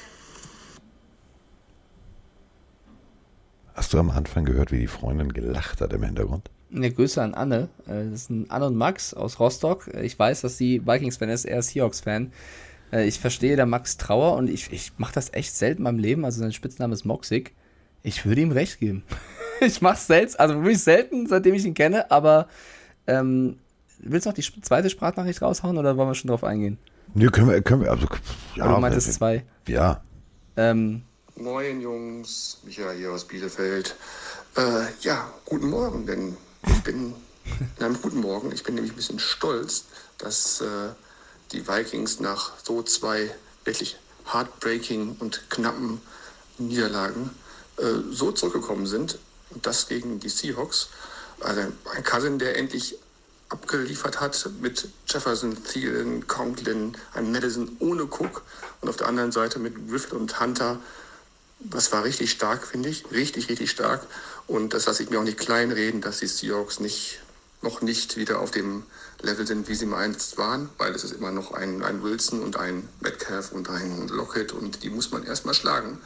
[3.74, 6.50] Hast du am Anfang gehört, wie die Freundin gelacht hat im Hintergrund?
[6.74, 7.70] Eine Grüße an Anne.
[7.88, 9.88] Äh, das sind Anne und Max aus Rostock.
[10.02, 12.32] Ich weiß, dass sie Vikings-Fan ist, er ist Seahawks-Fan.
[12.92, 16.00] Äh, ich verstehe der Max Trauer und ich, ich mache das echt selten in meinem
[16.00, 16.26] Leben.
[16.26, 17.54] Also sein Spitzname ist Moxig.
[18.04, 19.04] Ich würde ihm recht geben.
[19.66, 22.48] ich mache es selbst, also wirklich selten, seitdem ich ihn kenne, aber
[23.08, 23.58] ähm,
[24.00, 26.78] willst du noch die zweite Sprachnachricht raushauen oder wollen wir schon drauf eingehen?
[27.14, 28.08] Nö, können wir, können wir, also,
[28.56, 28.74] ja.
[28.74, 29.44] du meintest zwei.
[29.68, 30.02] Ja.
[30.56, 31.04] Ähm,
[31.36, 33.96] Moin Jungs, Michael hier aus Bielefeld.
[34.56, 36.36] Äh, ja, guten Morgen, denn
[36.66, 37.14] ich bin,
[37.80, 39.86] nein, guten Morgen, ich bin nämlich ein bisschen stolz,
[40.18, 40.90] dass äh,
[41.52, 43.30] die Vikings nach so zwei
[43.66, 43.98] wirklich
[44.32, 46.02] heartbreaking und knappen
[46.58, 47.30] Niederlagen
[47.78, 49.20] äh, so zurückgekommen sind.
[49.50, 50.90] Und das gegen die Seahawks.
[51.40, 51.62] Also
[51.96, 52.98] ein Cousin, der endlich
[53.50, 58.44] abgeliefert hat mit Jefferson, Thielen, Conklin, ein Madison ohne Cook
[58.82, 60.80] und auf der anderen Seite mit Griffith und Hunter
[61.60, 63.10] das war richtig stark, finde ich.
[63.12, 64.06] Richtig, richtig stark.
[64.46, 67.20] Und das lasse ich mir auch nicht kleinreden, dass die Seahawks nicht,
[67.62, 68.84] noch nicht wieder auf dem
[69.22, 72.44] Level sind, wie sie mal einst waren, weil es ist immer noch ein, ein Wilson
[72.44, 76.00] und ein Metcalf und ein Lockett und die muss man erstmal schlagen.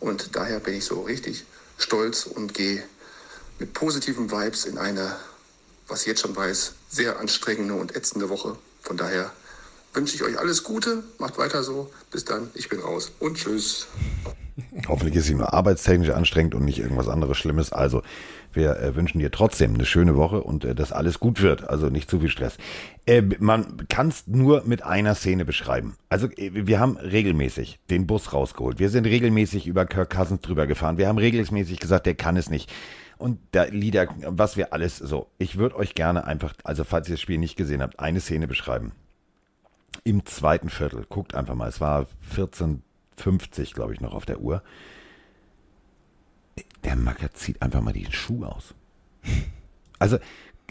[0.00, 1.44] Und daher bin ich so richtig
[1.78, 2.82] stolz und gehe
[3.58, 5.16] mit positiven Vibes in eine,
[5.88, 8.56] was ich jetzt schon weiß, sehr anstrengende und ätzende Woche.
[8.82, 9.32] Von daher
[9.94, 11.90] wünsche ich euch alles Gute, macht weiter so.
[12.10, 13.86] Bis dann, ich bin raus und tschüss.
[14.88, 17.72] Hoffentlich ist sie nur arbeitstechnisch anstrengend und nicht irgendwas anderes Schlimmes.
[17.72, 18.02] Also,
[18.56, 21.68] wir äh, wünschen dir trotzdem eine schöne Woche und äh, dass alles gut wird.
[21.68, 22.56] Also nicht zu viel Stress.
[23.06, 25.96] Äh, man kann es nur mit einer Szene beschreiben.
[26.08, 28.78] Also, äh, wir haben regelmäßig den Bus rausgeholt.
[28.78, 30.98] Wir sind regelmäßig über Kirk Cousins drüber gefahren.
[30.98, 32.72] Wir haben regelmäßig gesagt, der kann es nicht.
[33.18, 35.28] Und da Lieder, was wir alles so.
[35.38, 38.46] Ich würde euch gerne einfach, also falls ihr das Spiel nicht gesehen habt, eine Szene
[38.46, 38.92] beschreiben.
[40.04, 41.06] Im zweiten Viertel.
[41.08, 41.68] Guckt einfach mal.
[41.68, 42.82] Es war 14,
[43.16, 44.62] 50, glaube ich, noch auf der Uhr.
[46.86, 48.74] Der Macker zieht einfach mal den Schuh aus.
[49.98, 50.18] Also,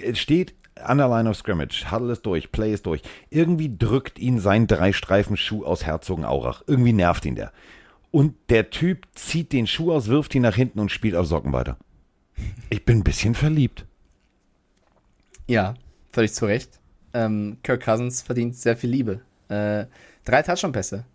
[0.01, 3.01] es steht an der Line of Scrimmage, Huddle ist durch, Play ist durch.
[3.29, 6.63] Irgendwie drückt ihn sein Drei-Streifen-Schuh aus Herzogenaurach.
[6.67, 7.51] Irgendwie nervt ihn der.
[8.11, 11.51] Und der Typ zieht den Schuh aus, wirft ihn nach hinten und spielt auf Socken
[11.53, 11.77] weiter.
[12.69, 13.85] Ich bin ein bisschen verliebt.
[15.47, 15.73] Ja,
[16.11, 16.79] völlig zu Recht.
[17.13, 19.21] Ähm, Kirk Cousins verdient sehr viel Liebe.
[19.49, 19.85] Äh,
[20.23, 21.05] drei Touchdown-Pässe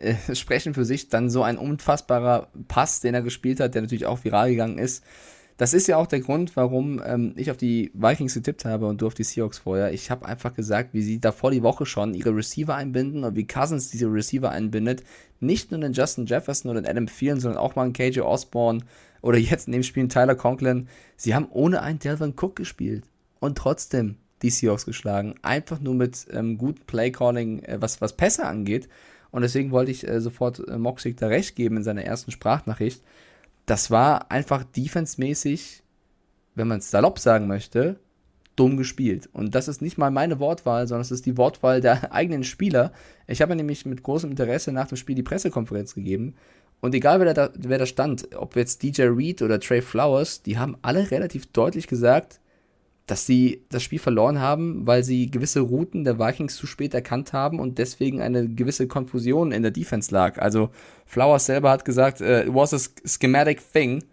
[0.00, 1.08] äh, sprechen für sich.
[1.08, 5.04] Dann so ein unfassbarer Pass, den er gespielt hat, der natürlich auch viral gegangen ist.
[5.60, 9.02] Das ist ja auch der Grund, warum ähm, ich auf die Vikings getippt habe und
[9.02, 9.92] du auf die Seahawks vorher.
[9.92, 13.46] Ich habe einfach gesagt, wie sie davor die Woche schon ihre Receiver einbinden und wie
[13.46, 15.02] Cousins diese Receiver einbindet.
[15.38, 18.80] Nicht nur den Justin Jefferson oder den Adam Thielen, sondern auch mal einen KJ Osborne
[19.20, 20.88] oder jetzt in dem Spiel Tyler Conklin.
[21.18, 23.04] Sie haben ohne einen Delvin Cook gespielt
[23.38, 25.34] und trotzdem die Seahawks geschlagen.
[25.42, 28.88] Einfach nur mit ähm, gutem Playcalling, äh, was, was Pässe angeht.
[29.30, 33.02] Und deswegen wollte ich äh, sofort äh, Moxig da recht geben in seiner ersten Sprachnachricht.
[33.66, 35.82] Das war einfach defensemäßig,
[36.54, 38.00] wenn man es salopp sagen möchte,
[38.56, 39.28] dumm gespielt.
[39.32, 42.92] Und das ist nicht mal meine Wortwahl, sondern es ist die Wortwahl der eigenen Spieler.
[43.26, 46.34] Ich habe nämlich mit großem Interesse nach dem Spiel die Pressekonferenz gegeben.
[46.80, 50.58] Und egal wer da, wer da stand, ob jetzt DJ Reed oder Trey Flowers, die
[50.58, 52.39] haben alle relativ deutlich gesagt,
[53.10, 57.32] dass sie das Spiel verloren haben, weil sie gewisse Routen der Vikings zu spät erkannt
[57.32, 60.38] haben und deswegen eine gewisse Konfusion in der Defense lag.
[60.38, 60.70] Also
[61.06, 64.04] Flowers selber hat gesagt, uh, it was a schematic thing.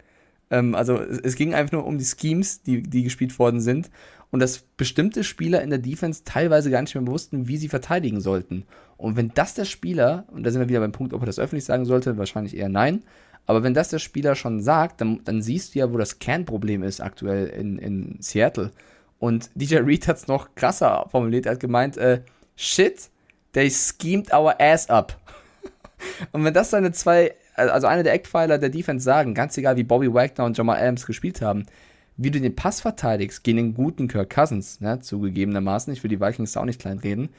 [0.50, 3.88] Ähm, also es, es, ging einfach nur um die Schemes, die, die gespielt worden sind
[4.30, 8.20] und dass bestimmte Spieler in der Defense teilweise gar nicht mehr wussten, wie sie verteidigen
[8.20, 8.64] sollten.
[8.96, 11.38] Und wenn das der Spieler, und da sind wir wieder beim Punkt, ob er das
[11.38, 13.04] öffentlich sagen sollte, wahrscheinlich eher nein,
[13.48, 16.82] aber wenn das der Spieler schon sagt, dann, dann siehst du ja, wo das Kernproblem
[16.82, 18.72] ist aktuell in, in Seattle.
[19.18, 21.46] Und DJ Reed hat es noch krasser formuliert.
[21.46, 22.20] Er hat gemeint, äh,
[22.56, 23.08] shit,
[23.54, 25.16] they schemed our ass up.
[26.32, 29.82] und wenn das seine zwei, also eine der Eckpfeiler der Defense sagen, ganz egal wie
[29.82, 31.64] Bobby Wagner und Jamal Adams gespielt haben,
[32.18, 36.20] wie du den Pass verteidigst gegen den guten Kirk Cousins, ne, zugegebenermaßen, ich will die
[36.20, 37.30] Vikings auch nicht kleinreden,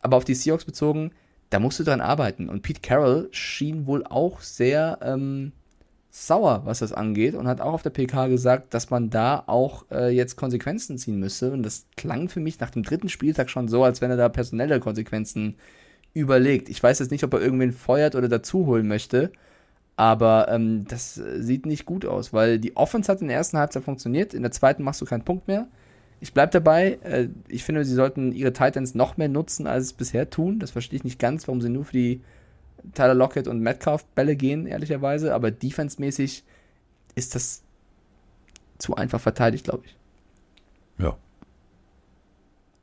[0.00, 1.10] aber auf die Seahawks bezogen,
[1.50, 2.48] da musst du dran arbeiten.
[2.48, 5.52] Und Pete Carroll schien wohl auch sehr ähm,
[6.10, 9.84] sauer, was das angeht, und hat auch auf der PK gesagt, dass man da auch
[9.90, 11.52] äh, jetzt Konsequenzen ziehen müsse.
[11.52, 14.28] Und das klang für mich nach dem dritten Spieltag schon so, als wenn er da
[14.28, 15.56] personelle Konsequenzen
[16.14, 16.68] überlegt.
[16.68, 19.30] Ich weiß jetzt nicht, ob er irgendwen feuert oder dazu holen möchte,
[19.96, 23.84] aber ähm, das sieht nicht gut aus, weil die Offense hat in der ersten Halbzeit
[23.84, 25.68] funktioniert, in der zweiten machst du keinen Punkt mehr
[26.20, 26.98] ich bleibe dabei.
[27.02, 30.58] Äh, ich finde, sie sollten ihre Titans noch mehr nutzen, als es bisher tun.
[30.58, 32.20] Das verstehe ich nicht ganz, warum sie nur für die
[32.94, 35.34] Tyler Lockett und Metcalf Bälle gehen, ehrlicherweise.
[35.34, 36.44] Aber defensemäßig
[37.14, 37.62] ist das
[38.78, 39.96] zu einfach verteidigt, glaube ich.
[40.98, 41.16] Ja.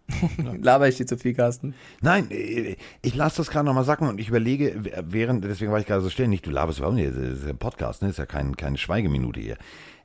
[0.61, 1.73] Laber ich dir zu viel, Carsten?
[2.01, 5.87] Nein, äh, ich lasse das gerade nochmal sacken und ich überlege, während, deswegen war ich
[5.87, 8.09] gerade so still, nicht du laberst überhaupt nicht, das ist ja ein Podcast, ne?
[8.09, 9.57] das ist ja kein, keine Schweigeminute hier.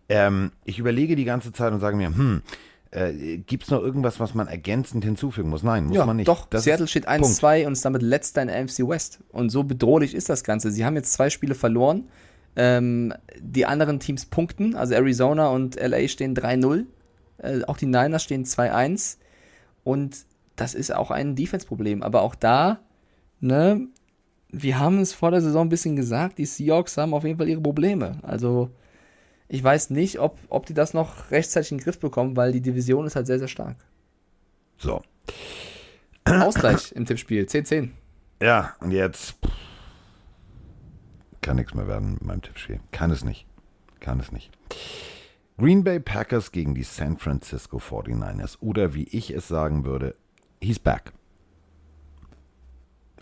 [0.09, 2.43] Ähm, ich überlege die ganze Zeit und sage mir, hm,
[2.93, 5.63] äh, Gibt es noch irgendwas, was man ergänzend hinzufügen muss?
[5.63, 6.29] Nein, muss ja, man nicht.
[6.29, 9.21] Doch, das Seattle steht 1-2 und ist damit letzter in NFC West.
[9.29, 10.73] Und so bedrohlich ist das Ganze.
[10.73, 12.09] Sie haben jetzt zwei Spiele verloren.
[12.57, 16.87] Ähm, die anderen Teams punkten, also Arizona und LA stehen 3-0.
[17.39, 19.19] Äh, auch die Niners stehen 2-1.
[19.85, 20.25] Und
[20.57, 22.03] das ist auch ein Defense-Problem.
[22.03, 22.81] Aber auch da,
[23.39, 23.87] ne,
[24.51, 27.49] wir haben es vor der Saison ein bisschen gesagt, die Seahawks haben auf jeden Fall
[27.49, 28.19] ihre Probleme.
[28.23, 28.71] Also
[29.53, 32.61] ich weiß nicht, ob, ob die das noch rechtzeitig in den Griff bekommen, weil die
[32.61, 33.77] Division ist halt sehr, sehr stark.
[34.79, 35.03] So.
[36.25, 37.45] Ausgleich im Tippspiel.
[37.47, 37.91] 10-10.
[38.41, 39.35] Ja, und jetzt
[41.41, 42.79] kann nichts mehr werden mit meinem Tippspiel.
[42.93, 43.45] Kann es nicht.
[43.99, 44.53] Kann es nicht.
[45.59, 48.57] Green Bay Packers gegen die San Francisco 49ers.
[48.61, 50.15] Oder wie ich es sagen würde,
[50.63, 51.13] he's back.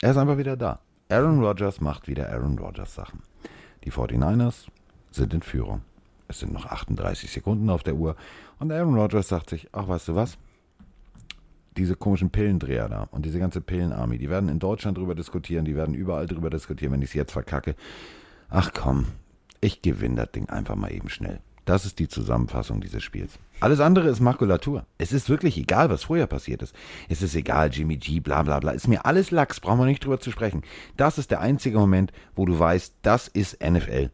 [0.03, 0.81] Er ist einfach wieder da.
[1.09, 3.23] Aaron Rodgers macht wieder Aaron Rodgers Sachen.
[3.85, 4.67] Die 49ers
[5.11, 5.81] sind in Führung.
[6.29, 8.15] Es sind noch 38 Sekunden auf der Uhr.
[8.59, 10.37] Und Aaron Rodgers sagt sich, ach, weißt du was?
[11.77, 15.77] Diese komischen Pillendreher da und diese ganze Pillenarmee, die werden in Deutschland drüber diskutieren, die
[15.77, 17.77] werden überall drüber diskutieren, wenn ich es jetzt verkacke.
[18.51, 19.07] Ach komm,
[19.61, 21.41] ich gewinne das Ding einfach mal eben schnell.
[21.69, 23.39] Das ist die Zusammenfassung dieses Spiels.
[23.61, 24.87] Alles andere ist Makulatur.
[24.97, 26.75] Es ist wirklich egal, was vorher passiert ist.
[27.11, 28.71] Es ist egal, Jimmy G, bla bla bla.
[28.71, 30.63] Ist mir alles Lachs, brauchen wir nicht drüber zu sprechen.
[30.97, 34.11] Das ist der einzige Moment, wo du weißt, das ist NFL.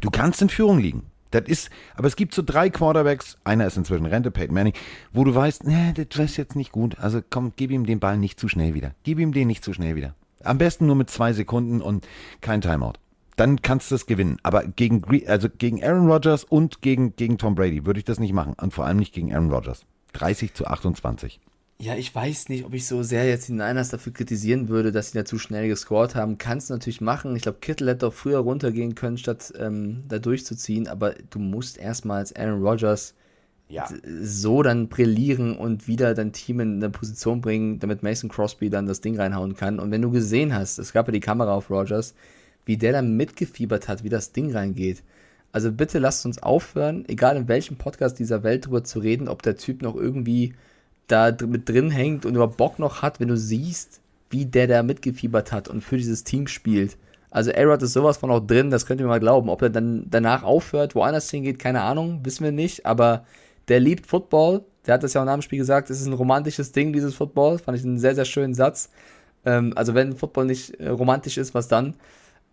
[0.00, 1.09] Du kannst in Führung liegen.
[1.30, 4.74] Das ist, aber es gibt so drei Quarterbacks, einer ist inzwischen Rente, Peyton Manning,
[5.12, 6.98] wo du weißt, nee, das ist jetzt nicht gut.
[6.98, 8.94] Also komm, gib ihm den Ball nicht zu schnell wieder.
[9.04, 10.14] Gib ihm den nicht zu schnell wieder.
[10.42, 12.06] Am besten nur mit zwei Sekunden und
[12.40, 12.94] kein Timeout.
[13.36, 14.38] Dann kannst du es gewinnen.
[14.42, 18.32] Aber gegen, also gegen Aaron Rodgers und gegen, gegen Tom Brady würde ich das nicht
[18.32, 18.54] machen.
[18.60, 19.86] Und vor allem nicht gegen Aaron Rodgers.
[20.12, 21.40] 30 zu 28.
[21.80, 25.12] Ja, ich weiß nicht, ob ich so sehr jetzt die Niners dafür kritisieren würde, dass
[25.12, 26.36] sie da zu schnell gescored haben.
[26.36, 27.34] Kannst du natürlich machen.
[27.34, 30.88] Ich glaube, Kittel hätte doch früher runtergehen können, statt ähm, da durchzuziehen.
[30.88, 33.14] Aber du musst erstmal als Aaron Rodgers
[33.70, 33.88] ja.
[34.04, 38.84] so dann brillieren und wieder dein Team in eine Position bringen, damit Mason Crosby dann
[38.84, 39.78] das Ding reinhauen kann.
[39.78, 42.14] Und wenn du gesehen hast, es gab ja die Kamera auf Rodgers,
[42.66, 45.02] wie der dann mitgefiebert hat, wie das Ding reingeht.
[45.50, 49.42] Also bitte lasst uns aufhören, egal in welchem Podcast dieser Welt drüber zu reden, ob
[49.42, 50.52] der Typ noch irgendwie
[51.10, 54.00] da mit drin hängt und überhaupt Bock noch hat, wenn du siehst,
[54.30, 56.96] wie der da mitgefiebert hat und für dieses Team spielt.
[57.30, 59.48] Also Arod ist sowas von auch drin, das könnt ihr mal glauben.
[59.48, 62.86] Ob er dann danach aufhört, woanders hingeht, keine Ahnung, wissen wir nicht.
[62.86, 63.24] Aber
[63.68, 64.64] der liebt Football.
[64.86, 67.14] Der hat das ja auch nach dem Spiel gesagt, es ist ein romantisches Ding, dieses
[67.14, 67.58] Football.
[67.58, 68.90] Fand ich einen sehr, sehr schönen Satz.
[69.44, 71.94] Ähm, also wenn Football nicht äh, romantisch ist, was dann?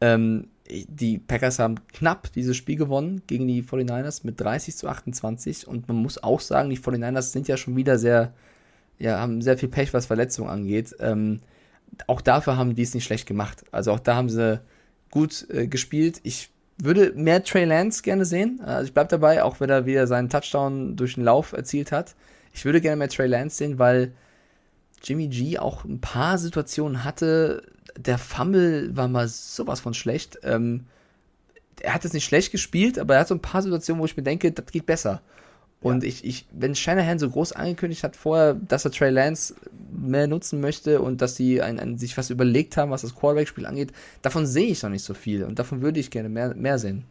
[0.01, 5.67] Ähm, die Packers haben knapp dieses Spiel gewonnen gegen die 49ers mit 30 zu 28
[5.67, 8.33] und man muss auch sagen, die 49ers sind ja schon wieder sehr,
[8.99, 10.95] ja, haben sehr viel Pech, was Verletzungen angeht.
[10.99, 11.39] Ähm,
[12.07, 13.63] auch dafür haben die es nicht schlecht gemacht.
[13.71, 14.59] Also auch da haben sie
[15.09, 16.19] gut äh, gespielt.
[16.23, 18.61] Ich würde mehr Trey Lance gerne sehen.
[18.63, 22.15] Also ich bleibe dabei, auch wenn er wieder seinen Touchdown durch den Lauf erzielt hat.
[22.53, 24.13] Ich würde gerne mehr Trey Lance sehen, weil
[25.03, 27.63] Jimmy G auch ein paar Situationen hatte.
[27.97, 30.39] Der Fumble war mal sowas von schlecht.
[30.43, 30.85] Ähm,
[31.81, 34.17] er hat es nicht schlecht gespielt, aber er hat so ein paar Situationen, wo ich
[34.17, 35.21] mir denke, das geht besser.
[35.81, 36.09] Und ja.
[36.09, 39.55] ich, ich, wenn Shanahan so groß angekündigt hat vorher, dass er Trey Lance
[39.95, 43.65] mehr nutzen möchte und dass sie ein, ein, sich was überlegt haben, was das Quarterback-Spiel
[43.65, 43.91] angeht,
[44.23, 47.03] davon sehe ich noch nicht so viel und davon würde ich gerne mehr, mehr sehen.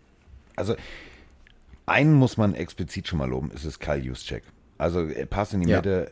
[0.57, 0.75] Also,
[1.87, 4.43] einen muss man explizit schon mal loben, ist es Kyle Juszczyk.
[4.79, 5.77] Also, er passt in die ja.
[5.77, 6.11] Mitte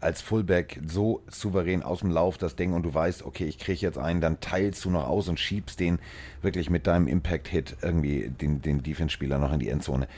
[0.00, 3.80] als Fullback so souverän aus dem Lauf das Ding und du weißt, okay, ich kriege
[3.80, 5.98] jetzt einen, dann teilst du noch aus und schiebst den
[6.42, 10.08] wirklich mit deinem Impact-Hit irgendwie den, den Defense-Spieler noch in die Endzone.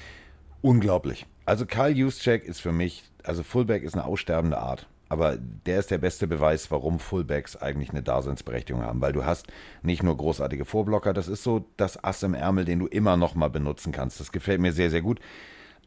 [0.63, 1.27] Unglaublich.
[1.47, 4.87] Also Karl Juszczyk ist für mich, also Fullback ist eine aussterbende Art.
[5.09, 9.01] Aber der ist der beste Beweis, warum Fullbacks eigentlich eine Daseinsberechtigung haben.
[9.01, 9.49] Weil du hast
[9.83, 13.35] nicht nur großartige Vorblocker, das ist so das Ass im Ärmel, den du immer noch
[13.35, 14.21] mal benutzen kannst.
[14.21, 15.19] Das gefällt mir sehr, sehr gut.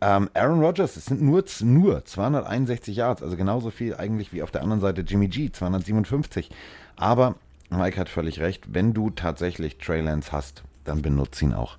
[0.02, 4.52] Ähm, Aaron Rodgers, es sind nur, nur 261 Yards, also genauso viel eigentlich wie auf
[4.52, 6.50] der anderen Seite Jimmy G, 257.
[6.96, 7.36] Aber
[7.70, 11.78] Mike hat völlig recht, wenn du tatsächlich Trey Lance hast, dann benutze ihn auch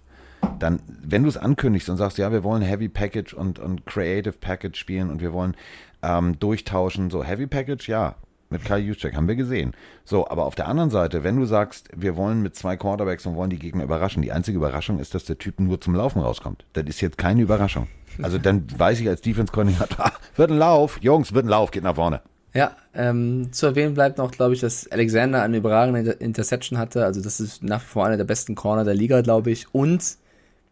[0.59, 4.33] dann, wenn du es ankündigst und sagst, ja, wir wollen Heavy Package und, und Creative
[4.33, 5.57] Package spielen und wir wollen
[6.03, 8.15] ähm, durchtauschen, so Heavy Package, ja,
[8.55, 9.73] mit Kai Juszczyk, haben wir gesehen.
[10.05, 13.37] So, aber auf der anderen Seite, wenn du sagst, wir wollen mit zwei Quarterbacks und
[13.37, 16.65] wollen die Gegner überraschen, die einzige Überraschung ist, dass der Typ nur zum Laufen rauskommt.
[16.73, 17.89] Das ist jetzt keine Überraschung.
[18.23, 21.97] Also dann weiß ich als Defense-Koordinator, wird ein Lauf, Jungs, wird ein Lauf, geht nach
[21.97, 22.21] vorne.
[22.55, 27.05] Ja, ähm, zu erwähnen bleibt noch, glaube ich, dass Alexander eine überragende Interception hatte.
[27.05, 29.75] Also das ist nach wie vor einer der besten Corner der Liga, glaube ich.
[29.75, 30.17] Und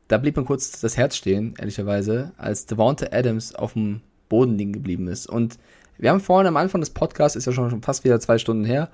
[0.07, 4.73] da blieb mir kurz das Herz stehen, ehrlicherweise, als Devonta Adams auf dem Boden liegen
[4.73, 5.27] geblieben ist.
[5.29, 5.59] Und
[6.03, 8.91] wir haben vorhin am Anfang des Podcasts, ist ja schon fast wieder zwei Stunden her,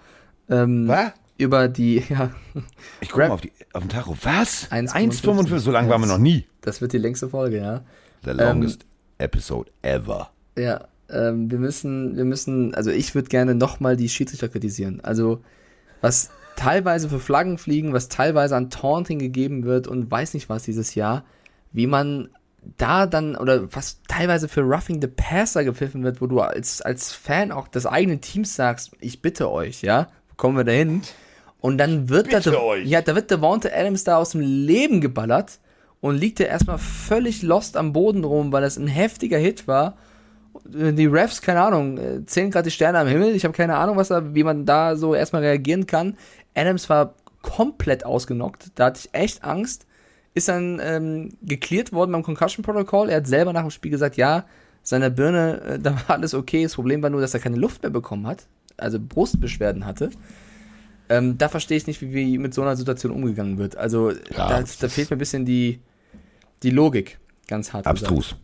[0.51, 1.13] ähm, Was?
[1.39, 2.31] über die, ja.
[3.01, 4.15] Ich gucke mal auf, die, auf den Tacho.
[4.23, 4.71] Was?
[4.71, 6.47] 1,55, so lange waren wir noch nie.
[6.61, 7.81] Das wird die längste Folge, ja.
[8.27, 10.29] The longest ähm, episode ever.
[10.59, 15.01] Ja, ähm, wir müssen, wir müssen, also ich würde gerne nochmal die Schiedsrichter kritisieren.
[15.03, 15.43] Also,
[16.03, 20.65] was teilweise für Flaggen fliegen, was teilweise an Taunting gegeben wird und weiß nicht was
[20.65, 21.25] dieses Jahr,
[21.73, 22.29] wie man
[22.77, 27.13] da dann oder was teilweise für Roughing the Passer gepfiffen wird, wo du als, als
[27.13, 31.03] Fan auch des eigenen Teams sagst, ich bitte euch, ja, kommen wir dahin.
[31.61, 35.59] Und dann wird da, ja, da wird Devonta Adams da aus dem Leben geballert
[36.01, 39.97] und liegt er erstmal völlig lost am Boden rum, weil das ein heftiger Hit war.
[40.65, 43.35] Die Refs, keine Ahnung, äh, zählen gerade die Sterne am Himmel.
[43.35, 46.17] Ich habe keine Ahnung, was da, wie man da so erstmal reagieren kann.
[46.55, 48.71] Adams war komplett ausgenockt.
[48.75, 49.87] Da hatte ich echt Angst.
[50.39, 53.09] Ist dann ähm, geklärt worden beim Concussion Protocol.
[53.09, 54.45] Er hat selber nach dem Spiel gesagt, ja,
[54.85, 56.63] seine Birne, äh, da war alles okay.
[56.63, 58.47] Das Problem war nur, dass er keine Luft mehr bekommen hat.
[58.77, 60.11] Also Brustbeschwerden hatte.
[61.09, 63.77] Ähm, da verstehe ich nicht, wie, wie, mit so einer Situation umgegangen wird.
[63.77, 65.81] Also ja, da, da, fehlt mir ein bisschen die,
[66.63, 67.19] die Logik.
[67.49, 67.89] Ganz hart.
[67.89, 68.29] Abstrus.
[68.29, 68.43] Gesagt.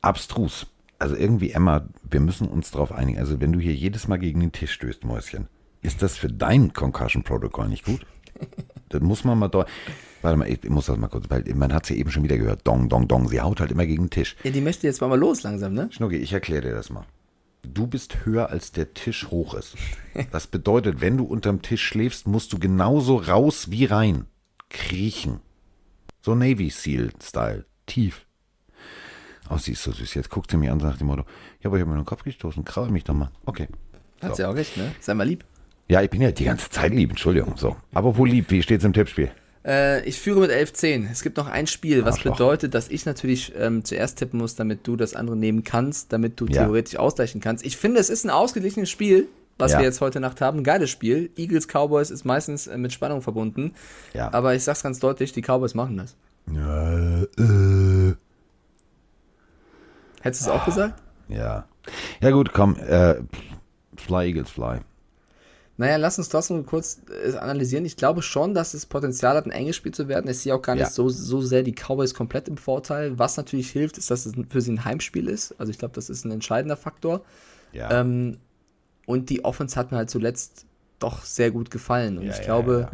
[0.00, 0.66] Abstrus.
[0.98, 3.18] Also irgendwie, Emma, wir müssen uns darauf einigen.
[3.18, 5.48] Also wenn du hier jedes Mal gegen den Tisch stößt, Mäuschen,
[5.82, 8.06] ist das für dein Concussion Protocol nicht gut?
[8.88, 9.68] das muss man mal dort.
[10.26, 12.36] Warte mal, ich muss das mal kurz, weil man hat es ja eben schon wieder
[12.36, 12.66] gehört.
[12.66, 13.28] Dong, dong, dong.
[13.28, 14.34] Sie haut halt immer gegen den Tisch.
[14.42, 15.88] Ja, die möchte jetzt mal, mal los langsam, ne?
[15.92, 17.04] Schnucki, ich erkläre dir das mal.
[17.62, 19.76] Du bist höher, als der Tisch hoch ist.
[20.32, 24.24] Das bedeutet, wenn du unterm Tisch schläfst, musst du genauso raus wie rein.
[24.68, 25.38] Kriechen.
[26.22, 27.64] So Navy Seal-Style.
[27.86, 28.26] Tief.
[29.48, 30.14] Oh, sie ist so süß.
[30.14, 31.22] Jetzt guckt sie mich an und sagt dem Motto,
[31.60, 32.64] ja, aber ich habe mir den Kopf gestoßen.
[32.64, 33.30] Kraul mich doch mal.
[33.44, 33.68] Okay.
[34.20, 34.92] Hat sie auch recht, ne?
[34.98, 35.44] Sei mal lieb.
[35.86, 37.56] Ja, ich bin ja die ganze Zeit lieb, Entschuldigung.
[37.56, 37.76] So.
[37.94, 38.50] Aber wo lieb?
[38.50, 39.30] Wie steht es im Tippspiel?
[39.66, 41.10] Äh, ich führe mit 11-10.
[41.10, 42.34] Es gibt noch ein Spiel, was Arschloch.
[42.34, 46.40] bedeutet, dass ich natürlich ähm, zuerst tippen muss, damit du das andere nehmen kannst, damit
[46.40, 46.62] du ja.
[46.62, 47.66] theoretisch ausgleichen kannst.
[47.66, 49.26] Ich finde, es ist ein ausgeglichenes Spiel,
[49.58, 49.78] was ja.
[49.78, 50.58] wir jetzt heute Nacht haben.
[50.58, 51.30] Ein geiles Spiel.
[51.36, 53.74] Eagles Cowboys ist meistens äh, mit Spannung verbunden.
[54.14, 54.32] Ja.
[54.32, 56.14] Aber ich sag's ganz deutlich, die Cowboys machen das.
[56.52, 58.14] Ja, äh.
[60.20, 61.02] Hättest du es auch gesagt?
[61.28, 61.66] Ja.
[62.20, 62.76] Ja, gut, komm.
[62.76, 63.16] Äh,
[63.96, 64.80] fly, Eagles, fly.
[65.78, 67.84] Naja, lass uns trotzdem kurz äh, analysieren.
[67.84, 70.30] Ich glaube schon, dass es Potenzial hat, ein enges Spiel zu werden.
[70.30, 70.90] Ich sehe auch gar nicht ja.
[70.90, 73.18] so, so sehr die Cowboys komplett im Vorteil.
[73.18, 75.54] Was natürlich hilft, ist, dass es für sie ein Heimspiel ist.
[75.58, 77.22] Also ich glaube, das ist ein entscheidender Faktor.
[77.72, 78.00] Ja.
[78.00, 78.38] Ähm,
[79.04, 80.64] und die Offense hat mir halt zuletzt
[80.98, 82.16] doch sehr gut gefallen.
[82.18, 82.88] Und ja, ich glaube.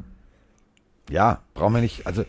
[1.08, 2.06] Ja, brauchen wir nicht.
[2.06, 2.24] Also,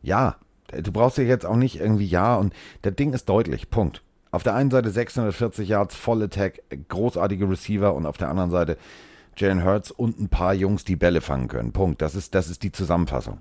[0.00, 0.36] ja,
[0.68, 2.36] du brauchst ja jetzt auch nicht irgendwie ja.
[2.36, 2.54] Und
[2.84, 3.68] der Ding ist deutlich.
[3.68, 4.02] Punkt.
[4.30, 8.76] Auf der einen Seite 640 Yards, voll Attack, großartige Receiver und auf der anderen Seite
[9.38, 11.72] Jalen Hurts und ein paar Jungs, die Bälle fangen können.
[11.72, 12.02] Punkt.
[12.02, 13.38] Das ist, das ist die Zusammenfassung.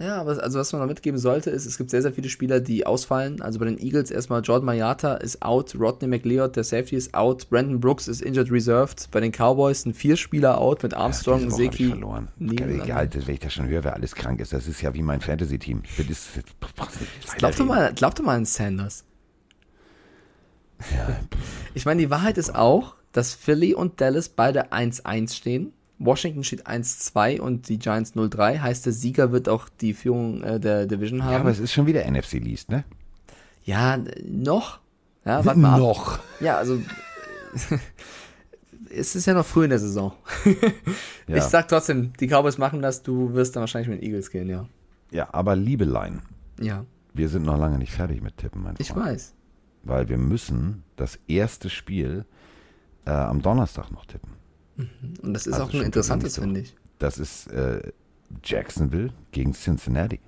[0.00, 2.60] Ja, aber also was man noch mitgeben sollte, ist, es gibt sehr, sehr viele Spieler,
[2.60, 3.42] die ausfallen.
[3.42, 7.50] Also bei den Eagles erstmal Jordan Mayata ist out, Rodney McLeod, der Safety ist out,
[7.50, 9.08] Brandon Brooks ist injured reserved.
[9.10, 11.88] Bei den Cowboys sind vier Spieler out mit Armstrong, ja, Seki.
[11.88, 12.28] verloren.
[12.40, 14.52] Egal, wenn ich das schon höre, wer alles krank ist.
[14.52, 15.82] Das ist ja wie mein Fantasy-Team.
[17.38, 19.04] Glaub doch mal, glaub doch mal an Sanders.
[20.96, 21.16] Ja.
[21.74, 25.72] Ich meine, die Wahrheit ist auch, dass Philly und Dallas beide 1-1 stehen.
[25.98, 28.60] Washington steht 1-2 und die Giants 0-3.
[28.60, 31.32] Heißt, der Sieger wird auch die Führung äh, der Division haben.
[31.32, 32.84] Ja, aber es ist schon wieder NFC Least, ne?
[33.64, 34.80] Ja, noch.
[35.24, 35.78] Ja, warte mal.
[35.78, 36.20] noch.
[36.40, 36.80] Ja, also.
[38.90, 40.12] es ist ja noch früh in der Saison.
[41.26, 41.36] ja.
[41.36, 44.48] Ich sag trotzdem, die Cowboys machen das, du wirst dann wahrscheinlich mit den Eagles gehen,
[44.48, 44.66] ja.
[45.10, 46.22] Ja, aber Liebelein.
[46.60, 46.84] Ja.
[47.12, 48.80] Wir sind noch lange nicht fertig mit Tippen, mein Freund.
[48.80, 49.34] Ich weiß.
[49.82, 52.24] Weil wir müssen das erste Spiel
[53.06, 54.30] äh, am Donnerstag noch tippen.
[54.76, 54.86] Mhm.
[55.22, 56.74] Und das ist also auch ein interessantes, finde ich.
[56.98, 57.80] Das ist äh,
[58.44, 60.20] Jacksonville gegen Cincinnati.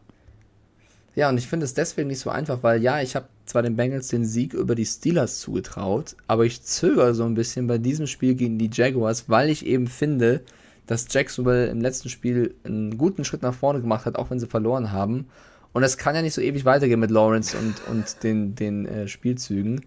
[1.16, 3.76] Ja, und ich finde es deswegen nicht so einfach, weil ja, ich habe zwar den
[3.76, 8.06] Bengals den Sieg über die Steelers zugetraut, aber ich zögere so ein bisschen bei diesem
[8.06, 10.42] Spiel gegen die Jaguars, weil ich eben finde,
[10.86, 14.47] dass Jacksonville im letzten Spiel einen guten Schritt nach vorne gemacht hat, auch wenn sie
[14.47, 15.26] verloren haben.
[15.72, 19.06] Und es kann ja nicht so ewig weitergehen mit Lawrence und, und den, den äh,
[19.06, 19.84] Spielzügen.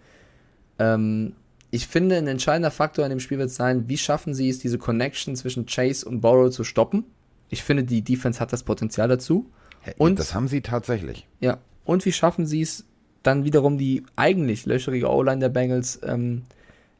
[0.80, 1.34] Ähm,
[1.74, 4.78] ich finde, ein entscheidender Faktor in dem Spiel wird sein, wie schaffen sie es, diese
[4.78, 7.04] Connection zwischen Chase und Borrow zu stoppen.
[7.50, 9.50] Ich finde, die Defense hat das Potenzial dazu.
[9.98, 11.28] Und das haben sie tatsächlich.
[11.40, 11.58] Ja.
[11.84, 12.86] Und wie schaffen sie es
[13.24, 16.44] dann wiederum die eigentlich löcherige O-Line der Bengals ähm,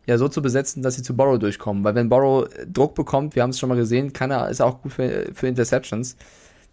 [0.08, 1.84] ja so zu besetzen, dass sie zu Borrow durchkommen.
[1.84, 4.66] Weil wenn Borrow Druck bekommt, wir haben es schon mal gesehen, kann er, ist er
[4.66, 6.16] auch gut für, für Interceptions.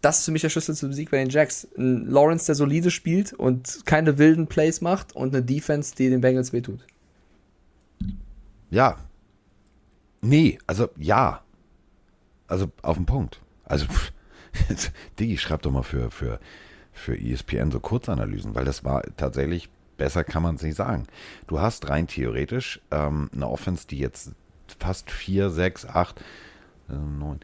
[0.00, 1.68] Das ist für mich der Schlüssel zum Sieg bei den Jacks.
[1.76, 6.22] Ein Lawrence, der solide spielt und keine wilden Plays macht und eine Defense, die den
[6.22, 6.80] Bengals wehtut.
[8.70, 8.96] Ja.
[10.20, 11.42] Nee, also ja.
[12.46, 13.40] Also auf den Punkt.
[13.64, 13.86] Also,
[15.18, 16.40] Digi, schreib doch mal für, für,
[16.92, 21.06] für ESPN so Kurzanalysen, weil das war tatsächlich, besser kann man es nicht sagen.
[21.46, 24.32] Du hast rein theoretisch ähm, eine Offense, die jetzt
[24.78, 26.20] fast vier, sechs, acht,
[26.88, 27.40] äh, neun,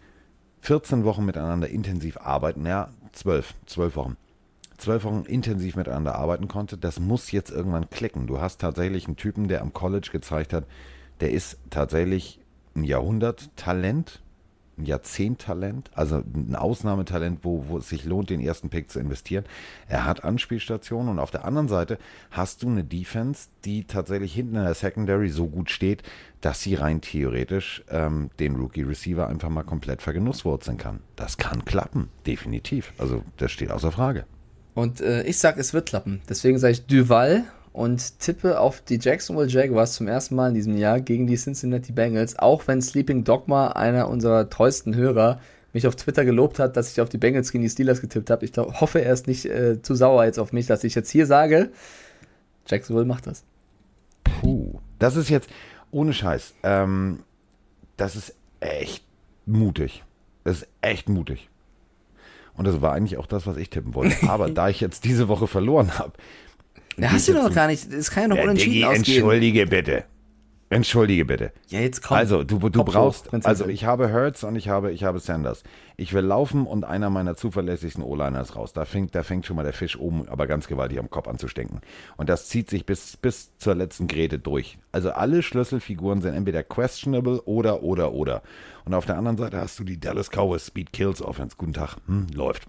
[0.63, 4.17] 14 Wochen miteinander intensiv arbeiten, ja, zwölf, zwölf Wochen
[4.79, 8.27] zwölf Wochen intensiv miteinander arbeiten konnte, das muss jetzt irgendwann klicken.
[8.27, 10.67] Du hast tatsächlich einen Typen, der am College gezeigt hat,
[11.21, 12.41] der ist tatsächlich
[12.75, 14.23] ein Jahrhunderttalent,
[14.79, 19.45] ein Jahrzehnttalent, also ein Ausnahmetalent, wo, wo es sich lohnt, den ersten Pick zu investieren.
[19.89, 21.99] Er hat Anspielstationen und auf der anderen Seite
[22.31, 26.03] hast du eine Defense, die tatsächlich hinten in der Secondary so gut steht,
[26.43, 31.01] dass sie rein theoretisch ähm, den Rookie Receiver einfach mal komplett vergenusswurzeln kann.
[31.17, 32.93] Das kann klappen, definitiv.
[32.99, 34.27] Also das steht außer Frage.
[34.75, 36.21] Und äh, ich sag, es wird klappen.
[36.29, 37.45] Deswegen sage ich Duval
[37.77, 41.93] und tippe auf die Jacksonville Jaguars zum ersten Mal in diesem Jahr gegen die Cincinnati
[41.93, 45.41] Bengals, auch wenn Sleeping Dogma, einer unserer treuesten Hörer,
[45.75, 48.47] mich auf Twitter gelobt hat, dass ich auf die Bengals gegen die Steelers getippt habe.
[48.47, 51.11] Ich glaub, hoffe, er ist nicht äh, zu sauer jetzt auf mich, dass ich jetzt
[51.11, 51.71] hier sage,
[52.67, 53.45] Jacksonville macht das.
[54.25, 55.51] Puh, das ist jetzt
[55.91, 56.55] ohne Scheiß.
[56.63, 57.25] Ähm,
[57.99, 59.05] das ist echt
[59.45, 60.03] mutig.
[60.45, 61.51] Das ist echt mutig.
[62.55, 64.17] Und das war eigentlich auch das, was ich tippen wollte.
[64.31, 66.15] Aber da ich jetzt diese Woche verloren habe,
[66.97, 67.93] ja, hast du doch gar nicht.
[67.93, 69.17] Es kann ja noch ja, unentschieden Diggi, ausgehen.
[69.17, 70.05] Entschuldige bitte.
[70.69, 71.53] Entschuldige bitte.
[71.69, 72.17] Ja, jetzt komm.
[72.17, 75.63] Also, du, du brauchst, hoch, also ich habe Hertz und ich habe, ich habe Sanders.
[75.97, 78.73] Ich will laufen und einer meiner zuverlässigsten O-Liner ist raus.
[78.73, 81.39] Da fängt, da fängt schon mal der Fisch oben, aber ganz gewaltig am Kopf an
[81.39, 81.83] zu stinken.
[82.17, 84.77] Und das zieht sich bis, bis zur letzten Grete durch.
[84.91, 88.43] Also alle Schlüsselfiguren sind entweder questionable oder, oder, oder.
[88.85, 91.55] Und auf der anderen Seite hast du die Dallas Cowboys Speed Kills Offense.
[91.57, 91.97] Guten Tag.
[92.07, 92.67] Hm, läuft.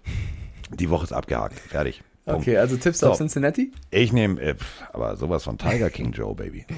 [0.72, 1.58] Die Woche ist abgehakt.
[1.58, 2.04] Fertig.
[2.28, 2.42] Punkt.
[2.42, 3.72] Okay, also Tipps so, auf Cincinnati?
[3.90, 4.54] Ich nehme, äh,
[4.92, 6.66] aber sowas von Tiger King Joe, Baby.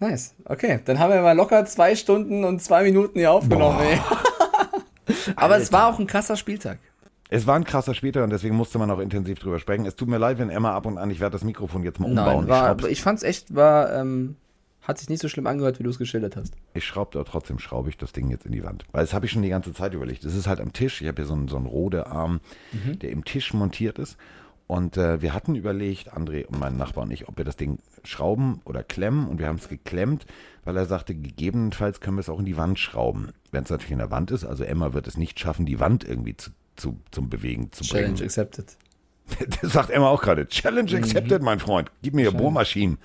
[0.00, 0.34] Nice.
[0.44, 3.78] Okay, dann haben wir mal locker zwei Stunden und zwei Minuten hier aufgenommen.
[5.36, 6.78] aber es war auch ein krasser Spieltag.
[7.30, 9.86] Es war ein krasser Spieltag und deswegen musste man auch intensiv drüber sprechen.
[9.86, 12.08] Es tut mir leid, wenn Emma ab und an, ich werde das Mikrofon jetzt mal
[12.08, 12.46] umbauen.
[12.46, 14.36] Nein, war, ich, ich fand es echt, war, ähm,
[14.82, 16.54] hat sich nicht so schlimm angehört, wie du es geschildert hast.
[16.74, 18.84] Ich schraube da trotzdem, schraube ich das Ding jetzt in die Wand.
[18.92, 20.24] Weil das habe ich schon die ganze Zeit überlegt.
[20.24, 21.00] Es ist halt am Tisch.
[21.00, 22.40] Ich habe hier so einen, so einen Rode-Arm,
[22.72, 22.98] mhm.
[22.98, 24.18] der im Tisch montiert ist.
[24.66, 27.78] Und äh, wir hatten überlegt, André und mein Nachbar und ich, ob wir das Ding
[28.02, 29.28] schrauben oder klemmen.
[29.28, 30.24] Und wir haben es geklemmt,
[30.64, 33.32] weil er sagte, gegebenenfalls können wir es auch in die Wand schrauben.
[33.50, 36.04] Wenn es natürlich in der Wand ist, also Emma wird es nicht schaffen, die Wand
[36.04, 38.16] irgendwie zu, zu, zum Bewegen zu Challenge bringen.
[38.16, 38.76] Challenge accepted.
[39.62, 40.46] Das sagt Emma auch gerade.
[40.48, 40.98] Challenge mhm.
[40.98, 41.44] accepted, mhm.
[41.44, 41.90] mein Freund.
[42.02, 42.98] Gib mir Bohrmaschinen.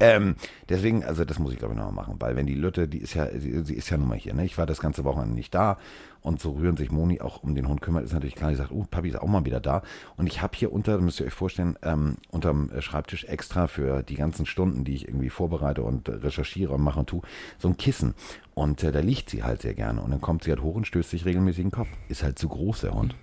[0.00, 0.36] Ähm,
[0.68, 3.14] deswegen, also das muss ich glaube ich nochmal machen, weil wenn die Lütte, die ist
[3.14, 4.44] ja, sie, ist ja nun mal hier, ne?
[4.44, 5.78] Ich war das ganze Wochenende nicht da
[6.20, 8.72] und so rühren sich Moni auch um den Hund kümmert, ist natürlich klar, die sagt,
[8.72, 9.82] oh, Papi ist auch mal wieder da.
[10.16, 14.16] Und ich habe hier unter, müsst ihr euch vorstellen, ähm, unterm Schreibtisch extra für die
[14.16, 17.22] ganzen Stunden, die ich irgendwie vorbereite und recherchiere und mache und tue,
[17.58, 18.14] so ein Kissen.
[18.54, 20.00] Und äh, da liegt sie halt sehr gerne.
[20.00, 21.88] Und dann kommt sie halt hoch und stößt sich regelmäßig den Kopf.
[22.08, 23.14] Ist halt zu groß, der Hund.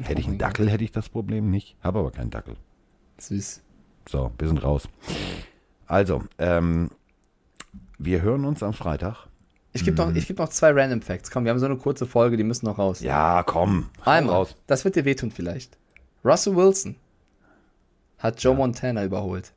[0.00, 1.76] Hätte ich einen Dackel, hätte ich das Problem nicht.
[1.82, 2.56] Habe aber keinen Dackel.
[3.18, 3.62] Süß.
[4.08, 4.88] So, wir sind raus.
[5.86, 6.90] Also, ähm,
[7.98, 9.28] wir hören uns am Freitag.
[9.74, 11.30] Ich gebe noch, ich geb noch zwei Random Facts.
[11.30, 13.00] Komm, wir haben so eine kurze Folge, die müssen noch raus.
[13.00, 13.88] Ja, komm.
[14.04, 14.34] Einmal.
[14.34, 14.56] raus.
[14.66, 15.78] Das wird dir wehtun vielleicht.
[16.24, 16.96] Russell Wilson
[18.18, 19.52] hat Joe Montana überholt.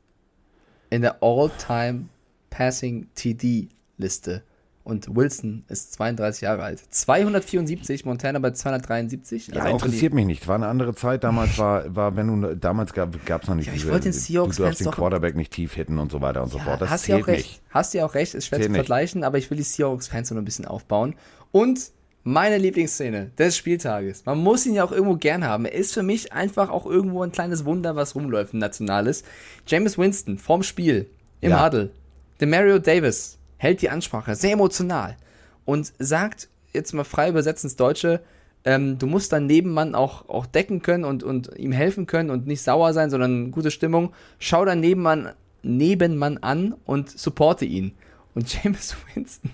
[0.90, 2.06] In der All-Time
[2.50, 4.42] Passing TD-Liste.
[4.86, 6.80] Und Wilson ist 32 Jahre alt.
[6.90, 9.48] 274, Montana bei 273.
[9.48, 10.46] Ja, Also die- interessiert mich nicht.
[10.46, 11.24] War eine andere Zeit.
[11.24, 14.56] Damals war, war wenn du, damals gab es noch nicht Ja, ich wollte den Seahawks
[14.56, 16.80] du darfst den Quarterback nicht tief hitten und so weiter und so fort.
[16.80, 17.46] Das hast du ja zählt auch recht.
[17.46, 17.62] nicht.
[17.70, 18.78] Hast du ja auch recht, ist schwer Zählt zu nicht.
[18.78, 21.16] vergleichen, aber ich will die Seahawks-Fans noch ein bisschen aufbauen.
[21.50, 21.80] Und
[22.22, 24.24] meine Lieblingsszene des Spieltages.
[24.24, 25.64] Man muss ihn ja auch irgendwo gern haben.
[25.64, 29.24] Er ist für mich einfach auch irgendwo ein kleines Wunder, was rumläuft, ein nationales.
[29.66, 31.08] James Winston vorm Spiel
[31.40, 31.64] im Ja.
[31.66, 31.90] Huddle.
[32.40, 35.16] Demario Davis hält die Ansprache, sehr emotional.
[35.64, 38.20] Und sagt, jetzt mal frei übersetzt ins Deutsche,
[38.64, 42.46] ähm, du musst deinen Nebenmann auch, auch decken können und, und ihm helfen können und
[42.46, 44.12] nicht sauer sein, sondern gute Stimmung.
[44.38, 47.92] Schau deinen Nebenmann, Nebenmann an und supporte ihn.
[48.34, 49.50] Und James Winston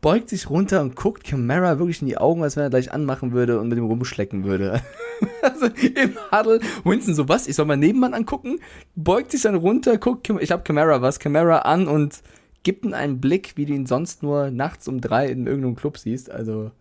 [0.00, 3.32] beugt sich runter und guckt Camara wirklich in die Augen, als wenn er gleich anmachen
[3.32, 4.82] würde und mit ihm rumschlecken würde.
[5.42, 7.46] also im Huddle, Winston so, was?
[7.46, 8.58] Ich soll meinen Nebenmann angucken?
[8.94, 12.22] Beugt sich dann runter, guckt, ich hab Camara was, Camara an und
[12.64, 15.96] gibt ihm einen Blick, wie du ihn sonst nur nachts um drei in irgendeinem Club
[15.98, 16.30] siehst.
[16.30, 16.72] Also,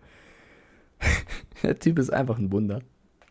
[1.63, 2.81] der Typ ist einfach ein Wunder.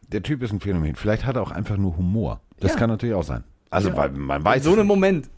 [0.08, 0.94] Der Typ ist ein Phänomen.
[0.94, 2.40] Vielleicht hat er auch einfach nur Humor.
[2.60, 2.78] Das Ja.
[2.78, 3.44] kann natürlich auch sein.
[3.70, 3.96] Also, Ja.
[3.96, 4.62] weil man weiß.
[4.64, 5.28] so einem Moment.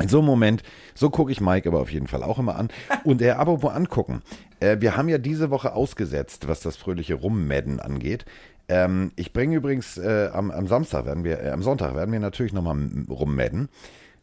[0.00, 0.62] In so einem Moment,
[0.94, 2.68] so gucke ich Mike aber auf jeden Fall auch immer an.
[3.04, 4.22] Und äh, apropos angucken.
[4.60, 8.24] Äh, wir haben ja diese Woche ausgesetzt, was das fröhliche Rummadden angeht.
[8.68, 12.18] Ähm, ich bringe übrigens äh, am, am Samstag werden wir, äh, am Sonntag werden wir
[12.18, 12.76] natürlich nochmal
[13.08, 13.68] rummadden.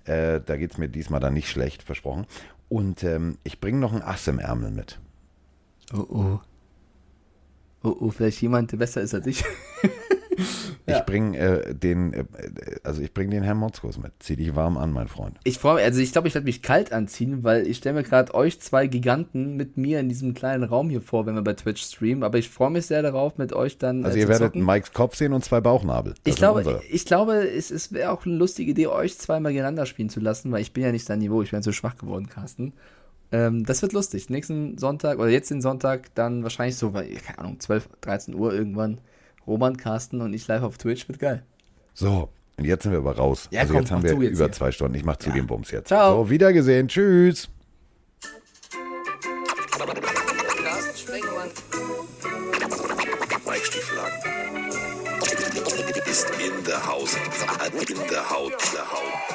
[0.06, 2.26] Äh, da geht es mir diesmal dann nicht schlecht, versprochen.
[2.70, 5.00] Und ähm, ich bringe noch ein Ass im Ärmel mit.
[5.94, 6.40] Oh oh.
[7.84, 9.44] Oh oh, vielleicht jemand, der besser ist als ich.
[10.86, 12.26] Ich bringe äh, den, äh,
[12.84, 14.12] also ich bringe den Herrn Motzkos mit.
[14.20, 15.38] Zieh dich warm an, mein Freund.
[15.44, 18.04] Ich freue mich, also ich glaube, ich werde mich kalt anziehen, weil ich stelle mir
[18.04, 21.54] gerade euch zwei Giganten mit mir in diesem kleinen Raum hier vor, wenn wir bei
[21.54, 22.24] Twitch streamen.
[22.24, 24.04] Aber ich freue mich sehr darauf, mit euch dann.
[24.06, 24.66] Also äh, ihr werdet zocken.
[24.66, 26.14] Mikes Kopf sehen und zwei Bauchnabel.
[26.24, 26.84] Das Ich glaube, unsere.
[26.90, 30.52] ich glaube, es, es wäre auch eine lustige Idee, euch zweimal gegeneinander spielen zu lassen,
[30.52, 32.74] weil ich bin ja nicht dein Niveau, ich bin zu schwach geworden, Carsten.
[33.32, 34.30] Ähm, das wird lustig.
[34.30, 38.54] Nächsten Sonntag oder jetzt den Sonntag dann wahrscheinlich so, bei, keine Ahnung, 12, 13 Uhr
[38.54, 39.00] irgendwann.
[39.48, 41.44] Roman, Carsten und ich live auf Twitch, wird geil.
[41.94, 43.48] So, und jetzt sind wir aber raus.
[43.52, 44.52] Ja, also komm, jetzt haben wir jetzt über hier.
[44.52, 44.96] zwei Stunden.
[44.96, 45.36] Ich mach zu Ja.
[45.36, 45.88] dem Bums jetzt.
[45.88, 46.24] Ciao.
[46.24, 46.88] So, wiedergesehen.
[46.88, 47.50] Tschüss.
[56.08, 57.16] Ist in der Haus.
[57.16, 58.52] In der Haut.
[58.52, 58.74] Haut.
[58.74, 59.31] Der Haut.